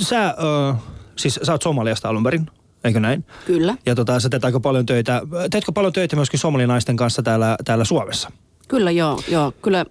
sä, 0.00 0.24
äh, 0.24 0.76
siis 1.16 1.40
sä 1.42 1.52
oot 1.52 1.62
Somaliasta 1.62 2.08
alun 2.08 2.22
perin, 2.22 2.50
eikö 2.84 3.00
näin? 3.00 3.24
Kyllä. 3.46 3.76
Ja 3.86 3.94
tota, 3.94 4.20
sä 4.20 4.28
teet 4.28 4.44
aika 4.44 4.60
paljon 4.60 4.86
töitä, 4.86 5.22
teetkö 5.50 5.72
paljon 5.72 5.92
töitä 5.92 6.16
myöskin 6.16 6.40
somalinaisten 6.40 6.96
kanssa 6.96 7.22
täällä, 7.22 7.56
täällä 7.64 7.84
Suomessa? 7.84 8.30
Kyllä 8.68 8.90
joo, 8.90 9.20
joo, 9.28 9.52
kyllä. 9.62 9.84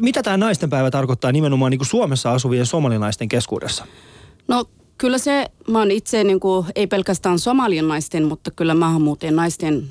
Mitä 0.00 0.22
tämä 0.22 0.36
naistenpäivä 0.36 0.90
tarkoittaa 0.90 1.32
nimenomaan 1.32 1.70
niin 1.70 1.78
kuin 1.78 1.86
Suomessa 1.86 2.32
asuvien 2.32 2.66
somalinaisten 2.66 3.28
keskuudessa? 3.28 3.86
No 4.48 4.64
kyllä 4.98 5.18
se, 5.18 5.46
mä 5.68 5.78
oon 5.78 5.90
itse 5.90 6.24
niin 6.24 6.40
kuin, 6.40 6.66
ei 6.74 6.86
pelkästään 6.86 7.38
somalien 7.38 7.88
naisten, 7.88 8.24
mutta 8.24 8.50
kyllä 8.50 8.74
maahanmuuttajien 8.74 9.36
naisten, 9.36 9.90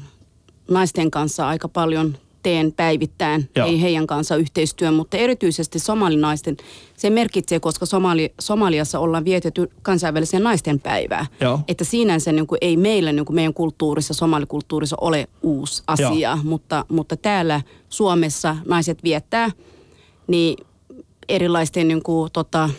naisten 0.69 1.11
kanssa 1.11 1.47
aika 1.47 1.67
paljon 1.67 2.17
teen 2.43 2.71
päivittäin, 2.71 3.49
Joo. 3.55 3.67
ei 3.67 3.81
heidän 3.81 4.07
kanssa 4.07 4.35
yhteistyön, 4.35 4.93
mutta 4.93 5.17
erityisesti 5.17 5.79
somalinaisten, 5.79 6.57
se 6.97 7.09
merkitsee, 7.09 7.59
koska 7.59 7.85
Somali, 7.85 8.33
Somaliassa 8.39 8.99
ollaan 8.99 9.25
vietetty 9.25 9.69
kansainvälisen 9.81 10.43
naisten 10.43 10.79
päivää. 10.79 11.25
Joo. 11.41 11.59
Että 11.67 11.83
sinänsä 11.83 12.31
niin 12.31 12.47
kuin, 12.47 12.57
ei 12.61 12.77
meillä 12.77 13.11
niin 13.11 13.25
kuin 13.25 13.35
meidän 13.35 13.53
kulttuurissa, 13.53 14.13
somalikulttuurissa 14.13 14.95
ole 15.01 15.27
uusi 15.41 15.83
asia, 15.87 16.37
mutta, 16.43 16.85
mutta 16.89 17.17
täällä 17.17 17.61
Suomessa 17.89 18.57
naiset 18.65 19.03
viettää 19.03 19.51
niin 20.27 20.57
erilaisten 21.29 21.87
niin 21.87 22.03
kuin, 22.03 22.31
tota, 22.33 22.69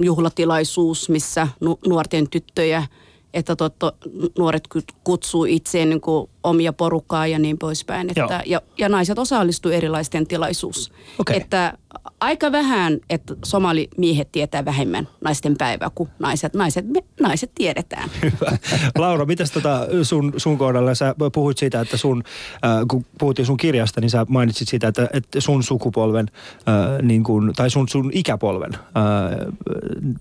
juhlatilaisuus, 0.00 1.08
missä 1.08 1.48
nu- 1.60 1.78
nuorten 1.86 2.28
tyttöjä– 2.30 2.84
että 3.34 3.56
totta, 3.56 3.92
nuoret 4.38 4.68
kutsuu 5.04 5.44
itseen 5.44 5.90
niin 5.90 6.00
kuin 6.00 6.30
omia 6.42 6.72
porukkaa 6.72 7.26
ja 7.26 7.38
niin 7.38 7.58
poispäin. 7.58 8.10
Että, 8.10 8.42
ja, 8.46 8.62
ja 8.78 8.88
naiset 8.88 9.18
osallistuu 9.18 9.72
erilaisten 9.72 10.26
tilaisuus. 10.26 10.92
Okay. 11.18 11.36
Että 11.36 11.78
aika 12.20 12.52
vähän, 12.52 12.98
että 13.10 13.34
somalimiehet 13.44 14.32
tietää 14.32 14.64
vähemmän 14.64 15.08
naisten 15.20 15.56
päivää 15.58 15.90
kuin 15.94 16.08
naiset. 16.18 16.54
Naiset, 16.54 16.88
me, 16.88 17.04
naiset 17.20 17.50
tiedetään. 17.54 18.10
Hyvä. 18.22 18.58
Laura, 18.98 19.24
mitäs 19.24 19.50
tota 19.50 19.86
sun, 20.02 20.32
sun 20.36 20.58
kohdalla? 20.58 20.94
Sä 20.94 21.14
puhuit 21.32 21.58
siitä, 21.58 21.80
että 21.80 21.96
sun, 21.96 22.22
äh, 22.64 22.70
kun 22.88 23.06
puhuttiin 23.18 23.46
sun 23.46 23.56
kirjasta, 23.56 24.00
niin 24.00 24.10
sä 24.10 24.26
mainitsit 24.28 24.68
siitä, 24.68 24.88
että, 24.88 25.08
että 25.12 25.40
sun 25.40 25.62
sukupolven, 25.62 26.30
äh, 26.68 27.02
niin 27.02 27.24
kun, 27.24 27.52
tai 27.56 27.70
sun, 27.70 27.88
sun 27.88 28.10
ikäpolven, 28.14 28.74
äh, 28.74 28.80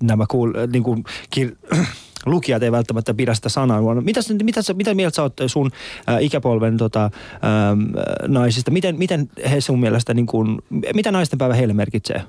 nämä 0.01 0.25
kuul, 0.29 0.53
niin 0.71 0.83
kun, 0.83 1.03
kir, 1.29 1.55
lukijat 2.25 2.63
ei 2.63 2.71
välttämättä 2.71 3.13
pidä 3.13 3.33
sitä 3.33 3.49
sanaa. 3.49 3.81
Mitä, 4.01 4.21
mitä, 4.43 4.61
mitä 4.73 4.93
mieltä 4.93 5.15
sä 5.15 5.21
oot 5.21 5.33
sun 5.47 5.71
äh, 6.09 6.23
ikäpolven 6.23 6.77
tota, 6.77 7.03
äh, 7.05 7.11
naisista? 8.27 8.71
Miten, 8.71 8.97
miten 8.97 9.29
he 9.51 9.61
sun 9.61 9.79
mielestä, 9.79 10.13
niin 10.13 10.25
kuin, 10.25 10.59
mitä 10.93 11.11
naisten 11.11 11.39
päivä 11.39 11.53
heille 11.53 11.73
merkitsee? 11.73 12.23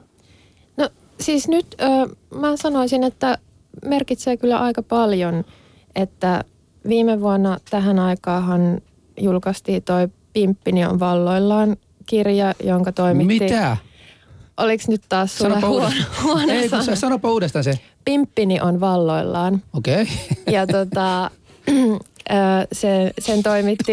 No 0.76 0.88
siis 1.20 1.48
nyt 1.48 1.66
äh, 1.82 2.08
mä 2.40 2.56
sanoisin, 2.56 3.04
että 3.04 3.38
merkitsee 3.84 4.36
kyllä 4.36 4.58
aika 4.58 4.82
paljon, 4.82 5.44
että 5.94 6.44
viime 6.88 7.20
vuonna 7.20 7.58
tähän 7.70 7.98
aikaahan 7.98 8.80
julkaistiin 9.20 9.82
toi 9.82 10.08
Pimppini 10.32 10.84
on 10.84 11.00
valloillaan 11.00 11.76
kirja, 12.06 12.54
jonka 12.64 12.92
toimitti... 12.92 13.44
Mitä? 13.44 13.76
Oliko 14.56 14.84
nyt 14.88 15.02
taas 15.08 15.38
sulle 15.38 15.60
huono, 15.60 15.90
huono 16.22 16.52
Ei, 16.52 16.68
kun 16.68 16.96
sanopa 16.96 17.30
uudestaan 17.30 17.64
se. 17.64 17.78
Pimppini 18.04 18.60
on 18.60 18.80
valloillaan. 18.80 19.62
Okei. 19.72 20.02
Okay. 20.02 20.54
Ja 20.54 20.66
tota, 20.66 21.30
se, 22.72 23.12
sen 23.18 23.42
toimitti... 23.42 23.92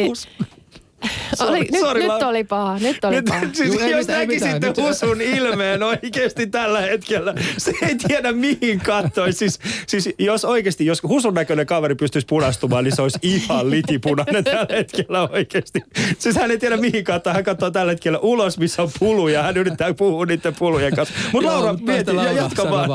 Sorry, 1.33 1.57
oli, 1.57 1.79
sorry, 1.79 2.01
nyt, 2.01 2.11
nyt 2.13 2.23
oli 2.23 2.43
paha, 2.43 2.79
nyt 2.79 3.05
oli 3.05 3.15
nyt, 3.15 3.25
paha. 3.25 3.41
Siis 3.53 3.73
Juu, 3.73 3.89
jos 3.89 4.07
näkisitte 4.07 4.73
Husun 4.77 5.21
ilmeen 5.21 5.83
oikeasti 5.83 6.47
tällä 6.47 6.81
hetkellä, 6.81 7.33
se 7.57 7.73
ei 7.81 7.95
tiedä 8.07 8.31
mihin 8.31 8.79
kattoi. 8.79 9.33
Siis, 9.33 9.59
siis 9.87 10.09
jos 10.19 10.45
oikeasti, 10.45 10.85
jos 10.85 11.03
Husun 11.03 11.33
näköinen 11.33 11.65
kaveri 11.65 11.95
pystyisi 11.95 12.27
punastumaan, 12.29 12.83
niin 12.83 12.95
se 12.95 13.01
olisi 13.01 13.19
ihan 13.21 13.69
litipunainen 13.69 14.43
tällä 14.43 14.67
hetkellä 14.69 15.29
oikeasti. 15.29 15.81
Siis 16.19 16.35
hän 16.35 16.51
ei 16.51 16.57
tiedä 16.57 16.77
mihin 16.77 17.03
kattoi. 17.03 17.33
Hän 17.33 17.43
katsoo 17.43 17.71
tällä 17.71 17.91
hetkellä 17.91 18.19
ulos, 18.19 18.57
missä 18.57 18.83
on 18.83 18.89
puluja. 18.99 19.43
Hän 19.43 19.57
yrittää 19.57 19.93
puhua 19.93 20.25
niiden 20.25 20.55
pulujen 20.55 20.95
kanssa. 20.95 21.15
Mutta 21.33 21.49
Laura, 21.49 21.73
mieti 21.73 22.15
ja 22.15 22.31
jatka 22.31 22.69
vaan. 22.69 22.89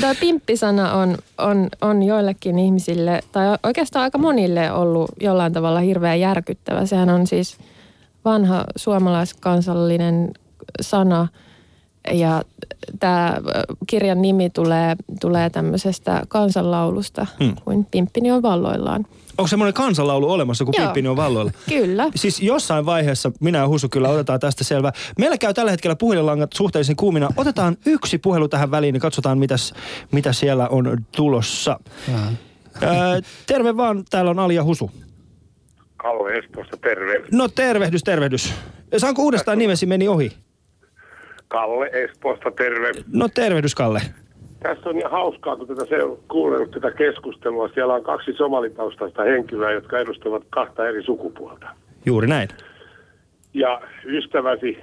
Tämä 0.00 0.14
pimppisana 0.20 0.92
on, 0.92 1.18
on, 1.38 1.68
on 1.80 2.02
joillekin 2.02 2.58
ihmisille, 2.58 3.20
tai 3.32 3.46
oikeastaan 3.62 4.02
aika 4.02 4.18
monille 4.18 4.72
ollut 4.72 5.10
jollain 5.20 5.52
tavalla 5.52 5.80
hirveän 5.80 6.20
järkyttävä. 6.20 6.86
Sehän 6.86 7.10
on 7.10 7.26
siis 7.26 7.58
vanha 8.24 8.64
suomalaiskansallinen 8.76 10.30
sana, 10.80 11.28
ja 12.12 12.42
tämä 13.00 13.36
kirjan 13.86 14.22
nimi 14.22 14.50
tulee, 14.50 14.96
tulee 15.20 15.50
tämmöisestä 15.50 16.22
kansanlaulusta, 16.28 17.26
Hmm. 17.38 17.46
hmm. 17.46 17.56
kuin 17.64 17.86
Pimppini 17.90 18.30
on 18.30 18.42
valloillaan. 18.42 19.06
Onko 19.38 19.46
semmoinen 19.46 19.74
kansanlaulu 19.74 20.32
olemassa, 20.32 20.64
kun 20.64 20.74
Joo. 20.76 20.84
Pimppini 20.84 21.08
on 21.08 21.16
valloilla? 21.16 21.50
Kyllä. 21.68 22.06
Siis 22.14 22.42
jossain 22.42 22.86
vaiheessa 22.86 23.32
minä 23.40 23.58
ja 23.58 23.68
Husu 23.68 23.88
kyllä 23.88 24.08
otetaan 24.08 24.40
tästä 24.40 24.64
selvää. 24.64 24.92
Meillä 25.18 25.38
käy 25.38 25.54
tällä 25.54 25.70
hetkellä 25.70 25.96
puhelinlangat 25.96 26.52
suhteellisen 26.52 26.96
kuumina. 26.96 27.28
Otetaan 27.36 27.76
yksi 27.86 28.18
puhelu 28.18 28.48
tähän 28.48 28.70
väliin 28.70 28.94
ja 28.94 29.00
katsotaan, 29.00 29.38
mitäs, 29.38 29.74
mitä 30.12 30.32
siellä 30.32 30.68
on 30.68 31.04
tulossa. 31.16 31.80
Öö, 32.82 32.88
terve 33.46 33.76
vaan, 33.76 34.04
täällä 34.10 34.30
on 34.30 34.38
Ali 34.38 34.54
ja 34.54 34.64
Husu. 34.64 34.90
Kalle 35.96 36.38
Espoosta, 36.38 36.76
terve. 36.76 37.24
No 37.32 37.48
tervehdys, 37.48 38.04
tervehdys. 38.04 38.54
Saanko 38.96 39.22
uudestaan 39.22 39.58
nimesi 39.58 39.86
meni 39.86 40.08
ohi? 40.08 40.32
Kalle 41.48 41.86
Espoosta, 41.86 42.50
terve. 42.50 42.92
No 43.12 43.28
tervehdys, 43.28 43.74
Kalle. 43.74 44.00
Tässä 44.62 44.88
on 44.90 44.98
ihan 44.98 45.10
hauskaa, 45.10 45.56
kun 45.56 45.66
tätä 45.66 45.84
se 45.84 45.96
kuunnellut 46.28 46.70
tätä 46.70 46.90
keskustelua. 46.90 47.68
Siellä 47.68 47.94
on 47.94 48.02
kaksi 48.02 48.32
somalitaustaista 48.32 49.22
henkilöä, 49.22 49.72
jotka 49.72 49.98
edustavat 49.98 50.42
kahta 50.50 50.88
eri 50.88 51.02
sukupuolta. 51.02 51.66
Juuri 52.06 52.26
näin. 52.26 52.48
Ja 53.54 53.80
ystäväsi 54.04 54.78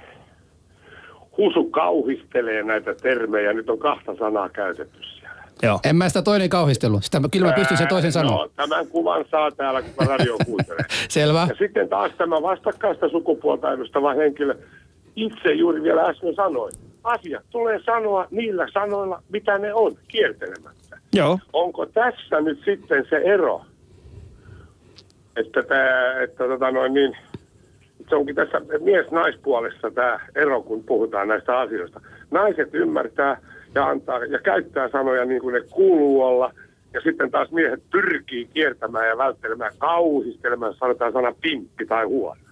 Husu 1.38 1.64
kauhistelee 1.64 2.62
näitä 2.62 2.94
termejä. 2.94 3.52
Nyt 3.52 3.70
on 3.70 3.78
kahta 3.78 4.16
sanaa 4.16 4.48
käytetty 4.48 5.02
siellä. 5.02 5.44
Joo. 5.62 5.80
En 5.84 5.96
mä 5.96 6.08
sitä 6.08 6.22
toinen 6.22 6.48
kauhistelu. 6.48 7.00
Sitä 7.00 7.20
mä, 7.20 7.28
kyllä 7.28 7.46
mä 7.46 7.52
pystyn 7.52 7.76
sen 7.76 7.88
toisen 7.88 8.12
sanoa. 8.12 8.36
No, 8.36 8.48
tämän 8.56 8.86
kuvan 8.86 9.24
saa 9.30 9.50
täällä, 9.50 9.82
kun 9.82 9.90
mä 10.00 10.06
radio 10.06 10.36
kuuntelen. 10.46 10.84
Selvä. 11.08 11.46
Ja 11.48 11.54
sitten 11.58 11.88
taas 11.88 12.12
tämä 12.18 12.42
vastakkaista 12.42 13.08
sukupuolta 13.08 13.72
edustava 13.72 14.14
henkilö 14.14 14.54
itse 15.16 15.52
juuri 15.52 15.82
vielä 15.82 16.02
äsken 16.02 16.34
sanoi. 16.34 16.70
Asiat 17.04 17.44
tulee 17.50 17.80
sanoa 17.84 18.26
niillä 18.30 18.66
sanoilla, 18.72 19.22
mitä 19.32 19.58
ne 19.58 19.74
on, 19.74 19.96
kiertelemättä. 20.08 20.98
Joo. 21.12 21.38
Onko 21.52 21.86
tässä 21.86 22.40
nyt 22.40 22.58
sitten 22.64 23.06
se 23.10 23.16
ero, 23.16 23.62
että, 25.36 25.62
tämä, 25.62 26.20
että 26.22 26.44
tota 26.44 26.70
noin 26.70 26.94
niin, 26.94 27.16
se 28.08 28.14
onkin 28.14 28.34
tässä 28.34 28.60
mies-naispuolessa 28.80 29.90
tämä 29.90 30.20
ero, 30.34 30.62
kun 30.62 30.84
puhutaan 30.84 31.28
näistä 31.28 31.58
asioista. 31.58 32.00
Naiset 32.30 32.74
ymmärtää 32.74 33.40
ja 33.74 33.86
antaa 33.86 34.24
ja 34.24 34.38
käyttää 34.38 34.88
sanoja 34.88 35.24
niin 35.24 35.40
kuin 35.40 35.52
ne 35.52 35.60
kuuluu 35.70 36.22
olla, 36.22 36.52
ja 36.94 37.00
sitten 37.00 37.30
taas 37.30 37.50
miehet 37.50 37.82
pyrkii 37.90 38.48
kiertämään 38.54 39.08
ja 39.08 39.18
välttelemään, 39.18 39.72
kauhistelemaan, 39.78 40.70
jos 40.70 40.78
sanotaan 40.78 41.12
sana 41.12 41.34
pimppi 41.40 41.86
tai 41.86 42.04
huono. 42.04 42.43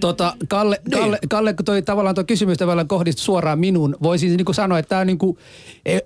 Tota, 0.00 0.34
Kalle, 0.48 0.80
Kalle, 0.92 1.18
Kalle, 1.30 1.54
kun 1.54 1.64
toi, 1.64 1.82
tavallaan 1.82 2.14
tuo 2.14 2.24
kysymys 2.24 2.58
tavallaan 2.58 2.88
kohdistui 2.88 3.24
suoraan 3.24 3.58
minuun, 3.58 3.96
voisin 4.02 4.36
niin 4.36 4.44
kuin 4.44 4.54
sanoa, 4.54 4.78
että 4.78 4.88
tämä 4.88 5.00
on 5.00 5.06
niin 5.06 5.18
kuin, 5.18 5.38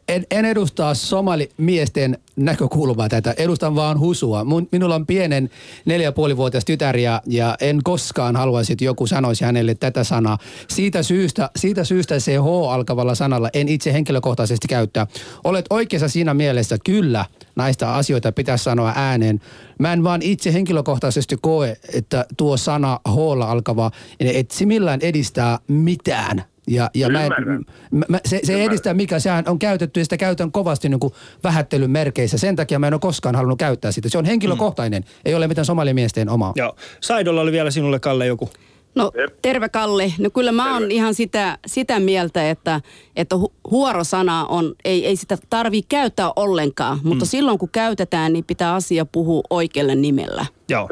en, 0.09 0.27
en 0.31 0.45
edustaa 0.45 0.95
somalimiesten 0.95 2.19
näkökulmaa 2.37 3.09
tätä, 3.09 3.35
edustan 3.37 3.75
vaan 3.75 4.01
husua. 4.01 4.45
Mun, 4.45 4.69
minulla 4.73 4.95
on 4.95 5.07
pienen 5.07 5.51
neljä 5.85 6.13
puolivuotias 6.13 6.65
tytär 6.65 6.97
ja, 6.97 7.23
ja 7.27 7.57
en 7.61 7.81
koskaan 7.85 8.37
haluaisi, 8.37 8.73
että 8.73 8.85
joku 8.85 9.07
sanoisi 9.07 9.45
hänelle 9.45 9.75
tätä 9.75 10.05
sanaa. 10.05 10.39
Siitä 10.69 11.03
syystä, 11.03 11.51
siitä 11.57 11.85
syystä 11.85 12.21
se 12.21 12.37
H-alkavalla 12.37 13.15
sanalla 13.15 13.51
en 13.53 13.69
itse 13.69 13.93
henkilökohtaisesti 13.93 14.69
käyttää. 14.69 15.07
Olet 15.45 15.67
oikeassa 15.71 16.09
siinä 16.09 16.35
mielessä, 16.35 16.77
kyllä 16.85 17.25
näistä 17.57 17.95
asioita 17.95 18.33
pitäisi 18.33 18.65
sanoa 18.65 18.93
ääneen. 18.97 19.41
Mä 19.79 19.93
en 19.93 20.05
vaan 20.05 20.23
itse 20.23 20.53
henkilökohtaisesti 20.53 21.37
koe, 21.41 21.77
että 21.93 22.25
tuo 22.37 22.57
sana 22.57 23.01
h 23.09 23.19
alkava, 23.47 23.91
että 24.21 24.55
se 24.55 24.67
millään 24.67 25.01
edistää 25.03 25.59
mitään. 25.69 26.45
Ja, 26.67 26.91
ja 26.95 27.09
mä 27.09 27.25
en, 27.25 27.33
mä, 27.91 28.05
mä, 28.09 28.19
se, 28.25 28.29
se 28.29 28.37
ei 28.37 28.43
Ymmärrän. 28.43 28.67
edistä 28.67 28.95
mikä, 28.95 29.19
sehän 29.19 29.45
on 29.49 29.59
käytetty 29.59 30.01
ja 30.01 30.05
sitä 30.05 30.17
käytän 30.17 30.53
kovasti 30.53 30.89
niin 30.89 31.01
kuin 31.01 31.13
vähättelyn 31.45 31.91
merkeissä. 31.91 32.39
Sen 32.39 32.57
takia 32.57 32.79
mä 32.79 32.87
en 32.87 32.95
ole 32.95 33.01
koskaan 33.01 33.35
halunnut 33.35 33.59
käyttää 33.59 33.93
sitä. 33.93 34.09
Se 34.09 34.19
on 34.19 34.25
henkilökohtainen, 34.25 35.03
mm. 35.03 35.09
ei 35.25 35.35
ole 35.35 35.49
mitään 35.49 35.65
somalimiesten 35.65 36.29
omaa. 36.29 36.53
Joo. 36.57 36.77
Saidolla 37.01 37.41
oli 37.41 37.53
vielä 37.53 37.71
sinulle, 37.71 38.01
Kalle, 38.01 38.27
joku. 38.27 38.51
No 38.95 39.11
Jep. 39.21 39.35
terve 39.43 39.69
Kalle. 39.69 40.13
No 40.19 40.31
kyllä 40.31 40.53
mä 40.53 40.75
oon 40.75 40.91
ihan 40.91 41.15
sitä, 41.15 41.59
sitä 41.67 42.01
mieltä, 42.01 42.51
että, 42.51 42.81
että 43.17 43.37
hu- 43.37 43.53
huorosana 43.71 44.47
on, 44.47 44.75
ei, 44.85 45.07
ei 45.07 45.17
sitä 45.17 45.39
tarvii 45.51 45.83
käyttää 45.83 46.31
ollenkaan. 46.37 46.99
Mutta 47.03 47.25
silloin 47.27 47.59
kun 47.59 47.69
käytetään, 47.73 48.33
niin 48.33 48.45
pitää 48.45 48.75
asia 48.75 49.05
puhua 49.05 49.43
oikealle 49.51 49.95
nimellä. 49.95 50.47
Joo. 50.69 50.89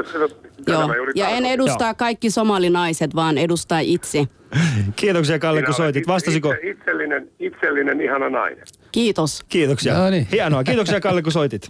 Joo. 0.66 0.80
Ja 0.80 0.86
en 0.88 0.94
tarkoitin. 1.14 1.46
edustaa 1.46 1.94
kaikki 1.94 2.30
somalinaiset, 2.30 3.14
vaan 3.14 3.38
edustaa 3.38 3.78
itse. 3.80 4.26
Kiitoksia, 4.96 5.38
Kalle, 5.38 5.62
kun 5.62 5.74
soitit. 5.74 6.00
itse- 6.02 6.12
Vastasiko? 6.12 6.52
Itse, 6.52 6.70
itsellinen, 6.70 7.28
itsellinen 7.40 8.00
ihana 8.00 8.30
nainen. 8.30 8.64
Kiitos. 8.92 9.40
Kiitoksia. 9.48 9.94
No 9.98 10.10
niin. 10.10 10.28
Hienoa. 10.32 10.64
Kiitoksia, 10.64 11.00
Kalle, 11.00 11.22
kun 11.22 11.32
soitit. 11.32 11.68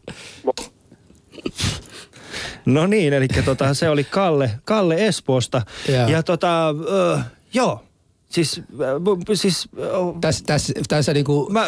No 2.67 2.87
niin, 2.87 3.13
eli 3.13 3.29
tota, 3.45 3.75
se 3.75 3.89
oli 3.89 4.05
Kalle, 4.05 4.51
Kalle 4.65 5.07
Espoosta. 5.07 5.63
Joo. 5.89 6.09
Ja 6.09 6.23
tota, 6.23 6.69
ö, 6.69 7.19
joo, 7.55 7.85
siis, 8.29 8.61
siis 9.35 9.69
ö, 9.79 9.91
Tässä, 10.21 10.45
tässä, 10.47 10.73
tässä 10.89 11.13
niinku 11.15 11.49
Mä- 11.51 11.67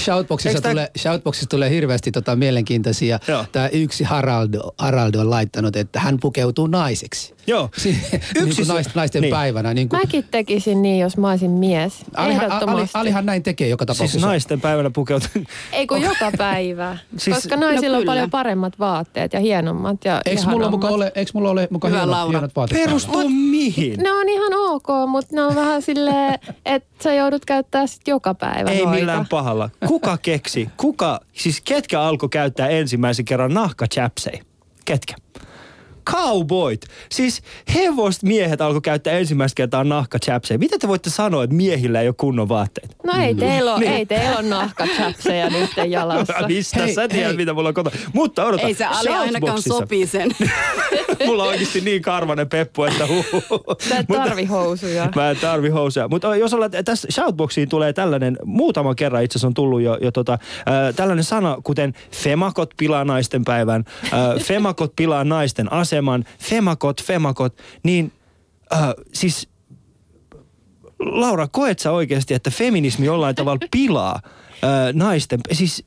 shoutboxissa, 0.00 0.60
tää- 0.60 0.72
tulee, 0.72 0.90
shoutboxissa 0.98 1.48
tulee 1.50 1.70
hirveästi 1.70 2.12
tota 2.12 2.36
mielenkiintoisia. 2.36 3.18
Tämä 3.52 3.68
yksi 3.68 4.04
Haraldo, 4.04 4.74
Haraldo 4.78 5.20
on 5.20 5.30
laittanut, 5.30 5.76
että 5.76 6.00
hän 6.00 6.18
pukeutuu 6.20 6.66
naiseksi. 6.66 7.35
Joo. 7.46 7.68
Niin 7.84 8.56
kuin 8.56 8.68
naisten, 8.68 8.92
naisten 8.94 9.22
niin. 9.22 9.30
päivänä. 9.34 9.74
Niin 9.74 9.88
kuin, 9.88 10.00
Mäkin 10.00 10.24
tekisin 10.30 10.82
niin, 10.82 11.00
jos 11.00 11.16
mä 11.16 11.30
olisin 11.30 11.50
mies. 11.50 11.92
Alihan, 12.14 12.52
Ali. 12.52 12.86
Alihan 12.94 13.26
näin 13.26 13.42
tekee 13.42 13.68
joka 13.68 13.84
Siis 13.88 13.96
tapauksessa. 13.98 14.26
naisten 14.26 14.60
päivänä 14.60 14.90
pukeutuu. 14.90 15.28
Ei 15.72 15.86
kun 15.86 16.02
joka 16.10 16.32
päivä. 16.38 16.98
Siis- 17.16 17.36
Koska 17.36 17.56
naisilla 17.56 17.96
No 17.96 18.00
on 18.00 18.06
paljon 18.06 18.30
paremmat 18.30 18.78
vaatteet 18.78 19.32
ja 19.32 19.40
hienommat 19.40 20.04
ja 20.04 20.20
Eikö 20.26 20.42
mulla, 20.50 20.70
muka 20.70 20.88
ole, 20.88 21.12
eikö 21.14 21.30
mulla 21.34 21.50
ole 21.50 21.68
muka 21.70 21.88
Hyvä, 21.88 21.98
hienot, 21.98 22.10
Laura. 22.16 22.30
hienot 22.38 22.56
vaatteet? 22.56 22.84
Perustuu 22.84 23.28
mihin? 23.28 24.00
Ne 24.00 24.12
on 24.12 24.28
ihan 24.28 24.52
ok, 24.54 24.86
mutta 25.08 25.34
ne 25.36 25.42
on 25.42 25.54
vähän 25.54 25.82
silleen, 25.82 26.38
että 26.66 26.88
sä 27.04 27.14
joudut 27.14 27.44
käyttää 27.44 27.86
sit 27.86 28.08
joka 28.08 28.34
päivä 28.34 28.70
Ei 28.70 28.76
noita. 28.84 28.90
millään 28.90 29.26
pahalla. 29.30 29.70
Kuka 29.86 30.18
keksi? 30.22 30.68
Kuka, 30.76 31.20
siis 31.32 31.60
ketkä 31.60 32.00
alkoi 32.02 32.28
käyttää 32.28 32.68
ensimmäisen 32.68 33.24
kerran 33.24 33.54
nahkachapsei? 33.54 34.40
Ketkä? 34.84 35.14
Cowboyt. 36.10 36.86
Siis 37.10 37.42
hevost 37.74 38.22
miehet 38.22 38.60
alkoi 38.60 38.80
käyttää 38.80 39.12
ensimmäistä 39.12 39.56
kertaa 39.56 39.84
nahkachapsei. 39.84 40.58
Mitä 40.58 40.78
te 40.78 40.88
voitte 40.88 41.10
sanoa, 41.10 41.44
että 41.44 41.56
miehillä 41.56 42.00
ei 42.00 42.08
ole 42.08 42.14
kunnon 42.18 42.48
vaatteet? 42.48 42.96
No 43.04 43.12
ei 43.22 43.34
teillä 43.34 43.74
ole, 43.74 43.80
Niin. 43.80 43.92
ei 43.92 44.06
teillä 44.06 44.38
ole 44.38 44.42
nahkachapseja 44.48 45.50
nyt 45.60 45.70
jalassa. 45.88 46.34
Mistä 46.46 46.80
Hei, 46.82 46.94
sä 46.94 47.08
tiedät, 47.08 47.28
hei. 47.28 47.36
mitä 47.36 47.52
mulla 47.54 47.68
on 47.68 47.74
kotona? 47.74 47.96
Mutta 48.12 48.44
odota. 48.44 48.66
Ei 48.66 48.74
se 48.74 48.84
Ali 48.84 49.08
ainakaan 49.08 49.62
sopii 49.62 50.06
sen. 50.06 50.30
mulla 51.26 51.42
on 51.42 51.48
oikeasti 51.48 51.80
niin 51.80 52.02
karvanen 52.02 52.48
peppu, 52.48 52.84
että 52.84 53.06
huh. 53.06 53.24
Sä 53.88 53.98
et 53.98 54.06
tarvi 54.06 54.44
housuja. 54.44 55.08
Mä 55.16 55.30
en 55.30 55.36
tarvi 55.36 55.68
housuja. 55.68 56.08
Mutta 56.08 56.36
jos 56.36 56.54
ollaan, 56.54 56.70
tässä 56.84 57.08
shoutboxiin 57.12 57.68
tulee 57.68 57.92
tällainen, 57.92 58.36
muutaman 58.44 58.96
kerran 58.96 59.22
itse 59.24 59.32
asiassa 59.38 59.46
on 59.46 59.54
tullut 59.54 59.82
jo, 59.82 59.98
jo 60.02 60.10
tota, 60.12 60.32
äh, 60.32 60.94
tällainen 60.96 61.24
sana, 61.24 61.56
kuten 61.64 61.94
femakot 62.12 62.70
pilaa 62.76 63.04
naisten 63.04 63.44
päivän, 63.44 63.84
äh, 64.04 64.42
femakot 64.42 64.92
pilaa 64.96 65.24
naisten 65.24 65.72
aseman, 65.72 65.95
femakot, 66.38 67.02
femakot, 67.02 67.56
niin 67.82 68.12
äh, 68.72 68.94
siis 69.12 69.48
Laura, 70.98 71.48
koet 71.48 71.78
sä 71.78 71.92
oikeasti, 71.92 72.34
että 72.34 72.50
feminismi 72.50 73.06
jollain 73.06 73.34
tavalla 73.34 73.58
pilaa 73.70 74.20
äh, 74.24 74.92
naisten, 74.92 75.40
siis 75.52 75.84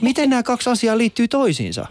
miten 0.00 0.30
nämä 0.30 0.42
kaksi 0.42 0.70
asiaa 0.70 0.98
liittyy 0.98 1.28
toisiinsa? 1.28 1.86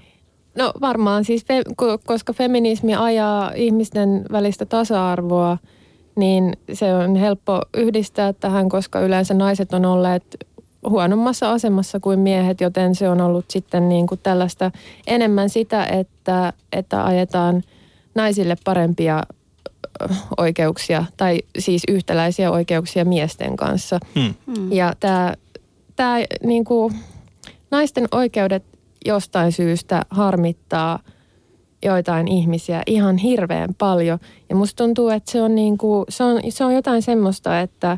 No 0.56 0.74
varmaan 0.82 1.26
siis, 1.26 1.46
fe, 1.46 1.62
ko- 1.82 2.02
koska 2.06 2.34
feminismi 2.34 2.96
ajaa 2.96 3.52
ihmisten 3.56 4.26
välistä 4.32 4.66
tasa-arvoa, 4.66 5.58
niin 6.16 6.54
se 6.74 6.94
on 6.94 7.16
helppo 7.16 7.62
yhdistää 7.78 8.34
tähän, 8.34 8.70
koska 8.70 9.00
yleensä 9.00 9.34
naiset 9.34 9.74
on 9.74 9.86
olleet 9.86 10.38
huonommassa 10.90 11.52
asemassa 11.52 12.00
kuin 12.00 12.20
miehet, 12.20 12.62
joten 12.62 12.96
se 12.96 13.10
on 13.10 13.22
ollut 13.22 13.46
sitten 13.50 13.90
niin 13.90 14.08
kuin 14.08 14.20
tällaista 14.24 14.72
enemmän 15.08 15.50
sitä, 15.50 15.86
että, 15.86 16.54
että 16.72 17.06
ajetaan 17.06 17.64
naisille 18.16 18.56
parempia 18.64 19.24
oikeuksia 20.38 21.06
tai 21.18 21.40
siis 21.60 21.84
yhtäläisiä 21.88 22.52
oikeuksia 22.52 23.06
miesten 23.06 23.56
kanssa. 23.56 24.00
Hmm. 24.16 24.34
Ja 24.72 24.94
tämä, 25.00 25.34
tämä 25.96 26.16
niin 26.44 26.64
kuin, 26.66 26.94
naisten 27.72 28.08
oikeudet 28.12 28.64
jostain 29.06 29.52
syystä 29.52 30.06
harmittaa 30.10 31.00
joitain 31.86 32.28
ihmisiä 32.28 32.84
ihan 32.86 33.18
hirveän 33.18 33.70
paljon. 33.78 34.20
Ja 34.50 34.56
musta 34.56 34.84
tuntuu, 34.84 35.10
että 35.10 35.32
se 35.32 35.42
on, 35.42 35.56
niin 35.56 35.78
kuin, 35.78 36.06
se 36.10 36.24
on, 36.24 36.40
se 36.50 36.66
on 36.66 36.74
jotain 36.74 37.02
semmoista, 37.02 37.60
että, 37.60 37.98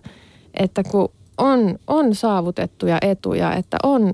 että 0.60 0.84
kun 0.84 1.10
on, 1.38 1.80
on 1.88 2.16
saavutettuja 2.16 2.98
etuja, 3.02 3.54
että 3.54 3.78
on, 3.84 4.14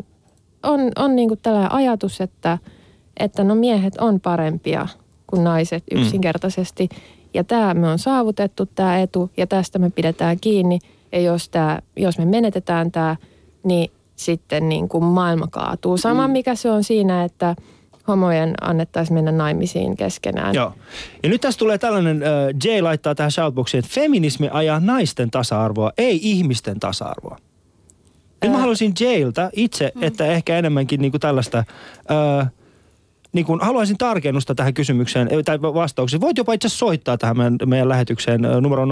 on, 0.64 0.80
on 0.96 1.16
niin 1.16 1.28
kuin 1.28 1.40
tällainen 1.44 1.72
ajatus, 1.72 2.22
että, 2.22 2.58
että 3.18 3.44
no 3.44 3.56
miehet 3.56 3.98
on 3.98 4.20
parempia 4.20 4.88
kuin 5.28 5.44
naiset 5.44 5.84
yksinkertaisesti. 5.92 6.90
Ja 7.34 7.44
tämä 7.44 7.74
me 7.74 7.88
on 7.88 8.00
saavutettu 8.00 8.66
tämä 8.66 9.00
etu 9.00 9.32
ja 9.38 9.48
tästä 9.48 9.80
me 9.80 9.90
pidetään 9.90 10.40
kiinni. 10.42 10.80
ja 11.12 11.22
jos, 11.22 11.50
tää, 11.50 11.82
jos 11.96 12.18
me 12.18 12.26
menetetään 12.26 12.92
tämä, 12.92 13.16
niin 13.64 13.92
sitten 14.16 14.70
niin 14.70 14.90
kuin 14.90 15.04
maailma 15.04 15.48
kaatuu. 15.48 15.98
Sama 15.98 16.28
mm. 16.28 16.32
mikä 16.32 16.56
se 16.56 16.72
on 16.72 16.84
siinä, 16.84 17.24
että 17.24 17.56
homojen 18.10 18.54
annettaisiin 18.62 19.14
mennä 19.14 19.32
naimisiin 19.32 19.98
keskenään. 19.98 20.56
Joo. 20.56 20.74
Ja 21.24 21.30
nyt 21.30 21.42
tässä 21.42 21.60
tulee 21.60 21.78
tällainen, 21.78 22.24
äh, 22.24 22.30
Jay 22.64 22.82
laittaa 22.82 23.16
tähän 23.16 23.32
shoutboxiin, 23.32 23.80
että 23.80 23.92
feminismi 23.94 24.50
ajaa 24.52 24.80
naisten 24.80 25.32
tasa-arvoa, 25.32 25.92
ei 25.98 26.20
ihmisten 26.22 26.80
tasa-arvoa. 26.80 27.38
Nyt 28.42 28.52
mä 28.52 28.58
haluaisin 28.58 28.94
Jayltä 29.00 29.50
itse, 29.54 29.92
että 30.02 30.26
ehkä 30.26 30.58
enemmänkin 30.58 31.02
niinku 31.02 31.20
tällaista... 31.20 31.64
Äh, 32.12 32.52
niin 33.34 33.46
kuin 33.46 33.60
haluaisin 33.62 33.98
tarkennusta 33.98 34.56
tähän 34.56 34.74
kysymykseen 34.74 35.30
tai 35.46 35.62
vastaukseen. 35.62 36.22
Voit 36.22 36.38
jopa 36.38 36.54
itse 36.54 36.70
soittaa 36.70 37.18
tähän 37.18 37.38
meidän, 37.38 37.58
meidän 37.66 37.90
lähetykseen 37.90 38.46
ö, 38.46 38.62
numero 38.62 38.86
020690001, 38.86 38.88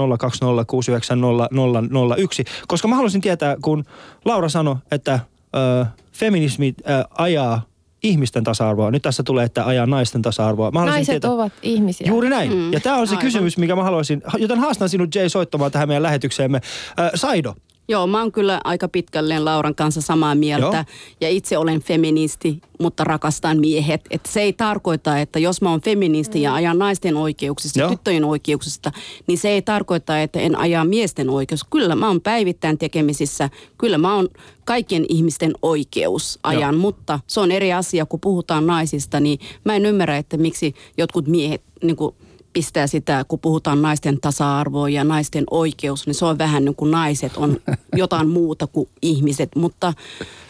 koska 2.68 2.88
mä 2.88 2.94
haluaisin 2.94 3.20
tietää, 3.20 3.56
kun 3.62 3.84
Laura 4.24 4.48
sanoi, 4.48 4.76
että 4.90 5.20
ö, 5.56 5.86
feminismi 6.12 6.74
ö, 6.78 7.04
ajaa 7.18 7.62
ihmisten 8.02 8.44
tasa-arvoa. 8.44 8.90
Nyt 8.90 9.02
tässä 9.02 9.22
tulee, 9.22 9.44
että 9.44 9.66
ajaa 9.66 9.86
naisten 9.86 10.22
tasa-arvoa. 10.22 10.70
Mä 10.70 10.84
Naiset 10.84 11.12
tietää, 11.12 11.30
ovat 11.30 11.52
ihmisiä. 11.62 12.06
Juuri 12.08 12.28
näin. 12.28 12.52
Mm, 12.52 12.72
ja 12.72 12.80
tämä 12.80 12.96
on 12.96 13.06
se 13.06 13.12
aivan. 13.12 13.24
kysymys, 13.24 13.58
mikä 13.58 13.76
mä 13.76 13.82
haluaisin, 13.82 14.22
joten 14.38 14.58
haastan 14.58 14.88
sinut 14.88 15.14
Jay 15.14 15.28
soittamaan 15.28 15.72
tähän 15.72 15.88
meidän 15.88 16.02
lähetykseemme. 16.02 16.60
Ö, 16.98 17.10
Saido, 17.14 17.54
Joo, 17.90 18.06
mä 18.06 18.20
oon 18.20 18.32
kyllä 18.32 18.60
aika 18.64 18.88
pitkälleen 18.88 19.44
Lauran 19.44 19.74
kanssa 19.74 20.00
samaa 20.00 20.34
mieltä. 20.34 20.76
Joo. 20.76 20.84
Ja 21.20 21.28
itse 21.28 21.58
olen 21.58 21.80
feministi, 21.80 22.60
mutta 22.80 23.04
rakastan 23.04 23.60
miehet. 23.60 24.00
Et 24.10 24.26
se 24.26 24.40
ei 24.40 24.52
tarkoita, 24.52 25.18
että 25.18 25.38
jos 25.38 25.62
mä 25.62 25.70
oon 25.70 25.80
feministi 25.80 26.42
ja 26.42 26.54
ajan 26.54 26.78
naisten 26.78 27.16
oikeuksista, 27.16 27.80
Joo. 27.80 27.90
tyttöjen 27.90 28.24
oikeuksista, 28.24 28.92
niin 29.26 29.38
se 29.38 29.48
ei 29.48 29.62
tarkoita, 29.62 30.20
että 30.20 30.40
en 30.40 30.58
aja 30.58 30.84
miesten 30.84 31.30
oikeus. 31.30 31.64
Kyllä 31.64 31.94
mä 31.94 32.08
oon 32.08 32.20
päivittäin 32.20 32.78
tekemisissä. 32.78 33.50
Kyllä 33.78 33.98
mä 33.98 34.14
oon 34.14 34.28
kaikkien 34.64 35.04
ihmisten 35.08 35.52
oikeus 35.62 36.38
ajan, 36.42 36.74
Joo. 36.74 36.80
mutta 36.80 37.20
se 37.26 37.40
on 37.40 37.52
eri 37.52 37.72
asia, 37.72 38.06
kun 38.06 38.20
puhutaan 38.20 38.66
naisista, 38.66 39.20
niin 39.20 39.38
mä 39.64 39.76
en 39.76 39.86
ymmärrä, 39.86 40.16
että 40.16 40.36
miksi 40.36 40.74
jotkut 40.98 41.26
miehet 41.26 41.62
niin 41.82 41.96
kuin 41.96 42.14
pistää 42.58 42.86
sitä, 42.86 43.24
kun 43.28 43.38
puhutaan 43.38 43.82
naisten 43.82 44.20
tasa-arvoa 44.20 44.88
ja 44.88 45.04
naisten 45.04 45.44
oikeus, 45.50 46.06
niin 46.06 46.14
se 46.14 46.24
on 46.24 46.38
vähän 46.38 46.64
niin 46.64 46.74
kuin 46.74 46.90
naiset 46.90 47.36
on 47.36 47.56
jotain 47.96 48.28
muuta 48.28 48.66
kuin 48.66 48.88
ihmiset. 49.02 49.56
Mutta, 49.56 49.94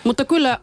mutta 0.04 0.24
kyllä 0.24 0.60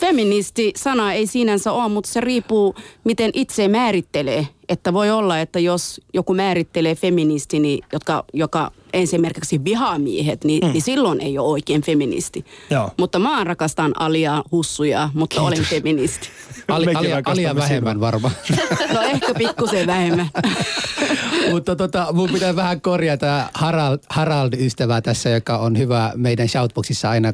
feministi-sana 0.00 1.12
ei 1.12 1.26
sinänsä 1.26 1.72
ole, 1.72 1.88
mutta 1.88 2.10
se 2.10 2.20
riippuu, 2.20 2.74
miten 3.04 3.30
itse 3.34 3.68
määrittelee. 3.68 4.48
Että 4.68 4.92
voi 4.92 5.10
olla, 5.10 5.40
että 5.40 5.58
jos 5.58 6.00
joku 6.14 6.34
määrittelee 6.34 6.94
feministi, 6.94 7.58
niin, 7.58 7.84
jotka, 7.92 8.24
joka 8.32 8.72
esimerkiksi 8.92 9.64
vihaa 9.64 9.98
miehet, 9.98 10.44
niin, 10.44 10.64
mm. 10.64 10.72
niin 10.72 10.82
silloin 10.82 11.20
ei 11.20 11.38
ole 11.38 11.48
oikein 11.48 11.82
feministi. 11.82 12.44
Joo. 12.70 12.90
Mutta 12.98 13.18
mä 13.18 13.44
rakastan 13.44 13.92
Alia 14.00 14.42
Hussuja, 14.52 15.10
mutta 15.14 15.42
olen 15.42 15.64
feministi. 15.64 16.28
Ali, 16.68 16.86
Mekin 16.86 16.98
ali, 16.98 17.10
rakastamme 17.10 17.48
alia 17.48 17.56
vähemmän 17.56 18.00
varmaan. 18.00 18.34
No 18.94 19.00
ehkä 19.00 19.34
pikkusen 19.34 19.86
vähemmän. 19.86 20.30
Mutta 21.50 21.76
tota, 21.76 22.06
mun 22.12 22.30
pitää 22.30 22.56
vähän 22.56 22.80
korjata 22.80 23.48
Harald, 23.54 23.98
Harald-ystävää 24.10 25.00
tässä, 25.00 25.30
joka 25.30 25.58
on 25.58 25.78
hyvä 25.78 26.12
meidän 26.16 26.48
shoutboxissa 26.48 27.10
aina 27.10 27.32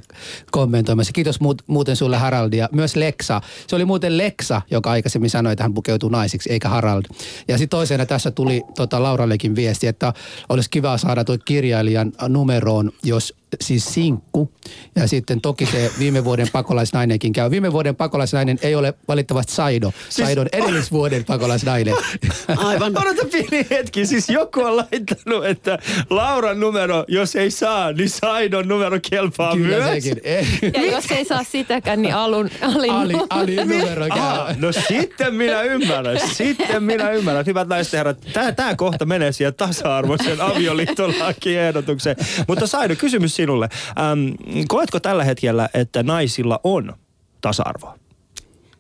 kommentoimassa. 0.51 1.13
Kiitos 1.13 1.41
muut, 1.41 1.63
muuten 1.67 1.97
sulle 1.97 2.17
Harald 2.17 2.53
ja 2.53 2.69
myös 2.73 2.97
Leksa. 2.97 3.41
Se 3.67 3.77
oli 3.77 3.85
muuten 3.85 4.19
Leksa, 4.19 4.63
joka 4.71 4.91
aikaisemmin 4.91 5.31
sanoi, 5.31 5.53
että 5.53 5.65
hän 5.65 5.75
pukeutuu 5.75 6.09
naisiksi, 6.09 6.53
eikä 6.53 6.69
Harald. 6.69 7.05
Ja 7.49 7.59
sitten 7.59 7.77
toisena 7.77 8.07
tässä 8.07 8.31
tuli 8.31 8.63
tota, 8.75 9.03
Laurallekin 9.03 9.57
viesti, 9.57 9.87
että 9.87 10.13
olisi 10.49 10.71
kiva 10.71 10.99
saada 10.99 11.25
tuo 11.25 11.39
kirjailijan 11.45 12.13
numeroon, 12.29 12.93
jos 13.03 13.42
siis 13.61 13.85
sinkku. 13.95 14.53
Ja 14.97 15.09
sitten 15.09 15.41
toki 15.41 15.67
se 15.67 15.91
viime 15.99 16.25
vuoden 16.25 16.49
pakolaisnainenkin 16.53 17.33
käy. 17.33 17.51
Viime 17.51 17.73
vuoden 17.73 17.97
pakolaisnainen 17.97 18.59
ei 18.63 18.75
ole 18.75 18.95
valitettavasti 19.09 19.53
Saido. 19.53 19.93
Saido 20.09 20.41
on 20.41 20.49
edellisvuoden 20.53 21.25
pakolaisnainen. 21.25 21.95
Aivan. 22.57 22.99
Odota 22.99 23.27
pieni 23.33 23.67
hetki, 23.71 24.07
siis 24.07 24.29
joku 24.29 24.61
on 24.61 24.77
laittanut, 24.77 25.47
että 25.47 25.79
Lauran 26.11 26.61
numero, 26.61 27.05
jos 27.09 27.37
ei 27.37 27.51
saa, 27.51 27.93
niin 27.93 28.11
Saidon 28.11 28.69
numero 28.69 28.99
kelpaa 29.11 29.57
Kyllä 29.57 29.77
myös. 29.77 30.05
sekin. 30.05 30.21
Ei. 30.25 30.47
Ja 30.75 30.93
jos 30.93 31.11
ei 31.11 31.25
saa 31.25 31.45
sitäkään, 31.45 32.03
niin 32.03 32.15
alun, 32.15 32.51
alin 32.63 32.93
Ali, 32.93 33.15
Ali 33.31 33.57
numero 33.57 34.07
Aha, 34.11 34.45
käy. 34.47 34.55
no 34.59 34.73
sitten 34.89 35.35
minä 35.35 35.63
ymmärrän, 35.63 36.21
sitten 36.33 36.83
minä 36.83 37.11
ymmärrän. 37.11 37.47
Hyvät 37.47 37.69
naiset 37.69 37.93
ja 37.93 37.99
herrat, 37.99 38.19
tämä, 38.33 38.53
tämä 38.53 38.75
kohta 38.77 39.05
menee 39.05 39.33
siihen 39.33 39.55
tasa-arvoisen 39.55 40.41
avioliittolakiehdotukseen. 40.41 42.17
Mutta 42.49 42.67
Saido, 42.67 42.97
kysymys 42.97 43.37
sinulle. 43.43 43.69
Ähm, 43.99 44.65
koetko 44.69 45.01
tällä 45.01 45.25
hetkellä, 45.25 45.69
että 45.75 46.03
naisilla 46.03 46.61
on 46.65 46.93
tasa-arvoa? 47.41 47.99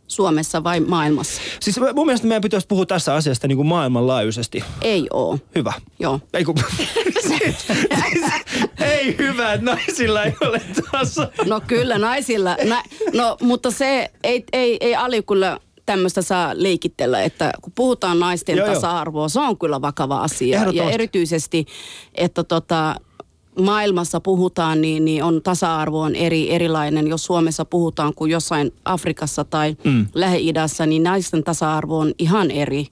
Suomessa 0.06 0.64
vai 0.64 0.80
maailmassa? 0.80 1.40
Siis 1.60 1.80
mun 1.94 2.06
mielestä 2.06 2.26
meidän 2.26 2.42
pitäisi 2.42 2.66
puhua 2.66 2.86
tässä 2.86 3.14
asiasta 3.14 3.48
niin 3.48 3.56
kuin 3.56 3.68
maailmanlaajuisesti. 3.68 4.64
Ei 4.80 5.06
oo. 5.10 5.38
Hyvä. 5.54 5.72
Joo. 5.98 6.20
Ei, 6.34 6.44
kun, 6.44 6.54
siis, 7.28 7.66
ei 8.80 9.16
hyvä, 9.18 9.52
että 9.52 9.66
naisilla 9.66 10.22
ei 10.22 10.32
ole 10.40 10.60
tasa. 10.92 11.28
No 11.46 11.60
kyllä 11.66 11.98
naisilla. 11.98 12.56
Na, 12.64 12.82
no 13.12 13.36
mutta 13.40 13.70
se 13.70 14.10
ei, 14.24 14.44
ei, 14.52 14.76
ei 14.80 14.96
Ali 14.96 15.22
kyllä 15.22 15.58
tämmöistä 15.86 16.22
saa 16.22 16.52
leikitellä, 16.54 17.22
että 17.22 17.52
kun 17.62 17.72
puhutaan 17.74 18.20
naisten 18.20 18.56
Joo, 18.56 18.66
joo. 18.66 18.74
tasa-arvoa, 18.74 19.28
se 19.28 19.40
on 19.40 19.58
kyllä 19.58 19.80
vakava 19.80 20.22
asia. 20.22 20.64
Ja 20.72 20.90
erityisesti, 20.90 21.66
että 22.14 22.44
tota, 22.44 22.94
maailmassa 23.60 24.20
puhutaan, 24.20 24.80
niin, 24.80 25.04
niin 25.04 25.24
on 25.24 25.42
tasa-arvo 25.42 26.00
on 26.00 26.14
eri, 26.14 26.50
erilainen. 26.50 27.08
Jos 27.08 27.24
Suomessa 27.24 27.64
puhutaan 27.64 28.14
kuin 28.14 28.30
jossain 28.30 28.72
Afrikassa 28.84 29.44
tai 29.44 29.76
mm. 29.84 30.06
Lähi-idässä, 30.14 30.86
niin 30.86 31.02
naisten 31.02 31.44
tasa-arvo 31.44 31.98
on 31.98 32.12
ihan 32.18 32.50
eri. 32.50 32.86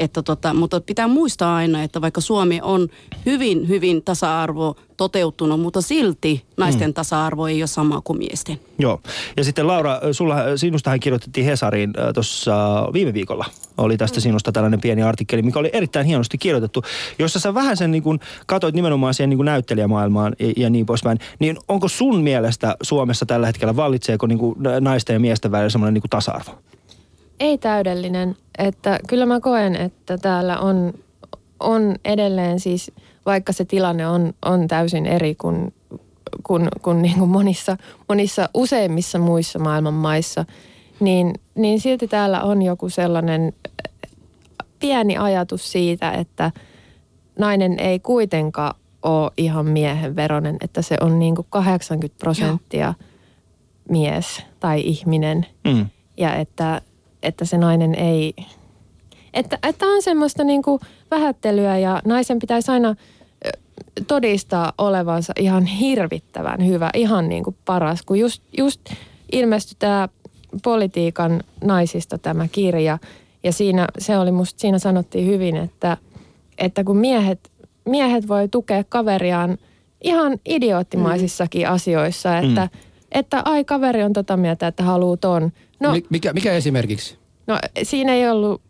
Että 0.00 0.22
tota, 0.22 0.54
mutta 0.54 0.80
pitää 0.80 1.08
muistaa 1.08 1.56
aina, 1.56 1.82
että 1.82 2.00
vaikka 2.00 2.20
Suomi 2.20 2.60
on 2.62 2.88
hyvin, 3.26 3.68
hyvin 3.68 4.02
tasa-arvo 4.02 4.76
toteutunut, 4.96 5.60
mutta 5.60 5.80
silti 5.80 6.44
naisten 6.56 6.90
mm. 6.90 6.94
tasa-arvo 6.94 7.46
ei 7.46 7.62
ole 7.62 7.66
sama 7.66 8.00
kuin 8.04 8.18
miesten. 8.18 8.60
Joo. 8.78 9.00
Ja 9.36 9.44
sitten 9.44 9.66
Laura, 9.66 10.00
sulla, 10.12 10.36
sinustahan 10.56 11.00
kirjoitettiin 11.00 11.46
Hesariin 11.46 11.92
tuossa 12.14 12.86
viime 12.92 13.14
viikolla. 13.14 13.44
Oli 13.78 13.96
tästä 13.96 14.20
sinusta 14.20 14.52
tällainen 14.52 14.80
pieni 14.80 15.02
artikkeli, 15.02 15.42
mikä 15.42 15.58
oli 15.58 15.70
erittäin 15.72 16.06
hienosti 16.06 16.38
kirjoitettu, 16.38 16.82
jossa 17.18 17.40
sä 17.40 17.54
vähän 17.54 17.76
sen 17.76 17.90
niin 17.90 18.02
kuin 18.02 18.20
katoit 18.46 18.74
nimenomaan 18.74 19.14
siihen 19.14 19.30
niin 19.30 19.38
kuin 19.38 19.44
näyttelijämaailmaan 19.44 20.36
ja, 20.38 20.52
ja 20.56 20.70
niin 20.70 20.86
poispäin. 20.86 21.18
Niin 21.38 21.56
onko 21.68 21.88
sun 21.88 22.20
mielestä 22.22 22.76
Suomessa 22.82 23.26
tällä 23.26 23.46
hetkellä, 23.46 23.76
vallitseeko 23.76 24.26
niin 24.26 24.38
kuin 24.38 24.56
naisten 24.80 25.14
ja 25.14 25.20
miesten 25.20 25.52
välillä 25.52 25.70
semmoinen 25.70 25.94
niin 25.94 26.10
tasa-arvo? 26.10 26.58
Ei 27.40 27.58
täydellinen. 27.58 28.36
Että 28.58 28.98
kyllä 29.08 29.26
mä 29.26 29.40
koen, 29.40 29.76
että 29.76 30.18
täällä 30.18 30.58
on, 30.58 30.92
on 31.60 31.96
edelleen 32.04 32.60
siis, 32.60 32.92
vaikka 33.26 33.52
se 33.52 33.64
tilanne 33.64 34.06
on, 34.06 34.32
on 34.44 34.68
täysin 34.68 35.06
eri 35.06 35.34
kuin, 35.34 35.74
kuin, 36.42 36.68
kuin, 36.82 37.02
niin 37.02 37.18
kuin 37.18 37.30
monissa, 37.30 37.76
monissa 38.08 38.48
useimmissa 38.54 39.18
muissa 39.18 39.58
maailman 39.58 39.94
maissa, 39.94 40.44
niin, 41.00 41.34
niin 41.54 41.80
silti 41.80 42.08
täällä 42.08 42.42
on 42.42 42.62
joku 42.62 42.88
sellainen 42.88 43.52
pieni 44.78 45.16
ajatus 45.16 45.72
siitä, 45.72 46.12
että 46.12 46.52
nainen 47.38 47.80
ei 47.80 48.00
kuitenkaan 48.00 48.74
ole 49.02 49.30
ihan 49.36 49.66
miehen 49.66 50.16
veronen, 50.16 50.56
että 50.60 50.82
se 50.82 50.96
on 51.00 51.18
niin 51.18 51.34
kuin 51.34 51.46
80 51.50 52.18
prosenttia 52.18 52.94
mies 53.88 54.42
tai 54.60 54.80
ihminen 54.80 55.46
Mm. 55.64 55.86
ja 56.16 56.34
että, 56.34 56.82
että 57.22 57.44
se 57.44 57.58
nainen 57.58 57.94
ei, 57.94 58.34
että, 59.34 59.58
että 59.68 59.86
on 59.86 60.02
semmoista 60.02 60.44
niin 60.44 60.62
kuin 60.62 60.80
vähättelyä 61.10 61.78
ja 61.78 62.02
naisen 62.04 62.38
pitäisi 62.38 62.72
aina 62.72 62.94
todistaa 64.06 64.72
olevansa 64.78 65.32
ihan 65.38 65.66
hirvittävän 65.66 66.66
hyvä, 66.66 66.90
ihan 66.94 67.28
niin 67.28 67.44
kuin 67.44 67.56
paras, 67.64 68.02
kun 68.02 68.18
just, 68.18 68.42
just 68.58 68.80
ilmestyi 69.32 69.76
tämä 69.78 70.08
politiikan 70.62 71.42
naisista 71.64 72.18
tämä 72.18 72.48
kirja. 72.48 72.98
Ja 73.42 73.52
siinä, 73.52 73.86
se 73.98 74.18
oli 74.18 74.32
musta, 74.32 74.60
siinä 74.60 74.78
sanottiin 74.78 75.26
hyvin, 75.26 75.56
että, 75.56 75.96
että 76.58 76.84
kun 76.84 76.96
miehet, 76.96 77.50
miehet 77.84 78.28
voi 78.28 78.48
tukea 78.48 78.84
kaveriaan 78.88 79.58
ihan 80.00 80.38
idioottimaisissakin 80.48 81.68
asioissa, 81.68 82.38
että, 82.38 82.68
että 83.12 83.42
ai 83.44 83.64
kaveri 83.64 84.02
on 84.02 84.12
tota 84.12 84.36
mieltä, 84.36 84.66
että 84.66 84.82
haluaa 84.82 85.16
ton. 85.16 85.52
No, 85.80 85.92
Mi- 85.92 86.06
Mikä, 86.10 86.32
mikä 86.32 86.52
esimerkiksi? 86.52 87.18
No 87.46 87.58
siinä 87.82 88.12
ei 88.12 88.28
ollut, 88.28 88.62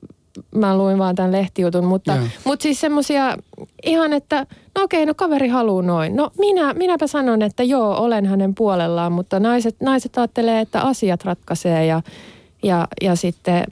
mä 0.54 0.78
luin 0.78 0.98
vaan 0.98 1.14
tämän 1.14 1.32
lehtijutun, 1.32 1.84
mutta, 1.84 2.14
Joo. 2.16 2.24
mutta 2.44 2.62
siis 2.62 2.80
semmoisia 2.80 3.36
ihan, 3.86 4.12
että 4.12 4.46
no 4.76 4.84
okei, 4.84 5.06
no 5.06 5.14
kaveri 5.14 5.48
haluaa 5.48 5.82
noin. 5.82 6.16
No 6.16 6.30
minä, 6.38 6.74
minäpä 6.74 7.06
sanon, 7.06 7.42
että 7.42 7.62
joo, 7.62 7.96
olen 7.96 8.26
hänen 8.26 8.54
puolellaan, 8.54 9.12
mutta 9.12 9.40
naiset, 9.40 9.76
naiset 9.80 10.18
ajattelee, 10.18 10.60
että 10.60 10.80
asiat 10.80 11.24
ratkaisee 11.24 11.86
ja, 11.86 12.02
ja, 12.62 12.88
ja 13.02 13.16
sitten 13.16 13.64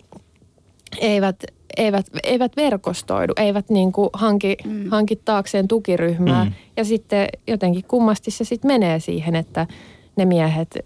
eivät, 1.01 1.37
eivät, 1.77 2.07
eivät 2.23 2.57
verkostoidu, 2.57 3.33
eivät 3.37 3.71
niin 3.71 3.93
kuin 3.93 4.11
hanki, 4.13 4.57
mm. 4.65 4.89
hanki 4.91 5.17
taakseen 5.17 5.69
tukiryhmää. 5.69 6.45
Mm. 6.45 6.53
Ja 6.77 6.85
sitten 6.85 7.29
jotenkin 7.47 7.85
kummasti 7.89 8.31
se 8.31 8.45
sitten 8.45 8.69
menee 8.69 9.01
siihen, 9.01 9.37
että 9.37 9.67
ne 10.19 10.25
miehet 10.25 10.79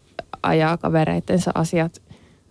ajaa 0.43 0.77
kavereittensa 0.77 1.51
asiat 1.55 2.03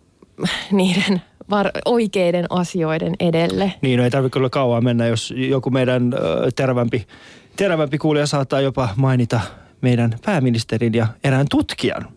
niiden 0.72 1.22
var- 1.50 1.72
oikeiden 1.86 2.46
asioiden 2.50 3.14
edelle. 3.20 3.74
Niin, 3.82 3.98
no 3.98 4.04
ei 4.04 4.12
tarvitse 4.12 4.34
kyllä 4.34 4.50
kauan 4.50 4.84
mennä, 4.84 5.08
jos 5.08 5.34
joku 5.38 5.70
meidän 5.70 6.14
terävämpi, 6.56 7.08
terävämpi 7.56 7.98
kuulija 7.98 8.28
saattaa 8.28 8.62
jopa 8.62 8.90
mainita 8.96 9.42
meidän 9.82 10.16
pääministerin 10.26 10.94
ja 10.94 11.08
erään 11.24 11.46
tutkijan 11.50 12.08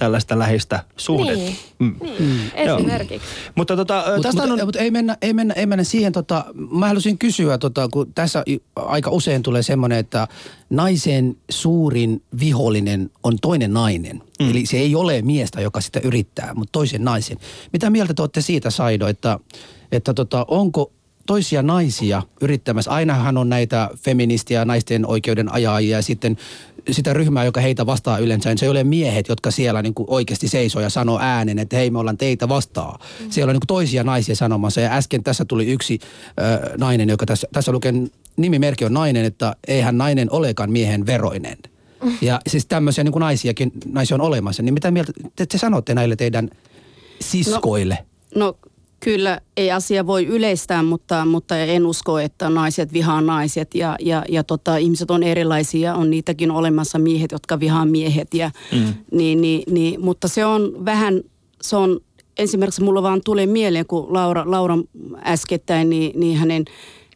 tällaista 0.00 0.38
läheistä 0.38 0.84
suhdetta. 0.96 1.44
Niin, 1.44 1.56
Mm. 1.78 1.94
niin. 2.02 2.50
esimerkiksi. 2.54 3.28
Mutta 3.54 3.76
tota, 3.76 4.04
ö, 4.08 4.12
Mutta 4.16 4.28
tästä 4.28 4.46
mut, 4.46 4.60
on... 4.60 4.66
mut 4.66 4.76
ei, 4.76 4.90
mennä, 4.90 5.16
ei, 5.22 5.32
mennä, 5.32 5.54
ei 5.54 5.66
mennä 5.66 5.84
siihen, 5.84 6.12
tota, 6.12 6.44
mä 6.70 6.86
haluaisin 6.86 7.18
kysyä, 7.18 7.58
tota, 7.58 7.88
kun 7.92 8.12
tässä 8.14 8.44
aika 8.76 9.10
usein 9.10 9.42
tulee 9.42 9.62
semmoinen, 9.62 9.98
että 9.98 10.28
naisen 10.70 11.36
suurin 11.50 12.22
vihollinen 12.40 13.10
on 13.22 13.36
toinen 13.42 13.72
nainen. 13.72 14.22
Mm. 14.40 14.50
Eli 14.50 14.66
se 14.66 14.76
ei 14.78 14.94
ole 14.94 15.22
miestä, 15.22 15.60
joka 15.60 15.80
sitä 15.80 16.00
yrittää, 16.04 16.54
mutta 16.54 16.72
toisen 16.72 17.04
naisen. 17.04 17.36
Mitä 17.72 17.90
mieltä 17.90 18.14
te 18.14 18.22
olette 18.22 18.40
siitä, 18.40 18.70
Saido, 18.70 19.06
että, 19.06 19.38
että 19.92 20.14
tota, 20.14 20.44
onko 20.48 20.92
toisia 21.26 21.62
naisia 21.62 22.22
yrittämässä. 22.40 22.90
Ainahan 22.90 23.36
on 23.36 23.48
näitä 23.48 23.90
feministiä, 23.96 24.64
naisten 24.64 25.06
oikeuden 25.06 25.52
ajajia 25.52 25.96
ja 25.96 26.02
sitten 26.02 26.36
sitä 26.90 27.12
ryhmää, 27.12 27.44
joka 27.44 27.60
heitä 27.60 27.86
vastaa 27.86 28.18
yleensä. 28.18 28.50
Se 28.56 28.66
ei 28.66 28.70
ole 28.70 28.84
miehet, 28.84 29.28
jotka 29.28 29.50
siellä 29.50 29.82
niin 29.82 29.94
kuin 29.94 30.06
oikeasti 30.10 30.48
seisoo 30.48 30.82
ja 30.82 30.90
sanoo 30.90 31.18
äänen, 31.20 31.58
että 31.58 31.76
hei 31.76 31.90
me 31.90 31.98
ollaan 31.98 32.16
teitä 32.16 32.48
vastaan. 32.48 33.00
Mm. 33.20 33.30
Siellä 33.30 33.50
on 33.50 33.54
niin 33.54 33.60
kuin 33.60 33.66
toisia 33.66 34.04
naisia 34.04 34.36
sanomassa 34.36 34.80
ja 34.80 34.92
äsken 34.92 35.24
tässä 35.24 35.44
tuli 35.44 35.66
yksi 35.66 35.98
äh, 36.02 36.76
nainen, 36.78 37.08
joka 37.08 37.26
tässä, 37.26 37.48
tässä 37.52 37.72
lukee, 37.72 37.92
nimimerkki 38.36 38.84
on 38.84 38.94
nainen, 38.94 39.24
että 39.24 39.56
eihän 39.68 39.98
nainen 39.98 40.28
olekaan 40.32 40.72
miehen 40.72 41.06
veroinen. 41.06 41.56
Ja 42.20 42.40
siis 42.46 42.66
tämmöisiä 42.66 43.04
niin 43.04 43.12
kuin 43.12 43.20
naisiakin, 43.20 43.72
naisia 43.92 44.14
on 44.14 44.20
olemassa. 44.20 44.62
Niin 44.62 44.74
mitä 44.74 44.90
mieltä 44.90 45.12
te, 45.36 45.46
te 45.46 45.58
sanotte 45.58 45.94
näille 45.94 46.16
teidän 46.16 46.50
siskoille? 47.20 47.98
No 48.34 48.56
kyllä 49.00 49.40
ei 49.56 49.70
asia 49.70 50.06
voi 50.06 50.26
yleistää, 50.26 50.82
mutta, 50.82 51.24
mutta 51.24 51.58
en 51.58 51.86
usko, 51.86 52.18
että 52.18 52.50
naiset 52.50 52.92
vihaa 52.92 53.20
naiset 53.20 53.74
ja, 53.74 53.96
ja, 54.00 54.24
ja 54.28 54.44
tota, 54.44 54.76
ihmiset 54.76 55.10
on 55.10 55.22
erilaisia. 55.22 55.94
On 55.94 56.10
niitäkin 56.10 56.50
olemassa 56.50 56.98
miehet, 56.98 57.32
jotka 57.32 57.60
vihaa 57.60 57.84
miehet. 57.84 58.34
Ja, 58.34 58.50
mm. 58.72 58.94
niin, 59.12 59.40
niin, 59.40 59.62
niin, 59.70 60.00
mutta 60.00 60.28
se 60.28 60.44
on 60.44 60.84
vähän, 60.84 61.20
se 61.62 61.76
on 61.76 62.00
esimerkiksi 62.38 62.82
mulla 62.82 63.02
vaan 63.02 63.20
tulee 63.24 63.46
mieleen, 63.46 63.86
kun 63.86 64.12
Laura, 64.12 64.42
Laura 64.46 64.78
äskettäin, 65.24 65.90
niin, 65.90 66.20
niin 66.20 66.36
hänen, 66.36 66.64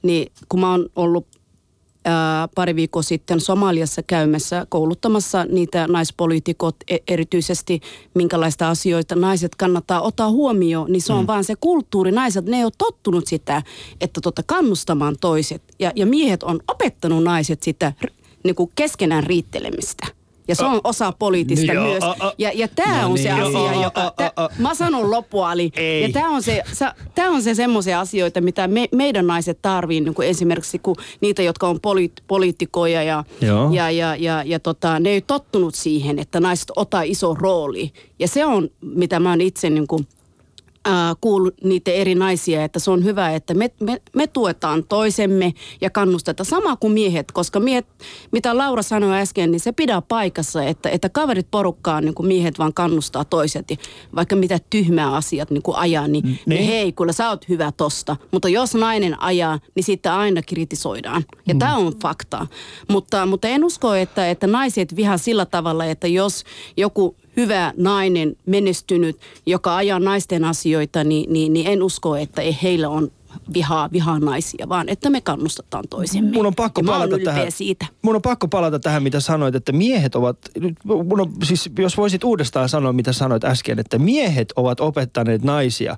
niin 0.02 0.32
kun 0.48 0.60
mä 0.60 0.70
oon 0.70 0.88
ollut 0.96 1.26
ää, 2.04 2.48
pari 2.54 2.76
viikkoa 2.76 3.02
sitten 3.02 3.40
Somaliassa 3.40 4.02
käymässä 4.02 4.66
kouluttamassa 4.68 5.44
niitä 5.44 5.86
naispoliitikot 5.88 6.76
e- 6.88 6.98
erityisesti, 7.08 7.80
minkälaista 8.14 8.68
asioita 8.68 9.14
naiset 9.14 9.54
kannattaa 9.54 10.00
ottaa 10.00 10.30
huomioon, 10.30 10.92
niin 10.92 11.02
se 11.02 11.12
on 11.12 11.20
mm. 11.20 11.26
vaan 11.26 11.44
se 11.44 11.54
kulttuuri. 11.60 12.12
Naiset, 12.12 12.44
ne 12.44 12.56
ei 12.56 12.64
ole 12.64 12.72
tottunut 12.78 13.26
sitä, 13.26 13.62
että 14.00 14.20
tota 14.20 14.42
kannustamaan 14.46 15.16
toiset. 15.20 15.62
Ja, 15.78 15.92
ja 15.96 16.06
miehet 16.06 16.42
on 16.42 16.60
opettanut 16.68 17.24
naiset 17.24 17.62
sitä 17.62 17.92
niin 18.44 18.54
kuin 18.54 18.70
keskenään 18.74 19.24
riittelemistä. 19.24 20.06
Ja 20.48 20.54
se 20.54 20.64
on 20.64 20.80
osa 20.84 21.12
poliittista 21.18 21.72
Joo, 21.72 21.84
myös. 21.84 22.02
a- 22.02 22.16
a- 22.26 22.32
Ja, 22.38 22.50
ja 22.54 22.68
tämä 22.68 23.02
No 23.02 23.10
on 23.10 23.18
se 23.18 23.32
niin, 23.34 23.42
asia, 23.42 23.72
joo, 23.72 23.82
joka... 23.82 24.00
a- 24.02 24.12
a- 24.36 24.44
a- 24.44 24.48
Mä 24.58 24.74
sanon 24.74 25.10
loppuali. 25.10 25.70
Ei. 25.76 26.02
Ja 26.02 26.08
tämä 26.12 26.30
on 26.30 26.42
se, 26.42 26.62
tää 27.14 27.28
on 27.28 27.42
se 27.42 27.54
semmoisia 27.54 28.00
asioita, 28.00 28.40
mitä 28.40 28.68
me, 28.68 28.88
meidän 28.92 29.26
naiset 29.26 29.58
tarvii, 29.62 30.00
niin 30.00 30.14
kuin 30.14 30.28
esimerkiksi 30.28 30.78
kun 30.78 30.96
niitä, 31.20 31.42
jotka 31.42 31.68
on 31.68 31.80
poliit, 31.80 32.12
poliitikkoja 32.26 33.02
ja, 33.02 33.24
Joo. 33.40 33.70
ja, 33.72 33.90
ja, 33.90 34.16
ja, 34.16 34.42
ja 34.46 34.60
tota, 34.60 35.00
ne 35.00 35.10
ei 35.10 35.20
tottunut 35.20 35.74
siihen, 35.74 36.18
että 36.18 36.40
naiset 36.40 36.70
ottaa 36.76 37.02
iso 37.02 37.34
rooli. 37.34 37.92
Ja 38.18 38.28
se 38.28 38.44
on, 38.46 38.68
mitä 38.80 39.20
mä 39.20 39.30
oon 39.30 39.40
itse 39.40 39.70
niin 39.70 39.86
kuin, 39.86 40.06
äh, 40.88 41.16
kuullut 41.20 41.54
niitä 41.64 41.90
eri 41.90 42.14
naisia, 42.14 42.64
että 42.64 42.78
se 42.78 42.90
on 42.90 43.04
hyvä, 43.04 43.30
että 43.30 43.54
me, 43.54 43.70
me, 43.80 44.00
me 44.16 44.26
tuetaan 44.26 44.84
toisemme 44.84 45.52
ja 45.80 45.90
kannustetaan. 45.90 46.46
Sama 46.46 46.76
kuin 46.76 46.92
miehet, 46.92 47.32
koska 47.32 47.60
miehet, 47.60 47.86
mitä 48.32 48.58
Laura 48.58 48.82
sanoi 48.82 49.18
äsken, 49.18 49.50
niin 49.50 49.60
se 49.60 49.72
pidää 49.72 50.02
paikassa, 50.02 50.64
että, 50.64 50.88
että 50.88 51.08
kaverit 51.08 51.50
porukkaan 51.50 52.04
niin 52.04 52.14
kuin 52.14 52.26
miehet 52.26 52.58
vaan 52.58 52.74
kannustaa 52.74 53.24
toiset. 53.24 53.70
Ja 53.70 53.76
vaikka 54.14 54.36
mitä 54.36 54.58
tyhmää 54.70 55.12
asiat 55.12 55.50
niin 55.50 55.62
kuin 55.62 55.76
ajaa, 55.76 56.08
niin, 56.08 56.24
niin. 56.24 56.38
niin. 56.46 56.66
hei, 56.66 56.92
kyllä 56.92 57.12
sä 57.12 57.28
oot 57.28 57.48
hyvä 57.48 57.72
tosta. 57.72 58.16
Mutta 58.32 58.48
jos 58.48 58.74
nainen 58.74 59.22
ajaa, 59.22 59.58
niin 59.74 59.84
sitten 59.84 60.12
aina 60.12 60.42
kritisoidaan. 60.42 61.24
Ja 61.46 61.54
mm. 61.54 61.58
tämä 61.58 61.76
on 61.76 61.92
fakta. 62.02 62.46
Mutta, 62.88 63.26
mutta 63.26 63.48
en 63.48 63.64
usko, 63.64 63.94
että, 63.94 64.30
että 64.30 64.46
naiset 64.46 64.96
vihaa 64.96 65.18
sillä 65.18 65.46
tavalla, 65.46 65.84
että 65.84 66.06
jos 66.06 66.44
joku 66.76 67.16
hyvä 67.36 67.72
nainen, 67.76 68.36
menestynyt, 68.46 69.20
joka 69.46 69.76
ajaa 69.76 69.98
naisten 69.98 70.44
asioita, 70.44 71.04
niin, 71.04 71.32
niin, 71.32 71.52
niin 71.52 71.66
en 71.66 71.82
usko, 71.82 72.16
että 72.16 72.42
ei 72.42 72.58
heillä 72.62 72.88
on 72.88 73.10
vihaa, 73.54 73.88
vihaa 73.92 74.18
naisia, 74.18 74.68
vaan 74.68 74.88
että 74.88 75.10
me 75.10 75.20
kannustetaan 75.20 75.84
toisemme. 75.90 76.32
Mun 76.32 76.46
on 76.46 76.54
pakko 76.54 76.80
ja 76.80 76.86
palata 76.86 77.18
tähän. 77.24 77.52
siitä. 77.52 77.86
Mun 78.02 78.16
on 78.16 78.22
pakko 78.22 78.48
palata 78.48 78.78
tähän, 78.78 79.02
mitä 79.02 79.20
sanoit, 79.20 79.54
että 79.54 79.72
miehet 79.72 80.14
ovat, 80.14 80.38
mun 80.84 81.20
on, 81.20 81.32
siis 81.44 81.70
jos 81.78 81.96
voisit 81.96 82.24
uudestaan 82.24 82.68
sanoa, 82.68 82.92
mitä 82.92 83.12
sanoit 83.12 83.44
äsken, 83.44 83.78
että 83.78 83.98
miehet 83.98 84.52
ovat 84.56 84.80
opettaneet 84.80 85.42
naisia 85.42 85.96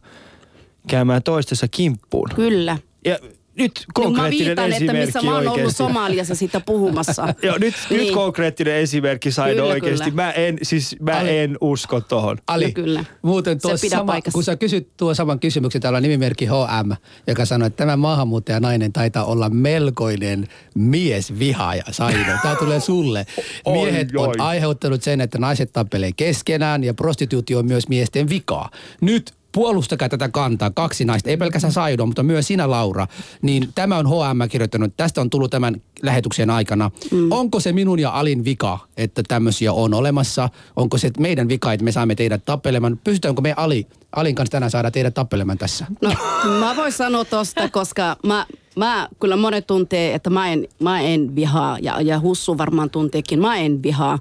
käymään 0.88 1.22
toistensa 1.22 1.68
kimppuun. 1.68 2.28
Kyllä. 2.34 2.78
Ja 3.04 3.18
nyt 3.58 3.72
Niin 3.76 3.86
mä 3.86 3.92
konkreettinen 4.04 4.46
viitan, 4.46 4.64
että 4.64 4.76
esimerkki 4.76 5.06
missä 5.06 5.22
mä 5.22 5.34
oon 5.34 5.48
ollut. 5.48 5.76
Somaliassa 5.76 6.34
sitä 6.34 6.60
puhumassa. 6.60 7.34
Joo, 7.42 7.58
nyt, 7.58 7.74
niin. 7.90 8.00
nyt 8.00 8.10
konkreettinen 8.10 8.74
esimerkki 8.74 9.30
Saido 9.30 9.62
Kyllä, 9.62 9.72
oikeasti. 9.74 10.10
kyllä. 10.10 10.22
Mä 10.22 10.30
en, 10.30 10.58
siis 10.62 10.96
mä 11.00 11.18
Ali. 11.18 11.38
en 11.38 11.58
usko 11.60 12.00
tohon. 12.00 12.38
Ali, 12.46 12.64
No 12.66 12.72
kyllä. 12.72 13.04
muuten 13.22 13.60
tuo 13.60 13.76
sama, 13.76 14.04
paikassa. 14.04 14.34
kun 14.36 14.44
sä 14.44 14.56
kysyt 14.56 14.88
tuo 14.96 15.14
saman 15.14 15.40
kysymyksen, 15.40 15.80
täällä 15.80 15.96
on 15.96 16.02
nimimerkki 16.02 16.46
HM, 16.46 16.92
joka 17.26 17.44
sanoi, 17.44 17.66
että 17.66 17.76
tämä 17.76 17.96
maahanmuuttajanainen 17.96 18.92
taitaa 18.92 19.24
olla 19.24 19.50
melkoinen 19.50 20.48
miesvihaaja, 20.74 21.84
Saido. 21.90 22.32
Tämä 22.42 22.56
tulee 22.56 22.80
sulle. 22.80 23.26
Oi, 23.64 23.72
Miehet 23.72 24.08
on 24.16 24.40
aiheuttanut 24.40 25.02
sen, 25.02 25.20
että 25.20 25.38
naiset 25.38 25.72
tappelee 25.72 26.10
keskenään 26.16 26.84
ja 26.84 26.94
prostituutio 26.94 27.58
on 27.58 27.66
myös 27.66 27.88
miesten 27.88 28.28
vikaa. 28.28 28.70
Nyt 29.00 29.32
puolustakaa 29.56 30.08
tätä 30.08 30.28
kantaa, 30.28 30.70
kaksi 30.70 31.04
naista, 31.04 31.30
ei 31.30 31.36
pelkästään 31.36 31.72
Saido, 31.72 32.06
mutta 32.06 32.22
myös 32.22 32.46
sinä 32.46 32.70
Laura, 32.70 33.06
niin 33.42 33.68
tämä 33.74 33.96
on 33.96 34.06
HM 34.06 34.48
kirjoittanut, 34.50 34.96
tästä 34.96 35.20
on 35.20 35.30
tullut 35.30 35.50
tämän 35.50 35.82
lähetyksen 36.02 36.50
aikana. 36.50 36.90
Mm. 37.10 37.32
Onko 37.32 37.60
se 37.60 37.72
minun 37.72 37.98
ja 37.98 38.10
Alin 38.10 38.44
vika, 38.44 38.78
että 38.96 39.22
tämmöisiä 39.28 39.72
on 39.72 39.94
olemassa? 39.94 40.48
Onko 40.76 40.98
se 40.98 41.10
meidän 41.18 41.48
vika, 41.48 41.72
että 41.72 41.84
me 41.84 41.92
saamme 41.92 42.14
teidät 42.14 42.44
tappelemaan? 42.44 43.00
Pystytäänkö 43.04 43.42
me 43.42 43.54
Ali, 43.56 43.86
Alin 44.16 44.34
kanssa 44.34 44.50
tänään 44.50 44.70
saada 44.70 44.90
teidät 44.90 45.14
tappelemaan 45.14 45.58
tässä? 45.58 45.86
No, 46.02 46.12
mä 46.60 46.76
voin 46.76 46.92
sanoa 46.92 47.24
tosta, 47.24 47.68
koska 47.68 48.16
mä, 48.26 48.46
mä 48.76 49.08
kyllä 49.20 49.36
monet 49.36 49.66
tuntee, 49.66 50.14
että 50.14 50.30
mä 50.30 50.48
en, 50.52 50.68
mä 50.80 51.00
en 51.00 51.36
vihaa, 51.36 51.78
ja, 51.82 52.00
ja 52.00 52.20
Hussu 52.20 52.58
varmaan 52.58 52.90
tunteekin, 52.90 53.40
mä 53.40 53.56
en 53.56 53.82
vihaa, 53.82 54.18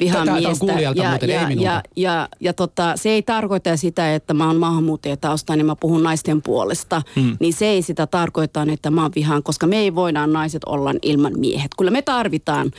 vihaa 0.00 0.24
Tätä 0.24 0.40
miestä. 0.40 0.66
kuulijalta 0.66 1.02
ja, 1.02 1.10
muuten, 1.10 1.30
ei 1.30 1.36
ja, 1.36 1.48
minulta. 1.48 1.70
ja, 1.70 1.82
ja, 1.96 2.28
ja 2.40 2.52
tota, 2.52 2.92
se 2.96 3.10
ei 3.10 3.22
tarkoita 3.22 3.76
sitä, 3.76 4.14
että 4.14 4.34
mä 4.34 4.46
oon 4.46 4.56
maahanmuuttajatausta, 4.56 5.56
niin 5.56 5.66
mä 5.66 5.76
puhun 5.76 6.02
naisten 6.02 6.42
puolesta. 6.42 7.02
Hmm. 7.16 7.36
Niin 7.40 7.52
se 7.52 7.66
ei 7.66 7.82
sitä 7.82 8.06
tarkoita, 8.06 8.66
että 8.72 8.90
mä 8.90 9.02
oon 9.02 9.12
vihaan, 9.14 9.42
koska 9.42 9.66
me 9.66 9.76
ei 9.76 9.94
voidaan 9.94 10.32
naiset 10.32 10.64
olla 10.64 10.94
ilman 11.02 11.32
miehet. 11.38 11.70
Kyllä 11.78 11.90
me 11.90 12.02
tarvitaan. 12.02 12.70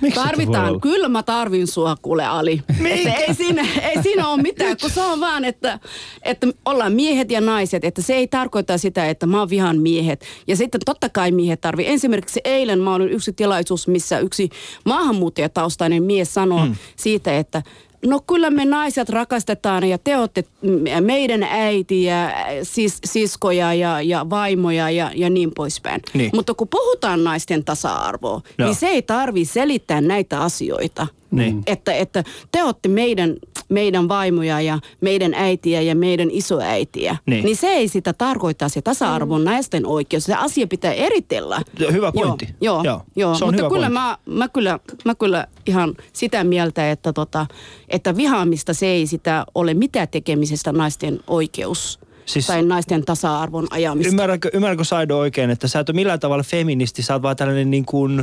Miksi 0.00 0.20
tarvitaan. 0.20 0.80
Kyllä 0.80 1.08
mä 1.08 1.22
tarvin 1.22 1.66
sua, 1.66 1.96
kuule 2.02 2.26
Ali. 2.26 2.62
Että 2.84 3.12
ei, 3.12 3.34
siinä, 3.34 3.66
ei 3.82 4.02
siinä 4.02 4.28
ole 4.28 4.42
mitään, 4.42 4.76
kun 4.80 4.90
se 4.90 5.02
on 5.02 5.20
vaan, 5.20 5.44
että, 5.44 5.78
että 6.22 6.46
ollaan 6.64 6.92
miehet 6.92 7.30
ja 7.30 7.40
naiset. 7.40 7.84
Että 7.84 8.02
se 8.02 8.14
ei 8.14 8.26
tarkoita 8.26 8.78
sitä, 8.78 9.08
että 9.08 9.26
mä 9.26 9.38
oon 9.38 9.50
vihan 9.50 9.78
miehet. 9.78 10.24
Ja 10.46 10.55
sitten 10.56 10.80
totta 10.84 11.08
kai 11.08 11.30
miehet 11.30 11.60
tarvii. 11.60 11.86
Esimerkiksi 11.86 12.40
eilen 12.44 12.80
mä 12.80 12.94
olin 12.94 13.08
yksi 13.08 13.32
tilaisuus, 13.32 13.88
missä 13.88 14.18
yksi 14.18 14.50
maahanmuuttajataustainen 14.84 16.02
mies 16.02 16.34
sanoo 16.34 16.64
hmm. 16.64 16.74
siitä, 16.96 17.38
että 17.38 17.62
No 18.06 18.20
kyllä 18.20 18.50
me 18.50 18.64
naiset 18.64 19.08
rakastetaan 19.08 19.84
ja 19.84 19.98
te 19.98 20.16
olette 20.16 20.44
meidän 21.00 21.42
äitiä, 21.42 22.32
sis, 22.62 22.98
siskoja 23.04 23.74
ja, 23.74 24.02
ja 24.02 24.30
vaimoja 24.30 24.90
ja, 24.90 25.10
ja 25.14 25.30
niin 25.30 25.52
poispäin. 25.54 26.02
Niin. 26.14 26.30
Mutta 26.34 26.54
kun 26.54 26.68
puhutaan 26.68 27.24
naisten 27.24 27.64
tasa-arvoa, 27.64 28.40
Joo. 28.58 28.68
niin 28.68 28.76
se 28.76 28.86
ei 28.86 29.02
tarvi 29.02 29.44
selittää 29.44 30.00
näitä 30.00 30.40
asioita. 30.40 31.06
Niin. 31.30 31.62
Että, 31.66 31.92
että 31.92 32.24
te 32.52 32.62
olette 32.62 32.88
meidän, 32.88 33.36
meidän 33.68 34.08
vaimoja 34.08 34.60
ja 34.60 34.78
meidän 35.00 35.34
äitiä 35.34 35.80
ja 35.80 35.94
meidän 35.94 36.28
isoäitiä. 36.30 37.16
Niin. 37.26 37.44
Niin 37.44 37.56
se 37.56 37.66
ei 37.66 37.88
sitä 37.88 38.12
tarkoita 38.12 38.68
se 38.68 38.82
tasa-arvo 38.82 39.34
on 39.34 39.44
naisten 39.44 39.86
oikeus. 39.86 40.24
Se 40.24 40.34
asia 40.34 40.66
pitää 40.66 40.92
eritellä. 40.92 41.62
Hyvä 41.92 42.12
pointti. 42.12 42.48
Joo, 42.60 42.76
joo, 42.76 42.84
Joo, 42.84 43.02
joo. 43.16 43.34
se 43.34 43.44
on 43.44 43.48
mutta 43.48 43.62
hyvä 43.62 43.68
kyllä 43.74 43.90
pointti. 43.90 44.28
mä, 44.30 44.38
mä, 44.38 44.48
kyllä, 44.48 44.78
mä 45.04 45.14
kyllä 45.14 45.46
ihan 45.66 45.94
sitä 46.12 46.44
mieltä, 46.44 46.90
että, 46.90 47.12
tota, 47.12 47.46
että 47.88 48.16
vihaamista 48.16 48.74
se 48.74 48.86
ei 48.86 49.06
sitä 49.06 49.46
ole 49.54 49.74
mitä 49.74 50.06
tekemisestä 50.06 50.72
naisten 50.72 51.20
oikeus. 51.26 52.00
Siis- 52.26 52.46
tai 52.46 52.62
naisten 52.62 53.04
tasa-arvon 53.04 53.66
ajamista. 53.70 54.08
Ymmärränkö, 54.10 54.50
ymmärränkö 54.52 54.84
Saido 54.84 55.18
oikein, 55.18 55.50
että 55.50 55.68
sä 55.68 55.80
et 55.80 55.88
ole 55.88 55.96
millään 55.96 56.20
tavalla 56.20 56.42
feministi, 56.44 57.02
sä 57.02 57.12
oot 57.14 57.22
vaan 57.22 57.36
tällainen 57.36 57.70
niin 57.70 57.84
kuin, 57.84 58.20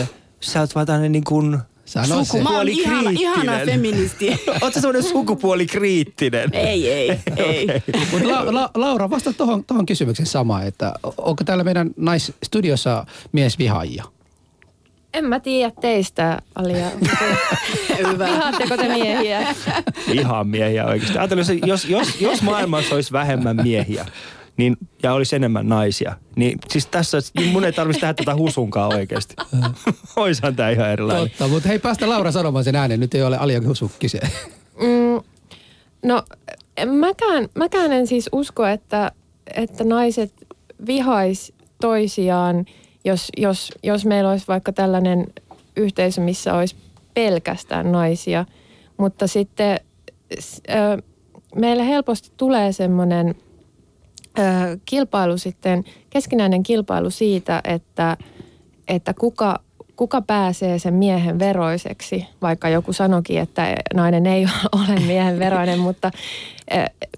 äh, 0.00 0.08
sä 0.40 0.60
oot 0.60 0.74
vaan 0.74 0.86
tällainen 0.86 1.12
niin 1.12 1.24
kuin 1.24 1.58
Sano 1.92 2.24
se. 2.24 2.42
Mä 2.42 2.50
oon 2.50 2.68
ihana, 2.68 2.96
sukupuolikriittinen. 2.98 3.46
ihana 3.46 3.66
feministi. 3.66 4.40
Oot 4.62 4.74
sä 4.74 4.80
semmoinen 4.80 5.02
sukupuolikriittinen? 5.02 6.50
ei, 6.52 6.92
ei, 6.92 7.08
ei. 7.36 7.66
Mutta 8.12 8.28
La, 8.28 8.54
La, 8.54 8.70
Laura, 8.74 9.10
vasta 9.10 9.32
tuohon 9.32 9.64
tohon 9.64 9.86
kysymykseen 9.86 10.26
sama, 10.26 10.62
että 10.62 10.94
onko 11.16 11.44
täällä 11.44 11.64
meidän 11.64 11.90
naisstudiossa 11.96 13.06
miesvihaajia? 13.32 14.04
En 15.14 15.24
mä 15.24 15.40
tiedä 15.40 15.72
teistä, 15.80 16.42
Alia. 16.54 16.86
Hyvä. 18.10 18.26
Vihaatteko 18.26 18.76
te 18.76 18.88
miehiä? 18.88 19.54
Ihan 20.12 20.46
miehiä 20.46 20.86
oikeasti. 20.86 21.18
Ajattelin, 21.18 21.44
jos, 21.46 21.58
jos, 21.66 21.84
jos, 21.84 22.20
jos 22.20 22.42
maailmassa 22.42 22.94
olisi 22.94 23.12
vähemmän 23.12 23.56
miehiä 23.62 24.06
niin, 24.56 24.76
ja 25.02 25.12
olisi 25.12 25.36
enemmän 25.36 25.68
naisia, 25.68 26.16
niin 26.36 26.58
siis 26.68 26.86
tässä 26.86 27.18
mun 27.52 27.64
ei 27.64 27.72
tarvitsisi 27.72 28.00
tehdä 28.00 28.14
tätä 28.14 28.34
husunkaan 28.34 28.94
oikeasti. 28.94 29.34
Oishan 30.16 30.56
tämä 30.56 30.70
ihan 30.70 30.90
erilainen. 30.90 31.28
Totta, 31.28 31.48
mutta 31.48 31.68
hei 31.68 31.78
päästä 31.78 32.08
Laura 32.08 32.32
sanomaan 32.32 32.64
sen 32.64 32.76
äänen, 32.76 33.00
nyt 33.00 33.14
ei 33.14 33.22
ole 33.22 33.36
Alia 33.36 33.60
Husu 33.66 33.92
kyse. 33.98 34.20
Mm, 34.80 35.22
no, 36.04 36.22
en 36.76 36.88
mäkään, 36.88 37.48
mäkään 37.54 37.92
en 37.92 38.06
siis 38.06 38.28
usko, 38.32 38.66
että, 38.66 39.12
että 39.54 39.84
naiset 39.84 40.32
vihais 40.86 41.52
toisiaan, 41.80 42.64
jos, 43.04 43.28
jos, 43.36 43.72
jos 43.82 44.04
meillä 44.04 44.30
olisi 44.30 44.48
vaikka 44.48 44.72
tällainen 44.72 45.26
yhteisö, 45.76 46.20
missä 46.20 46.54
olisi 46.54 46.76
pelkästään 47.14 47.92
naisia. 47.92 48.44
Mutta 48.96 49.26
sitten 49.26 49.80
ö, 50.70 51.02
meille 51.56 51.86
helposti 51.86 52.30
tulee 52.36 52.72
semmoinen 52.72 53.34
kilpailu 54.84 55.38
sitten, 55.38 55.84
keskinäinen 56.10 56.62
kilpailu 56.62 57.10
siitä, 57.10 57.60
että, 57.64 58.16
että 58.88 59.14
kuka, 59.14 59.60
kuka 59.96 60.22
pääsee 60.22 60.78
sen 60.78 60.94
miehen 60.94 61.38
veroiseksi, 61.38 62.26
vaikka 62.42 62.68
joku 62.68 62.92
sanokin, 62.92 63.38
että 63.40 63.76
nainen 63.94 64.26
ei 64.26 64.46
ole 64.72 65.00
miehen 65.06 65.38
veroinen, 65.38 65.78
mutta 65.88 66.10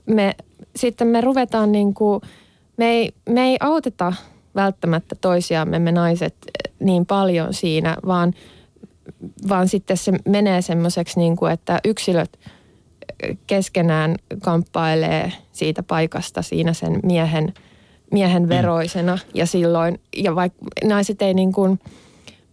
me, 0.07 0.35
sitten 0.77 1.09
me 1.09 1.21
ruvetaan 1.21 1.73
niin 1.73 1.95
kuin, 1.95 2.21
me 2.77 2.87
ei, 2.87 3.13
me 3.29 3.43
ei 3.43 3.57
auteta 3.61 4.13
välttämättä 4.55 5.17
toisiamme 5.21 5.79
me 5.79 5.93
naiset 5.93 6.35
niin 6.81 7.07
paljon 7.07 7.55
siinä, 7.55 7.97
vaan, 8.07 8.33
vaan 9.49 9.69
sitten 9.69 9.97
se 9.97 10.13
menee 10.29 10.63
semmoiseksi 10.63 11.19
niin 11.21 11.37
kuin, 11.37 11.53
että 11.53 11.81
yksilöt 11.85 12.39
keskenään 13.47 14.17
kamppailee 14.43 15.33
siitä 15.53 15.83
paikasta 15.83 16.43
siinä 16.43 16.73
sen 16.73 17.01
miehen, 17.03 17.55
miehen 18.13 18.49
veroisena. 18.49 19.19
Ja 19.35 19.47
silloin, 19.47 20.01
ja 20.17 20.35
vaikka 20.35 20.59
naiset 20.85 21.23
ei 21.23 21.35
niin 21.35 21.53
kuin, 21.53 21.81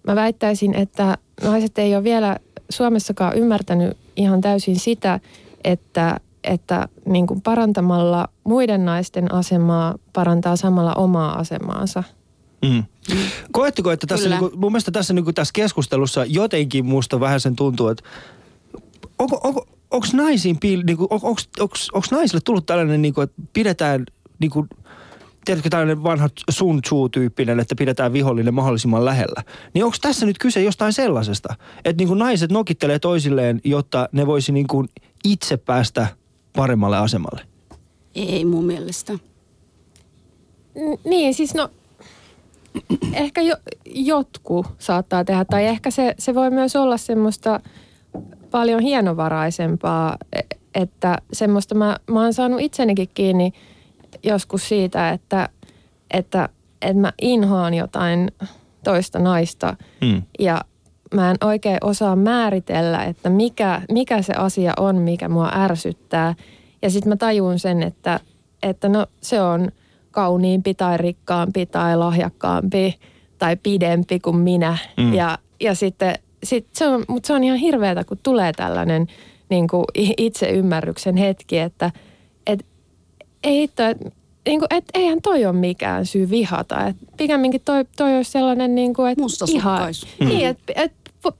mä 0.03 0.15
väittäisin, 0.15 0.73
että 0.73 1.17
naiset 1.43 1.77
ei 1.77 1.95
ole 1.95 2.03
vielä 2.03 2.37
Suomessakaan 2.69 3.37
ymmärtänyt 3.37 3.97
ihan 4.15 4.41
täysin 4.41 4.79
sitä, 4.79 5.19
että, 5.63 6.19
että 6.43 6.87
niin 7.05 7.27
kuin 7.27 7.41
parantamalla 7.41 8.27
muiden 8.43 8.85
naisten 8.85 9.33
asemaa 9.33 9.95
parantaa 10.13 10.55
samalla 10.55 10.93
omaa 10.93 11.39
asemaansa. 11.39 12.03
Mm. 12.65 12.83
Koetteko, 13.51 13.91
että 13.91 14.07
tässä, 14.07 14.23
Kyllä. 14.23 14.39
niinku, 14.39 14.57
mun 14.57 14.71
mielestä 14.71 14.91
tässä, 14.91 15.13
niinku, 15.13 15.33
tässä 15.33 15.51
keskustelussa 15.55 16.25
jotenkin 16.25 16.85
musta 16.85 17.19
vähän 17.19 17.39
sen 17.39 17.55
tuntuu, 17.55 17.87
että 17.87 18.03
onko, 19.19 19.39
onko, 19.43 19.65
onko 19.91 20.07
naisiin, 20.13 20.57
niinku, 20.85 21.07
onko 21.93 22.07
naisille 22.11 22.41
tullut 22.45 22.65
tällainen, 22.65 23.01
niinku, 23.01 23.21
että 23.21 23.41
pidetään, 23.53 24.05
niinku, 24.39 24.67
tiedätkö 25.45 25.69
tällainen 25.69 26.03
vanha 26.03 26.29
Sun 26.49 26.81
Tzu-tyyppinen, 26.81 27.59
että 27.59 27.75
pidetään 27.75 28.13
vihollinen 28.13 28.53
mahdollisimman 28.53 29.05
lähellä. 29.05 29.43
Niin 29.73 29.85
onko 29.85 29.97
tässä 30.01 30.25
nyt 30.25 30.37
kyse 30.37 30.63
jostain 30.63 30.93
sellaisesta, 30.93 31.55
että 31.85 32.01
niinku 32.01 32.13
naiset 32.13 32.51
nokittelee 32.51 32.99
toisilleen, 32.99 33.61
jotta 33.63 34.09
ne 34.11 34.27
voisi 34.27 34.51
niinku 34.51 34.85
itse 35.23 35.57
päästä 35.57 36.07
paremmalle 36.55 36.97
asemalle? 36.97 37.41
Ei 38.15 38.45
mun 38.45 38.65
mielestä. 38.65 39.13
N- 39.13 41.09
Niin, 41.09 41.33
siis 41.33 41.53
no 41.53 41.69
ehkä 43.13 43.41
jo, 43.41 43.55
jotkut 43.85 44.65
saattaa 44.79 45.25
tehdä, 45.25 45.45
tai 45.45 45.65
ehkä 45.65 45.91
se, 45.91 46.15
se 46.19 46.35
voi 46.35 46.49
myös 46.49 46.75
olla 46.75 46.97
semmoista 46.97 47.59
paljon 48.51 48.79
hienovaraisempaa, 48.79 50.17
e- 50.33 50.55
että 50.75 51.17
semmoista 51.33 51.75
mä, 51.75 51.97
mä 52.11 52.21
oon 52.21 52.33
saanut 52.33 52.61
itsenikin 52.61 53.09
kiinni 53.13 53.53
joskus 54.23 54.69
siitä, 54.69 55.09
että, 55.09 55.49
että, 56.13 56.49
että 56.81 57.01
mä 57.01 57.13
inhoan 57.21 57.73
jotain 57.73 58.31
toista 58.83 59.19
naista 59.19 59.75
Mm. 60.01 60.23
ja 60.39 60.61
mä 61.15 61.31
en 61.31 61.37
oikein 61.43 61.77
osaa 61.81 62.15
määritellä, 62.15 63.03
että 63.03 63.29
mikä, 63.29 63.81
mikä 63.91 64.21
se 64.21 64.33
asia 64.33 64.73
on, 64.77 64.95
mikä 64.95 65.29
mua 65.29 65.51
ärsyttää. 65.55 66.35
Ja 66.81 66.89
sitten 66.89 67.09
mä 67.09 67.15
tajun 67.15 67.59
sen, 67.59 67.83
että, 67.83 68.19
että 68.63 68.89
no 68.89 69.05
se 69.21 69.41
on 69.41 69.71
kauniimpi 70.11 70.73
tai 70.73 70.97
rikkaampi 70.97 71.65
tai 71.65 71.97
lahjakkaampi 71.97 72.99
tai 73.37 73.55
pidempi 73.55 74.19
kuin 74.19 74.37
minä. 74.37 74.77
Mm. 74.97 75.13
Ja, 75.13 75.37
ja 75.59 75.75
sitten 75.75 76.15
sit 76.43 76.67
se 76.73 76.87
on, 76.87 77.05
mutta 77.07 77.27
se 77.27 77.33
on 77.33 77.43
ihan 77.43 77.57
hirveätä, 77.57 78.03
kun 78.03 78.17
tulee 78.23 78.51
tällainen 78.53 79.07
niin 79.49 79.67
kuin 79.67 79.85
i- 79.97 80.13
itseymmärryksen 80.17 81.17
hetki, 81.17 81.59
että 81.59 81.91
et, 82.47 82.65
ei 83.43 83.57
hitto, 83.57 83.83
et, 83.83 83.97
niin 84.45 84.59
kuin, 84.59 84.67
et, 84.69 84.85
eihän 84.93 85.21
toi 85.21 85.45
ole 85.45 85.53
mikään 85.55 86.05
syy 86.05 86.29
vihata. 86.29 86.87
Et 86.87 86.95
pikemminkin 87.17 87.61
toi, 87.65 87.85
toi 87.97 88.15
olisi 88.15 88.31
sellainen, 88.31 88.75
niin 88.75 88.93
kuin, 88.93 89.11
että. 89.11 89.21
Iha, 90.19 90.29
niin, 90.29 90.47
että 90.47 90.73
et, 90.75 90.91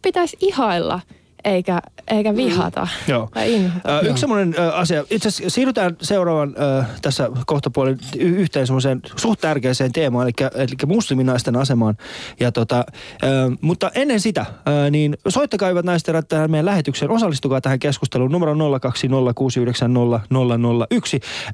pitäisi 0.02 0.38
ihailla 0.42 1.00
eikä, 1.44 1.82
eikä 2.08 2.36
vihata 2.36 2.88
Joo. 3.08 3.30
tai 3.34 3.54
inhota. 3.54 4.00
Ö, 4.00 4.10
yksi 4.10 4.22
semmoinen 4.22 4.56
ö, 4.58 4.74
asia, 4.74 5.04
itse 5.10 5.28
asiassa 5.28 5.56
siirrytään 5.56 5.98
seuraavan 6.02 6.56
ö, 6.80 6.84
tässä 7.02 7.30
kohtapuolin 7.46 8.00
y- 8.20 8.36
yhteen 8.36 8.68
semmoiseen 8.68 9.02
suht 9.16 9.42
tärkeäseen 9.42 9.92
teemaan, 9.92 10.28
eli, 10.28 10.34
eli 10.56 10.68
musliminaisten 10.86 11.56
asemaan. 11.56 11.98
Ja 12.40 12.52
tota, 12.52 12.86
ö, 13.24 13.28
mutta 13.62 13.92
ennen 13.96 14.20
sitä, 14.20 14.46
ö, 14.88 14.92
niin 14.92 15.18
soittakaa 15.28 15.70
hyvät 15.70 15.86
naiset 15.86 16.08
ja 16.08 16.22
tähän 16.22 16.52
meidän 16.52 16.66
lähetykseen, 16.66 17.12
osallistukaa 17.12 17.62
tähän 17.62 17.80
keskusteluun 17.80 18.32
numero 18.32 18.54
020690001. 18.54 18.58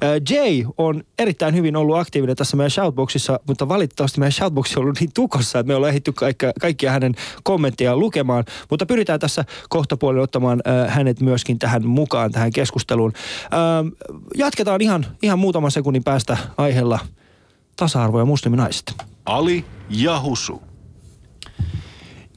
Ö, 0.04 0.22
Jay 0.30 0.64
on 0.78 1.04
erittäin 1.20 1.56
hyvin 1.56 1.76
ollut 1.76 1.98
aktiivinen 1.98 2.36
tässä 2.36 2.58
meidän 2.58 2.72
shoutboxissa, 2.72 3.40
mutta 3.48 3.68
valitettavasti 3.68 4.20
meidän 4.20 4.32
shoutbox 4.32 4.78
on 4.78 4.84
ollut 4.84 5.00
niin 5.00 5.14
tukossa, 5.14 5.60
että 5.60 5.68
me 5.68 5.76
ollaan 5.76 5.90
ehditty 5.90 6.12
kaikkia, 6.12 6.52
kaikkia 6.62 6.92
hänen 6.92 7.16
kommentteja 7.44 7.98
lukemaan, 7.98 8.44
mutta 8.70 8.86
pyritään 8.86 9.20
tässä 9.20 9.46
kohtapuolella 9.78 10.24
ottamaan 10.24 10.62
ö, 10.68 10.90
hänet 10.90 11.22
myöskin 11.22 11.60
tähän 11.60 11.88
mukaan, 11.88 12.32
tähän 12.32 12.52
keskusteluun. 12.52 13.14
Ö, 13.16 14.08
jatketaan 14.38 14.82
ihan, 14.82 15.06
ihan 15.22 15.40
muutaman 15.40 15.72
sekunnin 15.72 16.04
päästä 16.04 16.38
aiheella 16.58 17.00
tasa-arvo 17.76 18.20
ja 18.20 18.26
musliminaiset. 18.26 18.94
Ali 19.26 19.66
ja 19.90 20.22
Husu. 20.22 20.67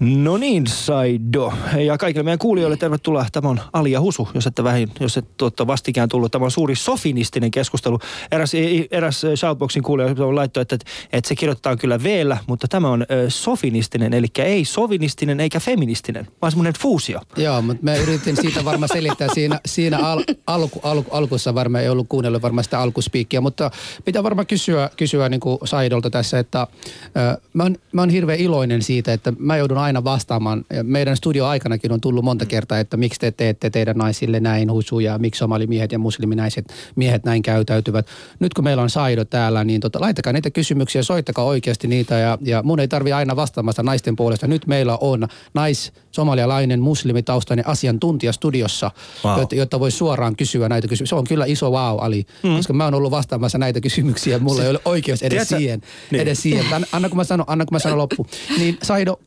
No 0.00 0.36
niin, 0.36 0.66
Saido. 0.66 1.52
Ja 1.84 1.98
kaikille 1.98 2.24
meidän 2.24 2.38
kuulijoille 2.38 2.76
tervetuloa. 2.76 3.26
Tämä 3.32 3.48
on 3.48 3.60
Ali 3.72 3.92
ja 3.92 4.00
Husu, 4.00 4.28
jos 4.34 4.46
ette, 4.46 4.64
vähin, 4.64 4.90
jos 5.00 5.16
et 5.16 5.26
vastikään 5.66 6.08
tullut. 6.08 6.32
Tämä 6.32 6.44
on 6.44 6.50
suuri 6.50 6.76
sofinistinen 6.76 7.50
keskustelu. 7.50 7.98
Eräs, 8.32 8.52
eräs 8.90 9.22
Shoutboxin 9.36 9.82
kuulija 9.82 10.08
laittoi, 10.34 10.62
että, 10.62 10.78
että 11.12 11.28
se 11.28 11.36
kirjoitetaan 11.36 11.78
kyllä 11.78 12.02
v 12.02 12.26
mutta 12.46 12.68
tämä 12.68 12.88
on 12.88 13.06
sofinistinen, 13.28 14.14
eli 14.14 14.26
ei 14.38 14.64
sovinistinen 14.64 15.40
eikä 15.40 15.60
feministinen, 15.60 16.28
vaan 16.42 16.52
semmoinen 16.52 16.74
fuusio. 16.80 17.20
Joo, 17.36 17.62
mutta 17.62 17.84
mä 17.84 17.94
yritin 17.94 18.36
siitä 18.36 18.64
varmaan 18.64 18.88
selittää 18.92 19.28
siinä, 19.34 19.60
siinä 19.66 19.98
al, 19.98 20.24
alku, 20.46 20.80
alku, 20.82 21.10
alkussa 21.10 21.54
varmaan 21.54 21.84
ei 21.84 21.90
ollut 21.90 22.08
kuunnellut 22.08 22.42
varmaan 22.42 22.64
sitä 22.64 22.80
alkuspiikkiä, 22.80 23.40
mutta 23.40 23.70
pitää 24.04 24.22
varmaan 24.22 24.46
kysyä, 24.46 24.90
kysyä 24.96 25.28
niin 25.28 25.40
kuin 25.40 25.58
Saidolta 25.64 26.10
tässä, 26.10 26.38
että 26.38 26.66
ö, 27.04 27.40
mä, 27.52 27.62
oon, 27.62 27.76
mä 27.92 28.02
oon 28.02 28.10
hirveän 28.10 28.38
iloinen 28.38 28.82
siitä, 28.82 29.12
että 29.12 29.32
mä 29.38 29.56
joudun 29.56 29.78
aina 29.78 29.89
vastaamaan. 30.04 30.64
Ja 30.72 30.84
Meidän 30.84 31.16
studio-aikanakin 31.16 31.92
on 31.92 32.00
tullut 32.00 32.24
monta 32.24 32.46
kertaa, 32.46 32.78
että 32.78 32.96
miksi 32.96 33.20
te 33.20 33.30
teette 33.30 33.70
teidän 33.70 33.96
naisille 33.96 34.40
näin 34.40 34.72
husuja, 34.72 35.18
miksi 35.18 35.38
somalimiehet 35.38 35.92
ja 35.92 35.98
musliminaiset 35.98 36.72
miehet 36.96 37.24
näin 37.24 37.42
käytäytyvät. 37.42 38.06
Nyt 38.40 38.54
kun 38.54 38.64
meillä 38.64 38.82
on 38.82 38.90
Saido 38.90 39.24
täällä, 39.24 39.64
niin 39.64 39.80
tota, 39.80 40.00
laittakaa 40.00 40.32
niitä 40.32 40.50
kysymyksiä, 40.50 41.02
soittakaa 41.02 41.44
oikeasti 41.44 41.88
niitä 41.88 42.14
ja, 42.18 42.38
ja 42.40 42.62
mun 42.62 42.80
ei 42.80 42.88
tarvi 42.88 43.12
aina 43.12 43.36
vastaamasta 43.36 43.82
naisten 43.82 44.16
puolesta. 44.16 44.46
Nyt 44.46 44.66
meillä 44.66 44.98
on 45.00 45.28
nais 45.54 45.92
somalialainen 46.10 46.80
muslimitaustainen 46.80 47.66
asiantuntija 47.68 48.32
studiossa, 48.32 48.90
Wow. 49.24 49.38
jotta, 49.40 49.54
jotta 49.54 49.80
voi 49.80 49.90
suoraan 49.90 50.36
kysyä 50.36 50.68
näitä 50.68 50.88
kysymyksiä. 50.88 51.10
Se 51.10 51.18
on 51.18 51.24
kyllä 51.26 51.44
iso 51.44 51.70
wow, 51.70 51.98
Ali, 52.00 52.24
mm. 52.42 52.56
koska 52.56 52.72
mä 52.72 52.84
oon 52.84 52.94
ollut 52.94 53.10
vastaamassa 53.10 53.58
näitä 53.58 53.80
kysymyksiä. 53.80 54.38
Mulla 54.38 54.62
ei 54.62 54.70
ole 54.70 54.80
oikeus 54.84 55.22
edes 55.22 55.30
Tiedätkö- 55.30 55.56
siihen. 55.56 55.80
niin. 56.10 56.20
Edes 56.22 56.42
siihen. 56.42 56.64
Anna, 56.92 57.08
kun 57.08 57.16
mä 57.16 57.24
sanon, 57.24 57.44
anna 57.48 57.64
kun 57.64 57.74
mä 57.74 57.78
sanon 57.78 57.98
loppu. 57.98 58.26
Niin 58.58 58.78
Saido, 58.82 59.20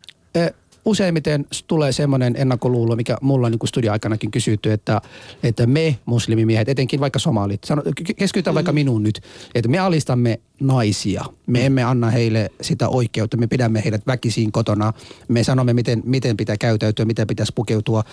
useimmiten 0.85 1.45
tulee 1.67 1.91
semmoinen 1.91 2.35
ennakkoluulo, 2.37 2.95
mikä 2.95 3.17
mulla 3.21 3.47
on 3.47 3.51
niin 3.51 3.67
studioaikanakin 3.67 4.31
kysytty, 4.31 4.71
että, 4.71 5.01
että 5.43 5.65
me 5.65 5.97
muslimimiehet, 6.05 6.69
etenkin 6.69 6.99
vaikka 6.99 7.19
somalit, 7.19 7.63
sano, 7.63 7.83
keskitytään 8.17 8.53
mm. 8.53 8.55
vaikka 8.55 8.71
minuun 8.71 9.03
nyt, 9.03 9.21
että 9.55 9.69
me 9.69 9.79
alistamme 9.79 10.39
naisia. 10.59 11.25
Me 11.47 11.59
mm. 11.59 11.65
emme 11.65 11.83
anna 11.83 12.09
heille 12.09 12.49
sitä 12.61 12.89
oikeutta, 12.89 13.37
me 13.37 13.47
pidämme 13.47 13.83
heidät 13.83 14.07
väkisiin 14.07 14.51
kotona. 14.51 14.93
Me 15.27 15.43
sanomme, 15.43 15.73
miten, 15.73 16.01
miten 16.05 16.37
pitää 16.37 16.57
käytäytyä, 16.57 17.05
miten 17.05 17.27
pitäisi 17.27 17.53
pukeutua. 17.55 18.03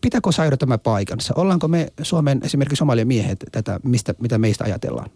Pitääkö 0.00 0.32
saada 0.32 0.56
tämä 0.56 0.78
paikansa? 0.78 1.34
Ollaanko 1.36 1.68
me 1.68 1.92
Suomen 2.02 2.40
esimerkiksi 2.44 2.76
somalien 2.76 3.08
miehet 3.08 3.44
tätä, 3.52 3.80
mistä, 3.84 4.14
mitä 4.20 4.38
meistä 4.38 4.64
ajatellaan? 4.64 5.10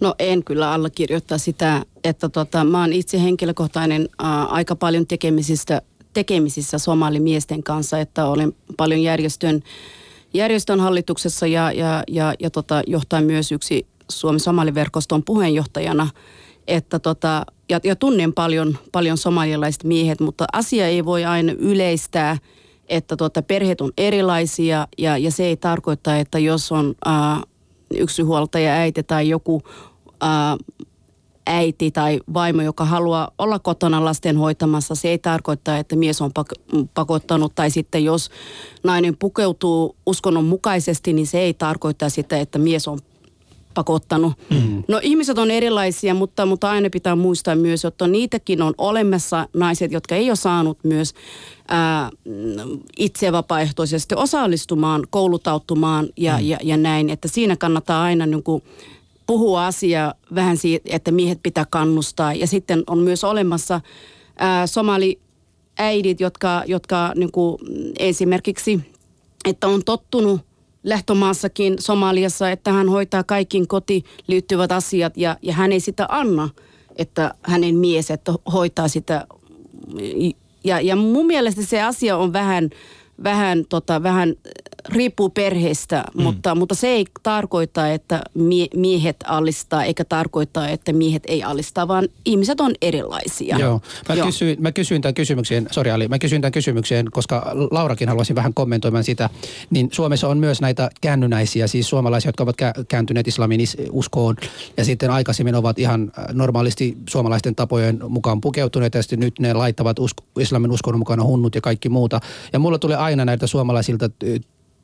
No 0.00 0.14
en 0.18 0.44
kyllä 0.44 0.72
allekirjoittaa 0.72 1.38
sitä, 1.38 1.82
että 2.04 2.28
tota, 2.28 2.64
mä 2.64 2.80
oon 2.80 2.92
itse 2.92 3.22
henkilökohtainen 3.22 4.08
ää, 4.18 4.44
aika 4.44 4.76
paljon 4.76 5.06
tekemisistä, 5.06 5.82
tekemisissä 6.12 6.78
somalimiesten 6.78 7.62
kanssa, 7.62 7.98
että 7.98 8.26
olen 8.26 8.52
paljon 8.76 9.00
järjestön, 9.00 9.62
järjestön 10.34 10.80
hallituksessa 10.80 11.46
ja, 11.46 11.72
ja, 11.72 12.02
ja, 12.08 12.34
ja 12.40 12.50
tota, 12.50 12.82
johtaa 12.86 13.20
myös 13.20 13.52
yksi 13.52 13.86
Suomen 14.10 14.40
somaliverkoston 14.40 15.24
puheenjohtajana. 15.24 16.08
Että 16.66 16.98
tota, 16.98 17.46
ja, 17.70 17.80
ja 17.84 17.96
tunnen 17.96 18.32
paljon, 18.32 18.78
paljon 18.92 19.18
somalilaiset 19.18 19.84
miehet, 19.84 20.20
mutta 20.20 20.44
asia 20.52 20.86
ei 20.86 21.04
voi 21.04 21.24
aina 21.24 21.52
yleistää, 21.52 22.36
että 22.88 23.16
tota, 23.16 23.42
perheet 23.42 23.80
on 23.80 23.92
erilaisia 23.98 24.88
ja, 24.98 25.18
ja 25.18 25.30
se 25.30 25.44
ei 25.44 25.56
tarkoita, 25.56 26.16
että 26.16 26.38
jos 26.38 26.72
on 26.72 26.94
ää, 27.04 27.42
yksinhuoltaja 27.94 28.72
äiti 28.72 29.02
tai 29.02 29.28
joku 29.28 29.62
ää, 30.20 30.56
äiti 31.46 31.90
tai 31.90 32.20
vaimo, 32.34 32.62
joka 32.62 32.84
haluaa 32.84 33.30
olla 33.38 33.58
kotona 33.58 34.04
lasten 34.04 34.36
hoitamassa, 34.36 34.94
se 34.94 35.08
ei 35.08 35.18
tarkoita, 35.18 35.78
että 35.78 35.96
mies 35.96 36.20
on 36.20 36.30
pakottanut. 36.94 37.52
Tai 37.54 37.70
sitten 37.70 38.04
jos 38.04 38.30
nainen 38.82 39.16
pukeutuu 39.16 39.96
uskonnon 40.06 40.44
mukaisesti, 40.44 41.12
niin 41.12 41.26
se 41.26 41.38
ei 41.38 41.54
tarkoita 41.54 42.08
sitä, 42.08 42.38
että 42.38 42.58
mies 42.58 42.88
on 42.88 42.98
pakottanut. 43.74 44.32
Mm. 44.50 44.82
No 44.88 45.00
ihmiset 45.02 45.38
on 45.38 45.50
erilaisia, 45.50 46.14
mutta, 46.14 46.46
mutta 46.46 46.70
aina 46.70 46.90
pitää 46.90 47.16
muistaa 47.16 47.56
myös, 47.56 47.84
että 47.84 48.06
niitäkin 48.06 48.62
on 48.62 48.74
olemassa 48.78 49.48
naiset, 49.54 49.92
jotka 49.92 50.14
ei 50.14 50.30
ole 50.30 50.36
saanut 50.36 50.78
myös 50.84 51.14
ää, 51.68 52.10
itse 52.98 53.32
vapaaehtoisesti 53.32 54.14
osallistumaan, 54.14 55.06
koulutautumaan 55.10 56.08
ja, 56.16 56.38
mm. 56.38 56.44
ja, 56.44 56.58
ja 56.62 56.76
näin. 56.76 57.10
Että 57.10 57.28
siinä 57.28 57.56
kannattaa 57.56 58.02
aina 58.02 58.26
niin 58.26 58.42
kuin, 58.42 58.62
puhua 59.28 59.66
asiaa 59.66 60.14
vähän 60.34 60.56
siitä, 60.56 60.88
että 60.92 61.10
miehet 61.10 61.38
pitää 61.42 61.66
kannustaa. 61.70 62.34
Ja 62.34 62.46
sitten 62.46 62.82
on 62.86 62.98
myös 62.98 63.24
olemassa 63.24 63.80
ää, 64.38 64.66
somali 64.66 65.20
äidit, 65.78 66.20
jotka, 66.20 66.62
jotka 66.66 67.12
niin 67.14 67.32
kuin 67.32 67.58
esimerkiksi, 67.98 68.80
että 69.44 69.68
on 69.68 69.84
tottunut 69.84 70.40
lähtömaassakin 70.84 71.76
Somaliassa, 71.78 72.50
että 72.50 72.72
hän 72.72 72.88
hoitaa 72.88 73.24
kaikkiin 73.24 73.68
koti 73.68 74.04
liittyvät 74.26 74.72
asiat 74.72 75.16
ja, 75.16 75.36
ja 75.42 75.52
hän 75.52 75.72
ei 75.72 75.80
sitä 75.80 76.06
anna, 76.08 76.48
että 76.96 77.34
hänen 77.42 77.74
mies 77.74 78.10
että 78.10 78.32
hoitaa 78.52 78.88
sitä. 78.88 79.26
Ja, 80.64 80.80
ja 80.80 80.96
mun 80.96 81.26
mielestä 81.26 81.62
se 81.62 81.82
asia 81.82 82.16
on 82.16 82.32
vähän, 82.32 82.70
vähän, 83.24 83.64
tota, 83.68 84.02
vähän 84.02 84.34
riippuu 84.88 85.30
perheestä, 85.30 86.04
mm. 86.14 86.22
mutta, 86.22 86.54
mutta 86.54 86.74
se 86.74 86.88
ei 86.88 87.06
tarkoita, 87.22 87.88
että 87.88 88.22
mie, 88.34 88.66
miehet 88.76 89.16
alistaa, 89.26 89.84
eikä 89.84 90.04
tarkoita, 90.04 90.68
että 90.68 90.92
miehet 90.92 91.22
ei 91.26 91.42
alistaa, 91.42 91.88
vaan 91.88 92.08
ihmiset 92.24 92.60
on 92.60 92.72
erilaisia. 92.82 93.58
Joo. 93.58 93.80
Mä, 94.08 94.14
Joo. 94.14 94.26
Kysyin, 94.26 94.62
mä 94.62 94.72
kysyin 94.72 95.02
tämän 95.02 95.14
kysymyksen, 95.14 95.68
sorry 95.70 95.90
Ali, 95.90 96.08
mä 96.08 96.18
kysyin 96.18 96.42
tämän 96.42 96.52
kysymyksen, 96.52 97.06
koska 97.10 97.52
Laurakin 97.70 98.08
haluaisin 98.08 98.36
vähän 98.36 98.54
kommentoimaan 98.54 99.04
sitä, 99.04 99.30
niin 99.70 99.88
Suomessa 99.92 100.28
on 100.28 100.38
myös 100.38 100.60
näitä 100.60 100.90
käännynäisiä, 101.00 101.66
siis 101.66 101.88
suomalaisia, 101.88 102.28
jotka 102.28 102.42
ovat 102.42 102.56
kääntyneet 102.88 103.28
islamin 103.28 103.60
uskoon 103.92 104.36
ja 104.76 104.84
sitten 104.84 105.10
aikaisemmin 105.10 105.54
ovat 105.54 105.78
ihan 105.78 106.12
äh, 106.18 106.24
normaalisti 106.32 106.96
suomalaisten 107.08 107.54
tapojen 107.54 108.00
mukaan 108.08 108.40
pukeutuneet 108.40 108.94
ja 108.94 109.02
sitten 109.02 109.20
nyt 109.20 109.38
ne 109.38 109.54
laittavat 109.54 109.98
usko, 109.98 110.24
islamin 110.38 110.70
uskon 110.70 110.98
mukana 110.98 111.24
hunnut 111.24 111.54
ja 111.54 111.60
kaikki 111.60 111.88
muuta. 111.88 112.20
Ja 112.52 112.58
mulla 112.58 112.78
tulee 112.78 112.96
aina 113.08 113.24
näitä 113.24 113.46
suomalaisilta 113.46 114.10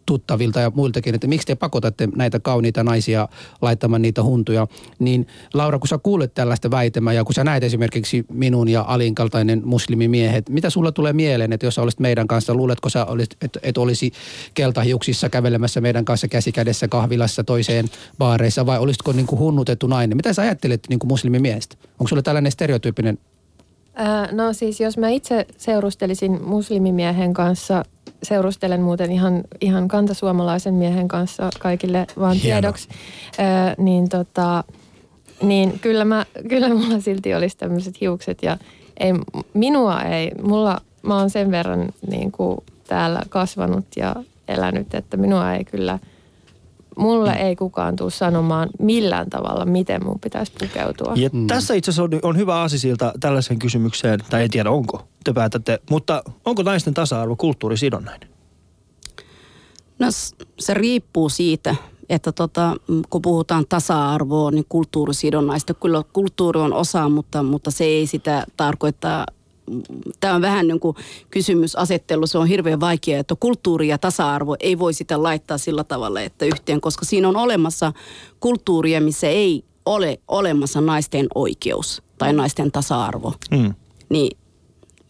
tuttavilta 0.07 0.61
ja 0.61 0.73
muiltakin, 0.75 1.15
että 1.15 1.27
miksi 1.27 1.47
te 1.47 1.55
pakotatte 1.55 2.09
näitä 2.17 2.41
kauniita 2.41 2.85
naisia 2.85 3.29
laittamaan 3.63 4.03
niitä 4.03 4.23
huntuja. 4.23 4.67
Niin 4.99 5.27
Laura, 5.55 5.79
kun 5.79 5.89
sä 5.89 5.99
kuulet 5.99 6.35
tällaista 6.35 6.71
väitämää 6.71 7.13
ja 7.13 7.25
kun 7.25 7.35
sä 7.35 7.45
näet 7.45 7.65
esimerkiksi 7.65 8.25
minun 8.33 8.69
ja 8.69 8.85
Alin 8.89 9.15
kaltainen 9.15 9.63
muslimimiehet, 9.65 10.49
mitä 10.49 10.71
sulla 10.71 10.93
tulee 10.93 11.13
mieleen, 11.13 11.53
että 11.53 11.67
jos 11.67 11.75
sä 11.75 11.83
olisit 11.83 12.01
meidän 12.01 12.29
kanssa, 12.29 12.55
luuletko 12.55 12.89
sä, 12.89 13.07
että 13.43 13.61
et 13.63 13.79
olisi 13.79 14.13
keltahiuksissa 14.55 15.29
kävelemässä 15.29 15.81
meidän 15.81 16.05
kanssa 16.05 16.29
käsikädessä 16.29 16.89
kahvilassa 16.89 17.45
toiseen 17.45 17.85
baareissa 18.19 18.67
vai 18.67 18.79
olisitko 18.79 19.13
niin 19.13 19.27
kuin 19.27 19.39
hunnutettu 19.39 19.87
nainen? 19.87 20.17
Mitä 20.17 20.33
sä 20.33 20.43
ajattelet 20.43 20.81
niin 20.89 20.99
kuin 20.99 21.09
muslimimiestä? 21.09 21.77
Onko 21.99 22.09
sulla 22.09 22.23
tällainen 22.23 22.53
stereotyyppinen 22.53 23.19
No 24.33 24.53
siis 24.53 24.81
jos 24.81 24.99
mä 24.99 25.09
itse 25.09 25.47
seurustelisin 25.57 26.43
muslimimiehen 26.43 27.33
kanssa 27.33 27.85
seurustelen 28.23 28.81
muuten 28.83 29.13
ihan, 29.13 29.43
ihan 29.61 29.89
kantasuomalaisen 29.89 30.75
miehen 30.75 31.09
kanssa 31.09 31.51
kaikille 31.59 32.07
vaan 32.19 32.41
tiedoksi, 32.41 32.89
Ö, 32.89 33.83
niin, 33.83 34.09
tota, 34.09 34.65
niin 35.43 35.79
kyllä, 35.79 36.05
mä, 36.05 36.27
kyllä 36.49 36.69
mulla 36.75 37.01
silti 37.01 37.35
olisi 37.35 37.57
tämmöiset 37.57 38.01
hiukset 38.01 38.43
ja 38.43 38.59
ei, 39.01 39.13
minua 39.55 40.03
ei, 40.03 40.33
mulla, 40.43 40.81
mä 41.03 41.19
oon 41.19 41.31
sen 41.31 41.51
verran 41.51 41.89
niin 42.11 42.33
kuin 42.33 42.59
täällä 42.89 43.23
kasvanut 43.29 43.87
ja 43.97 44.17
elänyt, 44.49 44.95
että 44.95 45.17
minua 45.17 45.55
ei 45.55 45.65
kyllä– 45.65 45.99
mulle 46.99 47.31
mm. 47.31 47.41
ei 47.41 47.57
kukaan 47.57 47.97
tule 47.97 48.11
sanomaan 48.11 48.69
millään 48.79 49.31
tavalla, 49.31 49.65
miten 49.65 50.05
mun 50.05 50.21
pitäisi 50.21 50.53
pukeutua. 50.61 51.13
Ja 51.17 51.31
mm. 51.33 51.47
tässä 51.47 51.75
itse 51.75 51.91
asiassa 51.91 52.03
on, 52.03 52.11
on 52.23 52.37
hyvä 52.37 52.61
asisilta 52.61 53.13
tällaisen 53.21 53.59
kysymykseen, 53.59 54.21
tai 54.31 54.45
en 54.45 54.51
tiedä 54.51 54.71
onko, 54.71 55.09
te 55.25 55.33
päätätte, 55.33 55.81
mutta 55.91 56.23
onko 56.45 56.63
naisten 56.63 56.95
tasa-arvo 56.95 57.37
kulttuurisidonnainen? 57.37 58.29
No 59.99 60.07
se 60.59 60.75
riippuu 60.75 61.29
siitä, 61.29 61.75
että 62.09 62.33
tota, 62.33 62.77
kun 63.11 63.23
puhutaan 63.23 63.65
tasa-arvoa, 63.69 64.51
niin 64.51 64.67
kulttuurisidonnaista. 64.69 65.75
Kyllä 65.75 66.03
kulttuuri 66.13 66.61
on 66.61 66.73
osa, 66.73 67.09
mutta, 67.09 67.43
mutta 67.43 67.71
se 67.71 67.85
ei 67.85 68.07
sitä 68.07 68.47
tarkoittaa 68.57 69.27
tämä 70.21 70.35
on 70.35 70.43
vähän 70.43 70.67
niin 70.67 70.81
kuin 70.81 70.97
kysymysasettelu, 71.31 72.27
se 72.27 72.39
on 72.39 72.47
hirveän 72.47 72.81
vaikea, 72.81 73.19
että 73.19 73.35
kulttuuri 73.41 73.89
ja 73.89 73.99
tasa-arvo 73.99 74.57
ei 74.61 74.79
voi 74.79 74.95
sitä 74.95 75.23
laittaa 75.23 75.59
sillä 75.59 75.85
tavalla, 75.85 76.21
että 76.21 76.45
yhteen, 76.45 76.81
koska 76.81 77.05
siinä 77.05 77.29
on 77.29 77.37
olemassa 77.37 77.93
kulttuuria, 78.41 79.01
missä 79.01 79.27
ei 79.27 79.65
ole 79.87 80.19
olemassa 80.29 80.81
naisten 80.81 81.27
oikeus 81.35 82.03
tai 82.19 82.33
naisten 82.33 82.73
tasa-arvo. 82.73 83.35
Mm. 83.51 83.75
Niin 84.09 84.39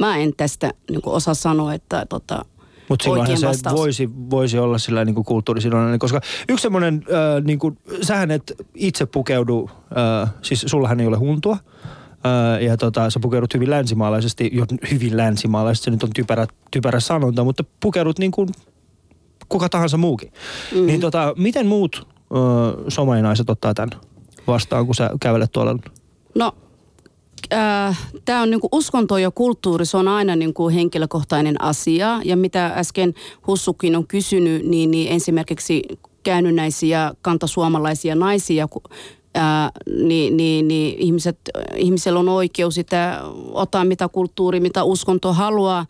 mä 0.00 0.16
en 0.16 0.32
tästä 0.36 0.74
niin 0.90 1.02
kuin 1.02 1.14
osaa 1.14 1.34
sanoa, 1.34 1.74
että 1.74 2.06
tota, 2.08 2.44
mutta 2.88 3.02
silloinhan 3.04 3.38
se 3.38 3.46
vastaus. 3.46 3.76
voisi, 3.76 4.10
voisi 4.30 4.58
olla 4.58 4.78
sillä 4.78 5.04
niin 5.04 5.14
kuin 5.14 5.24
kulttuurisidonnainen, 5.24 5.98
koska 5.98 6.20
yksi 6.48 6.62
semmoinen, 6.62 6.94
äh, 6.94 7.44
niin 7.44 7.58
kuin, 7.58 7.78
sähän 8.02 8.30
et 8.30 8.52
itse 8.74 9.06
pukeudu, 9.06 9.70
äh, 10.22 10.34
siis 10.42 10.64
sullahan 10.66 11.00
ei 11.00 11.06
ole 11.06 11.16
huntua, 11.16 11.56
ja 12.60 12.76
tota, 12.76 13.10
sä 13.10 13.20
pukeudut 13.20 13.54
hyvin 13.54 13.70
länsimaalaisesti, 13.70 14.50
jo 14.52 14.64
hyvin 14.90 15.16
länsimaalaisesti, 15.16 15.84
se 15.84 15.90
nyt 15.90 16.02
on 16.02 16.10
typerä, 16.14 16.46
typerä 16.70 17.00
sanonta, 17.00 17.44
mutta 17.44 17.64
pukeudut 17.80 18.18
niin 18.18 18.30
kuin 18.30 18.48
kuka 19.48 19.68
tahansa 19.68 19.96
muukin. 19.96 20.32
Mm. 20.74 20.86
Niin 20.86 21.00
tota, 21.00 21.34
miten 21.36 21.66
muut 21.66 22.06
ö, 22.06 22.90
somalinaiset 22.90 23.50
ottaa 23.50 23.74
tämän 23.74 23.90
vastaan, 24.46 24.86
kun 24.86 24.94
sä 24.94 25.10
kävelet 25.20 25.52
tuolla? 25.52 25.78
No 26.34 26.52
äh, 27.52 27.98
tämä 28.24 28.42
on 28.42 28.50
niinku 28.50 28.68
uskonto 28.72 29.18
ja 29.18 29.30
kulttuuri, 29.30 29.86
se 29.86 29.96
on 29.96 30.08
aina 30.08 30.36
niinku 30.36 30.68
henkilökohtainen 30.68 31.62
asia. 31.62 32.20
Ja 32.24 32.36
mitä 32.36 32.66
äsken 32.66 33.14
Hussukin 33.46 33.96
on 33.96 34.06
kysynyt, 34.06 34.66
niin, 34.66 34.90
niin 34.90 35.12
esimerkiksi 35.12 35.82
käännynnäisiä 36.22 37.14
kantasuomalaisia 37.22 38.14
naisia, 38.14 38.68
ää, 39.34 39.70
niin, 39.96 40.36
niin, 40.36 40.68
niin 40.68 40.98
ihmiset, 40.98 41.38
ihmisellä 41.76 42.20
on 42.20 42.28
oikeus 42.28 42.74
sitä 42.74 43.20
ottaa 43.52 43.84
mitä 43.84 44.08
kulttuuri, 44.08 44.60
mitä 44.60 44.84
uskonto 44.84 45.32
haluaa. 45.32 45.86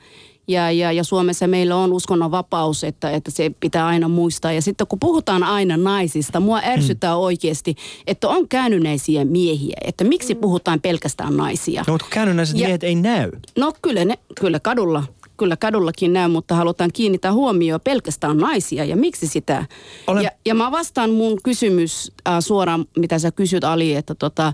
Ja, 0.49 0.71
ja, 0.71 0.93
ja 0.93 1.05
Suomessa 1.05 1.47
meillä 1.47 1.77
on 1.77 1.93
uskonnon 1.93 2.31
vapaus, 2.31 2.85
että, 2.85 3.11
että 3.11 3.31
se 3.31 3.51
pitää 3.61 3.87
aina 3.87 4.09
muistaa. 4.09 4.53
Ja 4.53 4.63
sitten 4.63 4.87
kun 4.87 4.99
puhutaan 4.99 5.43
aina 5.43 5.77
naisista, 5.77 6.41
mua 6.41 6.61
ärsyttää 6.65 7.15
mm. 7.15 7.21
oikeasti, 7.21 7.75
että 8.07 8.29
on 8.29 8.49
käännyneisiä 8.49 9.25
miehiä. 9.25 9.77
Että 9.85 10.05
miksi 10.05 10.35
puhutaan 10.35 10.81
pelkästään 10.81 11.37
naisia. 11.37 11.85
No 11.87 11.93
mutta 11.93 12.07
käännynnäiset 12.11 12.59
ja, 12.59 12.67
miehet 12.67 12.85
ei 12.85 12.95
näy. 12.95 13.31
No 13.59 13.73
kyllä, 13.83 14.05
ne, 14.05 14.19
kyllä 14.41 14.61
kadulla 14.61 15.03
kyllä 15.37 15.57
kadullakin 15.57 16.13
näy, 16.13 16.29
mutta 16.29 16.55
halutaan 16.55 16.91
kiinnittää 16.93 17.33
huomioon 17.33 17.81
pelkästään 17.85 18.39
naisia 18.39 18.85
ja 18.85 18.97
miksi 18.97 19.27
sitä. 19.27 19.67
Olen... 20.07 20.25
Ja, 20.25 20.31
ja 20.47 20.55
mä 20.55 20.71
vastaan 20.71 21.11
mun 21.11 21.39
kysymys 21.43 22.13
äh, 22.29 22.37
suoraan, 22.41 22.85
mitä 22.97 23.19
sä 23.19 23.31
kysyt 23.31 23.65
Ali, 23.65 23.95
että 23.95 24.15
tota, 24.15 24.53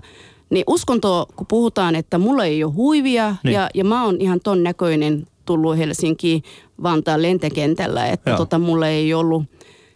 niin 0.49 0.63
uskonto, 0.67 1.27
kun 1.35 1.47
puhutaan, 1.47 1.95
että 1.95 2.17
mulla 2.17 2.45
ei 2.45 2.63
ole 2.63 2.73
huivia 2.73 3.35
niin. 3.43 3.53
ja, 3.53 3.69
ja 3.73 3.83
mä 3.83 4.05
oon 4.05 4.21
ihan 4.21 4.39
ton 4.43 4.63
näköinen 4.63 5.27
tullut 5.45 5.77
Helsinkiin 5.77 6.43
Vantaan 6.83 7.21
lentokentällä, 7.21 8.07
että 8.07 8.29
Joo. 8.29 8.37
tota, 8.37 8.59
mulla 8.59 8.87
ei 8.87 9.13
ollut 9.13 9.43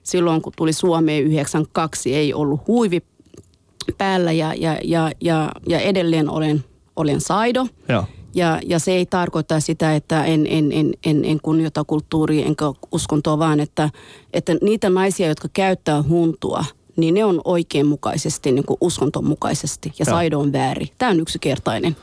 silloin, 0.04 0.42
kun 0.42 0.54
tuli 0.58 0.74
Suomeen 0.74 1.24
92, 1.24 2.16
ei 2.16 2.34
ollut 2.34 2.68
huivi 2.68 3.02
päällä 3.98 4.32
ja, 4.32 4.54
ja, 4.58 4.78
ja, 4.84 5.12
ja, 5.22 5.52
ja 5.68 5.80
edelleen 5.80 6.30
olen, 6.30 6.64
olen 6.96 7.22
saido. 7.22 7.68
Joo. 7.90 8.06
Ja, 8.36 8.60
ja 8.66 8.80
se 8.80 8.92
ei 8.92 9.06
tarkoita 9.06 9.60
sitä, 9.60 9.96
että 9.96 10.26
en, 10.26 10.48
en, 10.50 10.72
en, 10.72 10.94
en, 11.06 11.26
en 11.26 11.40
kunnioita 11.42 11.84
kulttuuria 11.84 12.46
enkä 12.46 12.66
uskontoa, 12.92 13.40
vaan 13.40 13.60
että, 13.60 13.90
että 14.34 14.56
niitä 14.62 14.90
naisia, 14.90 15.28
jotka 15.28 15.48
käyttää 15.54 16.04
huntua, 16.04 16.66
niin 16.96 17.14
ne 17.14 17.26
on 17.26 17.42
oikeinmukaisesti, 17.46 18.52
niin 18.52 18.66
kuin 18.66 18.78
uskonton 18.82 19.26
mukaisesti. 19.26 19.94
Ja 20.00 20.06
saido 20.06 20.40
on 20.40 20.54
väärin. 20.54 20.90
Tämä 20.98 21.12
on 21.12 21.20
yksinkertainen. 21.20 21.96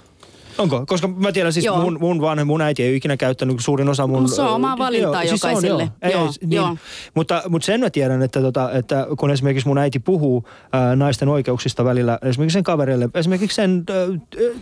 Onko? 0.58 0.86
Koska 0.86 1.08
mä 1.08 1.32
tiedän 1.32 1.52
siis 1.52 1.64
Joo. 1.64 1.80
mun, 1.80 1.98
mun 2.00 2.20
vanhem, 2.20 2.46
mun 2.46 2.60
äiti 2.60 2.82
ei 2.82 2.88
ole 2.88 2.96
ikinä 2.96 3.16
käyttänyt 3.16 3.56
suurin 3.60 3.88
osa 3.88 4.06
mun... 4.06 4.28
Se 4.28 4.42
on 4.42 4.54
oma 4.54 4.78
valinta 4.78 5.22
joo, 5.24 5.32
jokaiselle. 5.32 5.60
Se 5.60 5.72
on, 5.72 5.80
joo. 5.80 5.88
Ei, 6.02 6.12
Joo, 6.12 6.24
ei, 6.24 6.30
niin, 6.40 6.56
joo. 6.56 6.76
Mutta, 7.14 7.42
mutta 7.48 7.66
sen 7.66 7.80
mä 7.80 7.90
tiedän, 7.90 8.22
että, 8.22 8.40
tota, 8.40 8.72
että 8.72 9.06
kun 9.18 9.30
esimerkiksi 9.30 9.68
mun 9.68 9.78
äiti 9.78 9.98
puhuu 9.98 10.48
ää, 10.72 10.96
naisten 10.96 11.28
oikeuksista 11.28 11.84
välillä, 11.84 12.18
esimerkiksi 12.22 12.54
sen 12.54 12.64
kavereille, 12.64 13.08
esimerkiksi 13.14 13.54
sen, 13.54 13.84
ää, 13.90 14.20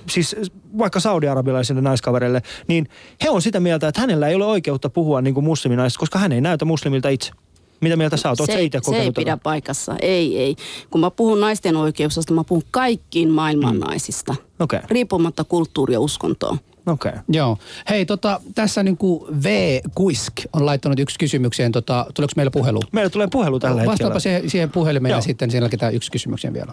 siis 0.09 0.36
vaikka 0.78 1.01
saudi-arabilaisille 1.01 1.80
naiskavereille, 1.80 2.43
niin 2.68 2.88
he 3.24 3.30
on 3.30 3.43
sitä 3.43 3.61
mieltä, 3.61 3.88
että 3.88 4.01
hänellä 4.01 4.28
ei 4.28 4.34
ole 4.34 4.45
oikeutta 4.45 4.91
puhua 4.91 5.22
niin 5.22 5.34
kuin 5.34 5.45
musliminaisista, 5.45 6.01
koska 6.01 6.18
hän 6.18 6.32
ei 6.32 6.41
näytä 6.41 6.64
muslimilta 6.64 7.09
itse. 7.09 7.32
Mitä 7.81 7.97
mieltä 7.97 8.16
sä 8.16 8.28
oot? 8.28 8.39
Se, 8.39 8.53
sä 8.53 8.59
itse 8.59 8.78
se 8.83 8.97
ei 8.97 9.12
pidä 9.12 9.31
tätä? 9.31 9.43
paikassa. 9.43 9.97
Ei, 10.03 10.39
ei. 10.39 10.57
Kun 10.91 11.01
mä 11.01 11.11
puhun 11.11 11.41
naisten 11.41 11.76
oikeuksista, 11.76 12.35
mä 12.35 12.45
puhun 12.45 12.62
kaikkiin 12.70 13.31
maailman 13.31 13.74
mm. 13.74 13.81
naisista. 13.81 14.35
Okei, 14.61 14.81
Riippumatta 14.91 15.45
kulttuuri- 15.45 15.93
ja 15.93 16.01
uskontoa. 16.01 16.57
okei. 16.87 17.12
Joo. 17.28 17.59
Hei, 17.91 18.07
tota, 18.07 18.41
tässä 18.55 18.83
niin 18.83 18.97
kuin 18.97 19.43
V. 19.43 19.78
Kuisk 19.95 20.33
on 20.53 20.66
laittanut 20.66 20.99
yksi 20.99 21.18
kysymykseen. 21.18 21.72
Tota, 21.72 22.07
tuleeko 22.14 22.33
meillä 22.37 22.51
puhelu? 22.51 22.81
Meillä 22.93 23.11
tulee 23.11 23.28
puhelu 23.33 23.59
tällä 23.59 23.74
hetkellä. 23.74 23.93
Vastaapa 23.93 24.20
siihen, 24.20 24.51
siihen 24.51 24.70
puhelimeen 24.70 25.11
Joo. 25.11 25.18
ja 25.18 25.22
sitten 25.22 25.51
sen 25.51 25.62
jälkeen 25.62 25.95
yksi 25.95 26.11
kysymykseen 26.11 26.55
vielä. 26.55 26.72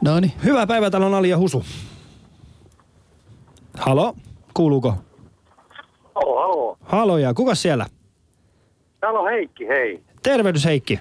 No 0.00 0.20
niin. 0.20 0.32
Hyvää 0.44 0.66
päivää, 0.66 0.90
täällä 0.90 1.06
on 1.06 1.14
Ali 1.14 1.28
ja 1.28 1.38
Husu. 1.38 1.64
Halo, 3.78 4.14
kuuluuko? 4.54 4.94
Halo, 6.14 6.40
halo. 6.40 6.76
Halo 6.84 7.18
ja 7.18 7.34
kuka 7.34 7.54
siellä? 7.54 7.86
Täällä 9.06 9.20
on 9.20 9.30
Heikki, 9.30 9.68
hei. 9.68 10.02
Tervehdys 10.22 10.64
Heikki. 10.64 10.98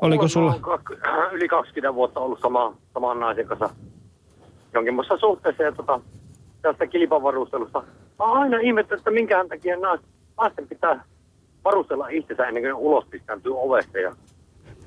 Oliko 0.00 0.22
Mulla 0.22 0.28
sulla? 0.28 0.54
yli 1.32 1.48
20 1.48 1.94
vuotta 1.94 2.20
ollut 2.20 2.40
sama, 2.40 2.76
saman 2.94 3.20
naisen 3.20 3.46
kanssa 3.46 3.70
jonkinlaisessa 4.74 5.16
suhteessa 5.16 5.62
ja 5.62 5.72
tota, 5.72 6.00
tästä 6.62 6.86
kilpavarustelusta. 6.86 7.82
Mä 8.18 8.24
oon 8.24 8.38
aina 8.38 8.58
ihmettänyt, 8.58 9.00
että 9.00 9.10
minkähän 9.10 9.48
takia 9.48 9.76
nais- 9.76 10.06
naisten 10.40 10.68
pitää 10.68 11.04
varustella 11.64 12.08
itsensä 12.08 12.46
ennen 12.46 12.62
kuin 12.62 12.74
ulos 12.74 13.04
pistäytyy 13.10 13.52
ovesta. 13.54 13.98
Ja 13.98 14.16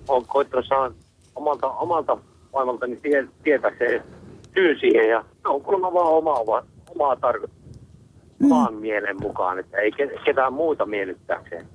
oon 0.08 0.26
koittanut 0.28 0.66
saada 0.66 0.94
omalta, 1.36 1.68
omalta 1.68 2.18
maailmaltani 2.54 2.96
tie, 2.96 3.28
tietääkseen 3.44 4.04
syyn 4.54 4.80
siihen 4.80 5.10
ja 5.10 5.22
se 5.42 5.48
on 5.48 5.62
kuulemma 5.62 5.94
vaan 5.94 6.08
oma, 6.14 6.34
oma, 6.34 6.64
omaa 6.96 7.16
tarkoitus. 7.16 7.58
Oman 8.44 8.74
mielen 8.74 9.22
mukaan, 9.22 9.60
että 9.60 9.78
ei 9.78 9.92
ke- 9.92 10.22
ketään 10.26 10.54
muuta 10.54 10.86
miellyttääkseen. 10.86 11.66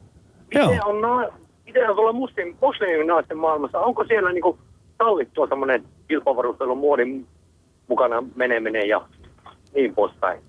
Joo. 0.55 0.69
Miten 0.71 0.87
on, 0.87 1.01
na- 1.01 1.29
miten 1.67 1.91
on 1.91 1.97
tuolla 1.97 2.13
muslim, 2.13 2.55
musliminaisten 2.63 3.39
maailmassa, 3.39 3.79
onko 3.81 4.05
siellä 4.05 4.33
niinku 4.33 4.59
sallittua 4.99 5.47
semmoinen 5.49 5.85
kilpavarustelun 6.09 6.79
muodin 6.79 7.27
mukana 7.89 8.23
meneminen 8.37 8.89
ja 8.89 9.01
niin 9.75 9.95
poispäin? 9.95 10.41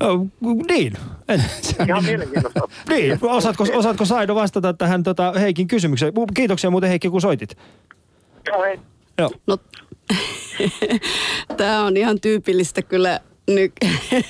Oh, 0.00 0.26
niin. 0.68 0.92
En, 1.28 1.44
Ihan 1.88 2.04
mielenkiintoista. 2.04 2.60
niin. 2.88 3.18
Osaatko, 3.22 3.64
osaatko 3.74 4.04
Saido 4.04 4.34
vastata 4.34 4.72
tähän 4.72 5.02
tota, 5.02 5.32
Heikin 5.32 5.68
kysymykseen? 5.68 6.12
Kiitoksia 6.34 6.70
muuten 6.70 6.88
Heikki, 6.88 7.10
kun 7.10 7.20
soitit. 7.20 7.56
Joo, 8.48 8.62
hei. 8.62 8.78
Joo. 9.18 9.30
No, 9.46 9.58
tämä 11.56 11.84
on 11.84 11.96
ihan 11.96 12.20
tyypillistä 12.20 12.82
kyllä 12.82 13.20
nyt 13.50 13.72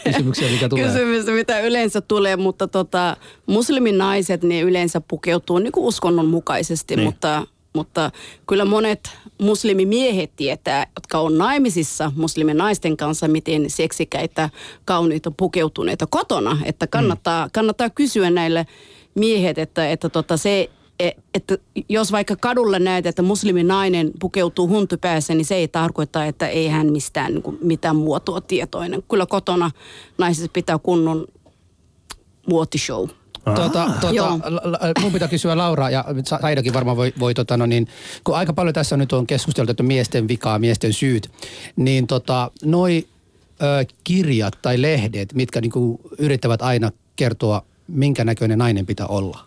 Kysymyksiä, 0.05 0.51
mikä 0.51 0.69
tulee. 0.69 0.85
kysymystä, 0.87 1.31
mitä 1.33 1.61
yleensä 1.61 2.01
tulee, 2.01 2.37
mutta 2.37 2.69
tota, 2.69 3.17
musliminaiset, 3.47 4.43
ne 4.43 4.61
yleensä 4.61 5.01
pukeutuu 5.01 5.59
niin 5.59 5.73
kuin 5.73 5.85
uskonnon 5.87 6.27
mukaisesti, 6.27 6.97
Niin. 6.97 7.07
mutta, 7.07 7.47
mutta 7.75 8.11
kyllä 8.47 8.65
monet 8.65 9.11
muslimimiehet 9.43 10.31
tietää, 10.37 10.87
jotka 10.97 11.19
on 11.19 11.39
naimisissa 11.39 12.13
musliminaisten 12.17 12.97
kanssa, 12.97 13.29
miten 13.29 13.71
seksikäitä, 13.71 14.51
kauniita 14.85 15.31
pukeutuneita 15.31 16.07
kotona, 16.07 16.59
että 16.65 16.87
kannattaa, 16.87 17.49
kannattaa 17.53 17.91
kysyä 17.91 18.31
näille 18.31 18.67
miehet, 19.15 19.59
että, 19.59 19.91
että 19.91 20.09
tota 20.09 20.37
se 20.37 20.71
että 21.35 21.59
jos 21.89 22.13
vaikka 22.13 22.37
kadulla 22.37 22.79
näet, 22.79 23.07
että 23.07 23.23
musliminainen 23.23 24.11
pukeutuu 24.21 24.69
huntu 24.69 24.97
päässä, 25.01 25.35
niin 25.35 25.45
se 25.45 25.55
ei 25.55 25.69
tarkoita, 25.69 26.25
että 26.25 26.49
ei 26.49 26.69
hän 26.69 26.93
mistään 26.93 27.33
niin 27.33 27.43
kuin, 27.43 27.59
mitään 27.63 27.97
muotoa 27.97 28.41
tietoinen. 28.41 29.03
Kyllä 29.11 29.27
kotona 29.27 29.71
naisissa 30.19 30.51
pitää 30.53 30.79
kunnon 30.79 31.27
muotishow. 32.49 33.09
Tuota, 33.45 33.91
tuota, 34.01 34.39
mun 35.01 35.13
pitää 35.13 35.29
kysyä 35.29 35.57
Laura 35.57 35.91
ja 35.91 36.05
Sa- 36.25 36.39
Saidakin 36.41 36.75
varmaan 36.75 36.97
voi, 36.97 37.13
voi 37.19 37.35
tota, 37.35 37.57
no 37.57 37.67
niin, 37.67 37.89
kun 38.25 38.37
aika 38.37 38.53
paljon 38.53 38.75
tässä 38.75 38.97
nyt 38.97 39.13
on 39.13 39.27
keskusteltu, 39.27 39.71
että 39.71 39.83
miesten 39.83 40.29
vikaa, 40.29 40.59
miesten 40.59 40.93
syyt, 40.93 41.31
niin 41.77 42.07
tota, 42.07 42.51
noi 42.65 43.07
ö, 43.63 43.85
kirjat 44.05 44.59
tai 44.63 44.83
lehdet, 44.83 45.35
mitkä 45.35 45.61
niinku 45.61 46.01
yrittävät 46.19 46.63
aina 46.63 46.91
kertoa, 47.17 47.63
minkä 47.89 48.25
näköinen 48.25 48.59
nainen 48.59 48.87
pitää 48.87 49.07
olla, 49.07 49.47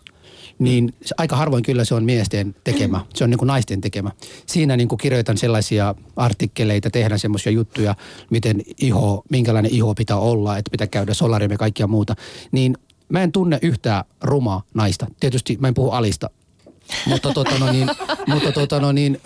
niin 0.58 0.94
aika 1.18 1.36
harvoin 1.36 1.62
kyllä 1.62 1.84
se 1.84 1.94
on 1.94 2.04
miesten 2.04 2.54
tekemä, 2.64 3.00
se 3.14 3.24
on 3.24 3.30
niinku 3.30 3.44
naisten 3.44 3.80
tekemä. 3.80 4.10
Siinä 4.46 4.76
niinku 4.76 4.96
kirjoitan 4.96 5.38
sellaisia 5.38 5.94
artikkeleita, 6.16 6.90
tehdään 6.90 7.18
semmoisia 7.18 7.52
juttuja, 7.52 7.94
miten 8.30 8.62
iho, 8.80 9.22
minkälainen 9.30 9.74
iho 9.74 9.94
pitää 9.94 10.16
olla, 10.16 10.58
että 10.58 10.70
pitää 10.70 10.86
käydä 10.86 11.14
solarium 11.14 11.52
ja 11.52 11.58
kaikkia 11.58 11.86
muuta. 11.86 12.16
Niin 12.52 12.78
mä 13.08 13.22
en 13.22 13.32
tunne 13.32 13.58
yhtään 13.62 14.04
rumaa 14.22 14.62
naista. 14.74 15.06
Tietysti 15.20 15.56
mä 15.60 15.68
en 15.68 15.74
puhu 15.74 15.90
alista, 15.90 16.30
mutta, 17.06 17.32
tota 17.32 17.58
no 17.58 17.72
niin, 17.72 17.90
mutta 18.26 18.52
tota 18.52 18.80
no 18.80 18.92
niin, 18.92 19.20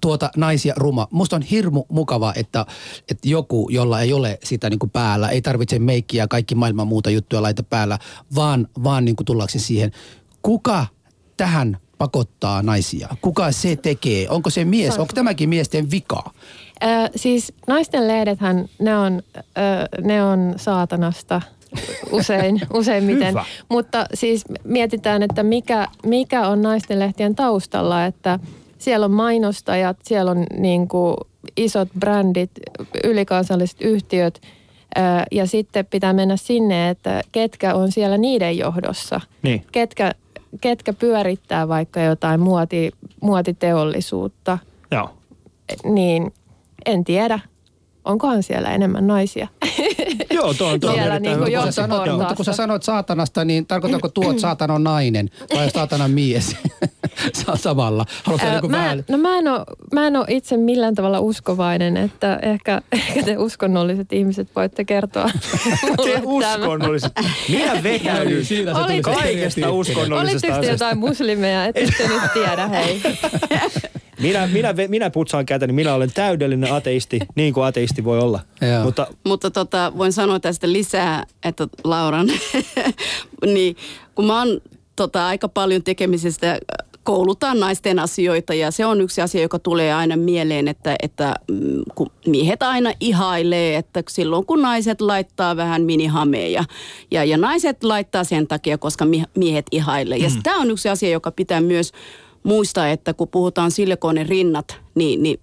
tuota 0.00 0.30
naisia 0.36 0.74
ruma. 0.76 1.08
Musta 1.10 1.36
on 1.36 1.42
hirmu 1.42 1.84
mukavaa, 1.88 2.32
että, 2.36 2.66
että 3.10 3.28
joku, 3.28 3.68
jolla 3.70 4.00
ei 4.00 4.12
ole 4.12 4.38
sitä 4.44 4.70
niin 4.70 4.78
kuin 4.78 4.90
päällä, 4.90 5.28
ei 5.28 5.42
tarvitse 5.42 5.78
meikkiä 5.78 6.22
ja 6.22 6.28
kaikki 6.28 6.54
maailman 6.54 6.86
muuta 6.86 7.10
juttuja 7.10 7.42
laita 7.42 7.62
päällä, 7.62 7.98
vaan, 8.34 8.68
vaan 8.84 9.04
niin 9.04 9.16
kuin 9.16 9.24
tullakseen 9.24 9.62
siihen. 9.62 9.92
Kuka 10.46 10.86
tähän 11.36 11.76
pakottaa 11.98 12.62
naisia? 12.62 13.08
Kuka 13.20 13.52
se 13.52 13.76
tekee? 13.76 14.28
Onko 14.28 14.50
se 14.50 14.64
mies? 14.64 14.98
Onko 14.98 15.12
tämäkin 15.14 15.48
miesten 15.48 15.90
vika? 15.90 16.30
Ö, 16.82 16.86
siis 17.16 17.52
naisten 17.66 18.08
lehdethän, 18.08 18.68
ne 18.78 18.96
on, 18.96 19.22
ö, 19.36 19.42
ne 20.02 20.24
on 20.24 20.54
saatanasta 20.56 21.42
usein, 22.10 22.60
useimmiten. 22.74 23.28
Hyvä. 23.28 23.44
Mutta 23.68 24.06
siis 24.14 24.44
mietitään, 24.64 25.22
että 25.22 25.42
mikä, 25.42 25.88
mikä 26.04 26.48
on 26.48 26.62
naisten 26.62 26.98
lehtien 26.98 27.34
taustalla, 27.34 28.04
että 28.04 28.38
siellä 28.78 29.04
on 29.04 29.12
mainostajat, 29.12 29.96
siellä 30.02 30.30
on 30.30 30.46
niin 30.58 30.88
kuin 30.88 31.16
isot 31.56 31.88
brändit, 31.98 32.50
ylikansalliset 33.04 33.80
yhtiöt 33.80 34.40
ja 35.32 35.46
sitten 35.46 35.86
pitää 35.86 36.12
mennä 36.12 36.36
sinne, 36.36 36.88
että 36.88 37.22
ketkä 37.32 37.74
on 37.74 37.92
siellä 37.92 38.18
niiden 38.18 38.58
johdossa. 38.58 39.20
Niin. 39.42 39.64
Ketkä, 39.72 40.12
ketkä 40.60 40.92
pyörittää 40.92 41.68
vaikka 41.68 42.00
jotain 42.00 42.40
muoti, 42.40 42.90
muotiteollisuutta 43.20 44.58
Joo. 44.90 45.10
niin 45.84 46.34
en 46.86 47.04
tiedä. 47.04 47.40
Onkohan 48.04 48.42
siellä 48.42 48.74
enemmän 48.74 49.06
naisia? 49.06 49.48
Joo, 50.30 50.54
tuo 50.54 50.68
on, 50.68 50.80
Siellä 50.94 51.20
niinku 51.20 51.44
hyvä. 51.44 51.62
Kun 51.62 51.72
sä 51.72 51.72
sanot, 51.72 52.18
mutta 52.18 52.34
kun 52.34 52.44
sä 52.44 52.52
sanoit 52.52 52.82
saatanasta, 52.82 53.44
niin 53.44 53.66
tarkoitatko 53.66 54.08
tuo, 54.08 54.30
että 54.30 54.40
saatana 54.48 54.74
on 54.74 54.84
nainen 54.84 55.30
vai 55.54 55.70
saatanan 55.70 56.10
mies 56.10 56.56
samalla? 57.54 58.06
Haluatko 58.22 58.46
Ää, 58.46 58.54
joku 58.54 58.68
mä, 58.68 58.76
vähän... 58.76 59.04
no 59.08 59.18
mä 59.18 59.38
en, 59.38 59.48
ole, 59.48 59.64
mä 59.92 60.06
en 60.06 60.16
ole 60.16 60.26
itse 60.28 60.56
millään 60.56 60.94
tavalla 60.94 61.20
uskovainen, 61.20 61.96
että 61.96 62.38
ehkä, 62.42 62.82
ehkä 62.92 63.22
te 63.22 63.38
uskonnolliset 63.38 64.12
ihmiset 64.12 64.48
voitte 64.56 64.84
kertoa 64.84 65.30
Te 66.04 66.20
uskonnolliset. 66.24 67.12
Minä 67.48 67.82
vetäydyn 67.82 68.44
Siinä 68.44 68.74
se 68.74 69.02
kaikesta 69.02 69.70
uskonnollisesta 69.70 70.46
Olitteko 70.46 70.60
te 70.60 70.70
jotain 70.70 70.98
muslimeja? 70.98 71.64
Ette 71.64 71.86
te 71.98 72.08
nyt 72.08 72.32
tiedä, 72.34 72.66
hei. 72.66 73.02
Minä, 74.20 74.46
minä, 74.46 74.74
minä 74.88 75.10
putsaan 75.10 75.46
käteni, 75.46 75.72
minä 75.72 75.94
olen 75.94 76.12
täydellinen 76.14 76.72
ateisti, 76.72 77.20
niin 77.34 77.54
kuin 77.54 77.64
ateisti 77.64 78.04
voi 78.04 78.18
olla. 78.18 78.40
Joo. 78.72 78.84
Mutta 78.84 79.06
Mutta 79.24 79.50
tota, 79.50 79.92
voin 79.98 80.12
sanoa 80.12 80.40
tästä 80.40 80.72
lisää, 80.72 81.26
että 81.44 81.68
Lauran, 81.84 82.26
niin 83.54 83.76
kun 84.14 84.26
mä 84.26 84.38
oon 84.38 84.60
tota, 84.96 85.26
aika 85.26 85.48
paljon 85.48 85.82
tekemisestä 85.82 86.58
koulutaan 87.06 87.60
naisten 87.60 87.98
asioita 87.98 88.54
ja 88.54 88.70
se 88.70 88.86
on 88.86 89.00
yksi 89.00 89.20
asia, 89.20 89.42
joka 89.42 89.58
tulee 89.58 89.94
aina 89.94 90.16
mieleen, 90.16 90.68
että, 90.68 90.96
että 91.02 91.34
mm, 91.50 91.82
kun 91.94 92.10
miehet 92.26 92.62
aina 92.62 92.92
ihailee, 93.00 93.76
että 93.76 94.02
silloin 94.08 94.46
kun 94.46 94.62
naiset 94.62 95.00
laittaa 95.00 95.56
vähän 95.56 95.82
minihameja 95.82 96.64
ja, 97.10 97.24
ja 97.24 97.36
naiset 97.36 97.84
laittaa 97.84 98.24
sen 98.24 98.46
takia, 98.46 98.78
koska 98.78 99.06
miehet 99.36 99.66
ihailee. 99.70 100.18
Ja 100.18 100.28
mm. 100.28 100.42
tämä 100.42 100.60
on 100.60 100.70
yksi 100.70 100.88
asia, 100.88 101.10
joka 101.10 101.30
pitää 101.30 101.60
myös 101.60 101.92
muistaa, 102.42 102.88
että 102.88 103.14
kun 103.14 103.28
puhutaan 103.28 103.70
silikoinen 103.70 104.28
rinnat, 104.28 104.80
niin, 104.94 105.22
niin 105.22 105.40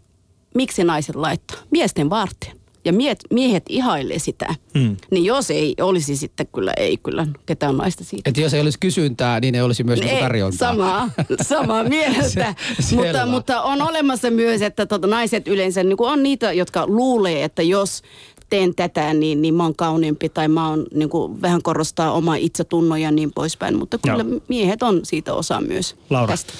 miksi 0.55 0.84
naiset 0.84 1.16
laittaa? 1.16 1.57
Miesten 1.72 2.09
varten 2.09 2.62
ja 2.86 2.93
miehet, 2.93 3.19
miehet 3.29 3.63
ihailee 3.69 4.19
sitä, 4.19 4.55
hmm. 4.79 4.97
niin 5.11 5.25
jos 5.25 5.51
ei 5.51 5.75
olisi 5.81 6.17
sitten 6.17 6.47
kyllä, 6.47 6.73
ei 6.77 6.97
kyllä 6.97 7.27
ketään 7.45 7.77
naista 7.77 8.03
siitä. 8.03 8.29
Että 8.29 8.41
jos 8.41 8.53
ei 8.53 8.61
olisi 8.61 8.79
kysyntää, 8.79 9.39
niin 9.39 9.55
ei 9.55 9.61
olisi 9.61 9.84
myös 9.84 9.99
niinku 9.99 10.15
ei, 10.15 10.21
tarjontaa. 10.21 10.71
Samaa, 10.71 11.09
samaa 11.41 11.84
mieltä. 11.93 12.53
se, 12.79 12.95
mutta, 12.95 13.25
mutta 13.25 13.61
on 13.61 13.81
olemassa 13.81 14.29
myös, 14.29 14.61
että 14.61 14.86
tota, 14.86 15.07
naiset 15.07 15.47
yleensä 15.47 15.84
niin 15.84 15.95
on 15.99 16.23
niitä, 16.23 16.53
jotka 16.53 16.88
luulee, 16.88 17.43
että 17.43 17.61
jos 17.61 18.01
teen 18.49 18.75
tätä, 18.75 19.13
niin, 19.13 19.41
niin 19.41 19.53
mä 19.53 19.63
oon 19.63 19.75
kauniimpi 19.75 20.29
tai 20.29 20.47
mä 20.47 20.69
oon 20.69 20.86
niin 20.93 21.09
kuin, 21.09 21.41
vähän 21.41 21.61
korostaa 21.61 22.11
oma 22.11 22.36
itsetunnon 22.36 23.01
ja 23.01 23.11
niin 23.11 23.34
poispäin. 23.34 23.77
Mutta 23.77 23.97
kyllä 23.97 24.25
Joo. 24.29 24.39
miehet 24.47 24.84
on 24.84 24.99
siitä 25.03 25.34
osa 25.34 25.61
myös 25.61 25.95
Laura. 26.09 26.27
tästä. 26.27 26.53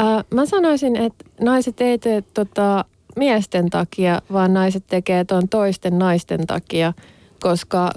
Äh, 0.00 0.24
mä 0.34 0.46
sanoisin, 0.46 0.96
että 0.96 1.24
naiset 1.40 1.80
ei 1.80 1.98
tee 1.98 2.22
tota, 2.22 2.84
miesten 3.18 3.70
takia, 3.70 4.22
vaan 4.32 4.54
naiset 4.54 4.84
tekee 4.86 5.24
tuon 5.24 5.48
toisten 5.48 5.98
naisten 5.98 6.46
takia, 6.46 6.92
koska 7.40 7.90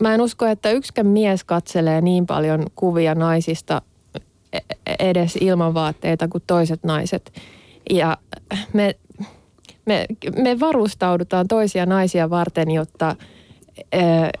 mä 0.00 0.14
en 0.14 0.20
usko, 0.20 0.46
että 0.46 0.70
yksikään 0.70 1.06
mies 1.06 1.44
katselee 1.44 2.00
niin 2.00 2.26
paljon 2.26 2.66
kuvia 2.76 3.14
naisista 3.14 3.82
e-, 4.52 4.58
edes 4.98 5.36
ilman 5.40 5.74
vaatteita 5.74 6.28
kuin 6.28 6.44
toiset 6.46 6.84
naiset. 6.84 7.32
Ja 7.90 8.16
me, 8.72 8.96
me, 9.86 10.06
me 10.36 10.60
varustaudutaan 10.60 11.48
toisia 11.48 11.86
naisia 11.86 12.30
varten, 12.30 12.70
jotta, 12.70 13.16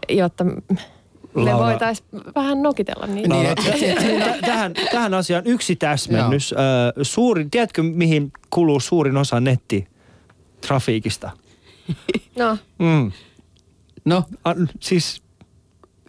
jotta 0.08 0.44
me 1.34 1.58
voitaisiin 1.58 2.08
vähän 2.34 2.62
nokitella 2.62 3.06
niitä. 3.06 3.28
No, 3.28 3.42
no, 3.42 3.48
tähän, 4.40 4.72
tähän 4.90 5.14
asiaan 5.14 5.46
yksi 5.46 5.76
täsmennys. 5.76 6.54
Suurin, 7.02 7.50
tiedätkö 7.50 7.82
mihin 7.82 8.32
kuluu 8.50 8.80
suurin 8.80 9.16
osa 9.16 9.40
netti 9.40 9.91
trafiikista. 10.66 11.30
No. 12.38 12.58
Mm. 12.78 13.12
No? 14.04 14.24
A, 14.44 14.54
siis 14.80 15.22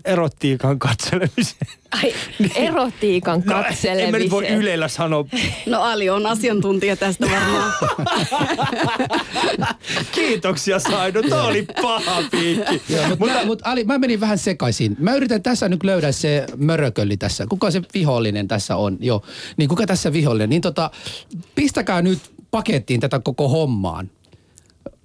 erotiikan 0.05 0.79
katselemiseen. 0.79 1.67
Ai, 1.91 2.13
erotiikan 2.67 3.41
no, 3.45 3.53
katselemiseen. 3.53 3.99
En 3.99 4.11
mä 4.11 4.19
nyt 4.19 4.31
voi 4.31 4.47
Ylellä 4.47 4.87
sanoa. 4.87 5.25
No 5.65 5.81
Ali 5.81 6.09
on 6.09 6.25
asiantuntija 6.25 6.95
tästä 6.95 7.25
varmaan. 7.31 7.73
Kiitoksia 10.15 10.79
Saido, 10.79 11.21
tuo 11.21 11.43
oli 11.43 11.67
paha 11.81 12.23
piikki. 12.31 12.81
Mutta, 13.09 13.15
mutta, 13.19 13.45
mutta 13.45 13.71
Ali, 13.71 13.83
mä 13.83 13.97
menin 13.97 14.19
vähän 14.19 14.37
sekaisin. 14.37 14.95
Mä 14.99 15.15
yritän 15.15 15.43
tässä 15.43 15.69
nyt 15.69 15.83
löydä 15.83 16.11
se 16.11 16.45
mörökölli 16.57 17.17
tässä. 17.17 17.45
Kuka 17.49 17.71
se 17.71 17.81
vihollinen 17.93 18.47
tässä 18.47 18.75
on? 18.75 18.97
Joo, 18.99 19.25
niin 19.57 19.69
kuka 19.69 19.85
tässä 19.85 20.13
vihollinen? 20.13 20.49
Niin 20.49 20.61
tota, 20.61 20.91
pistäkää 21.55 22.01
nyt 22.01 22.19
pakettiin 22.51 22.99
tätä 22.99 23.19
koko 23.19 23.49
hommaan 23.49 24.09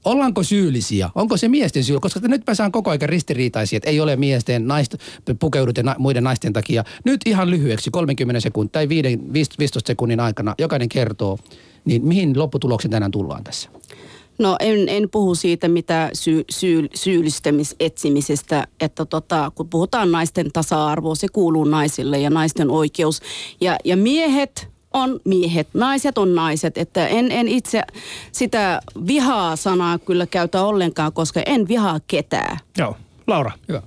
ollaanko 0.05 0.43
syyllisiä? 0.43 1.11
Onko 1.15 1.37
se 1.37 1.49
miesten 1.49 1.85
syy? 1.85 2.01
Koska 2.01 2.21
nyt 2.23 2.43
mä 2.47 2.55
saan 2.55 2.73
koko 2.73 2.91
ajan 2.91 3.09
ristiriitaisia, 3.09 3.77
että 3.77 3.91
ei 3.91 4.01
ole 4.01 4.17
miesten 4.17 4.69
naist, 4.69 4.95
pukeudut 5.41 5.79
na, 5.83 5.95
muiden 5.99 6.25
naisten 6.25 6.53
takia. 6.53 6.85
Nyt 7.05 7.21
ihan 7.27 7.51
lyhyeksi, 7.51 7.91
30 7.91 8.41
sekuntia 8.41 8.73
tai 8.73 8.89
15 8.89 9.81
sekunnin 9.87 10.21
aikana 10.21 10.55
jokainen 10.59 10.89
kertoo, 10.89 11.39
niin 11.85 12.07
mihin 12.07 12.39
lopputuloksen 12.39 12.91
tänään 12.91 13.11
tullaan 13.11 13.45
tässä? 13.45 13.71
No 14.39 14.57
en, 14.61 14.89
en 14.89 15.11
puhu 15.11 15.35
siitä 15.35 15.69
mitä 15.69 16.11
sy, 16.13 16.45
syy, 16.51 16.87
syyllistämisetsimisestä, 16.95 18.67
että 18.81 19.05
tota, 19.05 19.53
kun 19.55 19.69
puhutaan 19.69 20.13
naisten 20.13 20.53
tasa-arvoa, 20.53 21.15
se 21.15 21.27
kuuluu 21.33 21.65
naisille 21.65 22.19
ja 22.19 22.31
naisten 22.31 22.71
oikeus. 22.71 23.21
Ja, 23.61 23.77
ja 23.85 23.97
miehet 23.97 24.69
on 24.93 25.21
miehet, 25.25 25.69
naiset 25.75 26.19
on 26.19 26.35
naiset. 26.35 26.79
Että 26.79 27.07
en, 27.07 27.33
en 27.33 27.49
itse 27.49 27.83
sitä 28.33 28.81
vihaa 29.07 29.57
sanaa 29.57 29.99
kyllä 29.99 30.27
käytä 30.27 30.63
ollenkaan, 30.63 31.13
koska 31.13 31.43
en 31.47 31.69
vihaa 31.69 32.01
ketään. 32.07 32.59
Joo. 32.79 32.97
Laura. 33.27 33.51
Hyvä. 33.69 33.83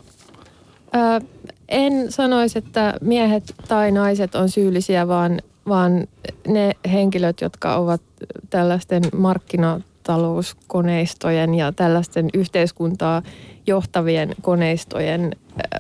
Ö, 0.95 1.21
en 1.69 2.11
sanoisi, 2.11 2.59
että 2.59 2.93
miehet 3.01 3.55
tai 3.67 3.91
naiset 3.91 4.35
on 4.35 4.49
syyllisiä, 4.49 5.07
vaan, 5.07 5.41
vaan 5.67 6.07
ne 6.47 6.75
henkilöt, 6.91 7.41
jotka 7.41 7.75
ovat 7.75 8.01
tällaisten 8.49 9.03
markkinatalouskoneistojen 9.15 11.55
ja 11.55 11.71
tällaisten 11.71 12.29
yhteiskuntaa 12.33 13.21
johtavien 13.67 14.35
koneistojen 14.41 15.35
ö, 15.59 15.61
ö, 15.75 15.79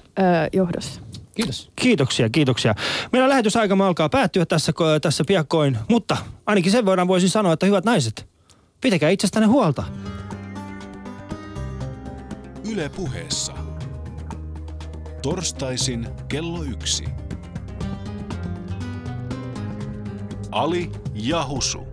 johdossa. 0.53 1.01
Kiitos. 1.35 1.71
Kiitoksia, 1.75 2.29
kiitoksia. 2.29 2.75
Meidän 3.11 3.29
lähetysaika 3.29 3.77
alkaa 3.85 4.09
päättyä 4.09 4.45
tässä, 4.45 4.73
tässä 5.01 5.23
piakkoin, 5.27 5.77
mutta 5.89 6.17
ainakin 6.45 6.71
sen 6.71 6.85
voidaan 6.85 7.07
voisin 7.07 7.29
sanoa, 7.29 7.53
että 7.53 7.65
hyvät 7.65 7.85
naiset, 7.85 8.29
pitäkää 8.81 9.09
itsestänne 9.09 9.47
huolta. 9.47 9.83
Yle 12.71 12.89
puheessa. 12.89 13.53
Torstaisin 15.21 16.07
kello 16.27 16.63
yksi. 16.63 17.05
Ali 20.51 20.91
ja 21.13 21.45
Husu. 21.47 21.90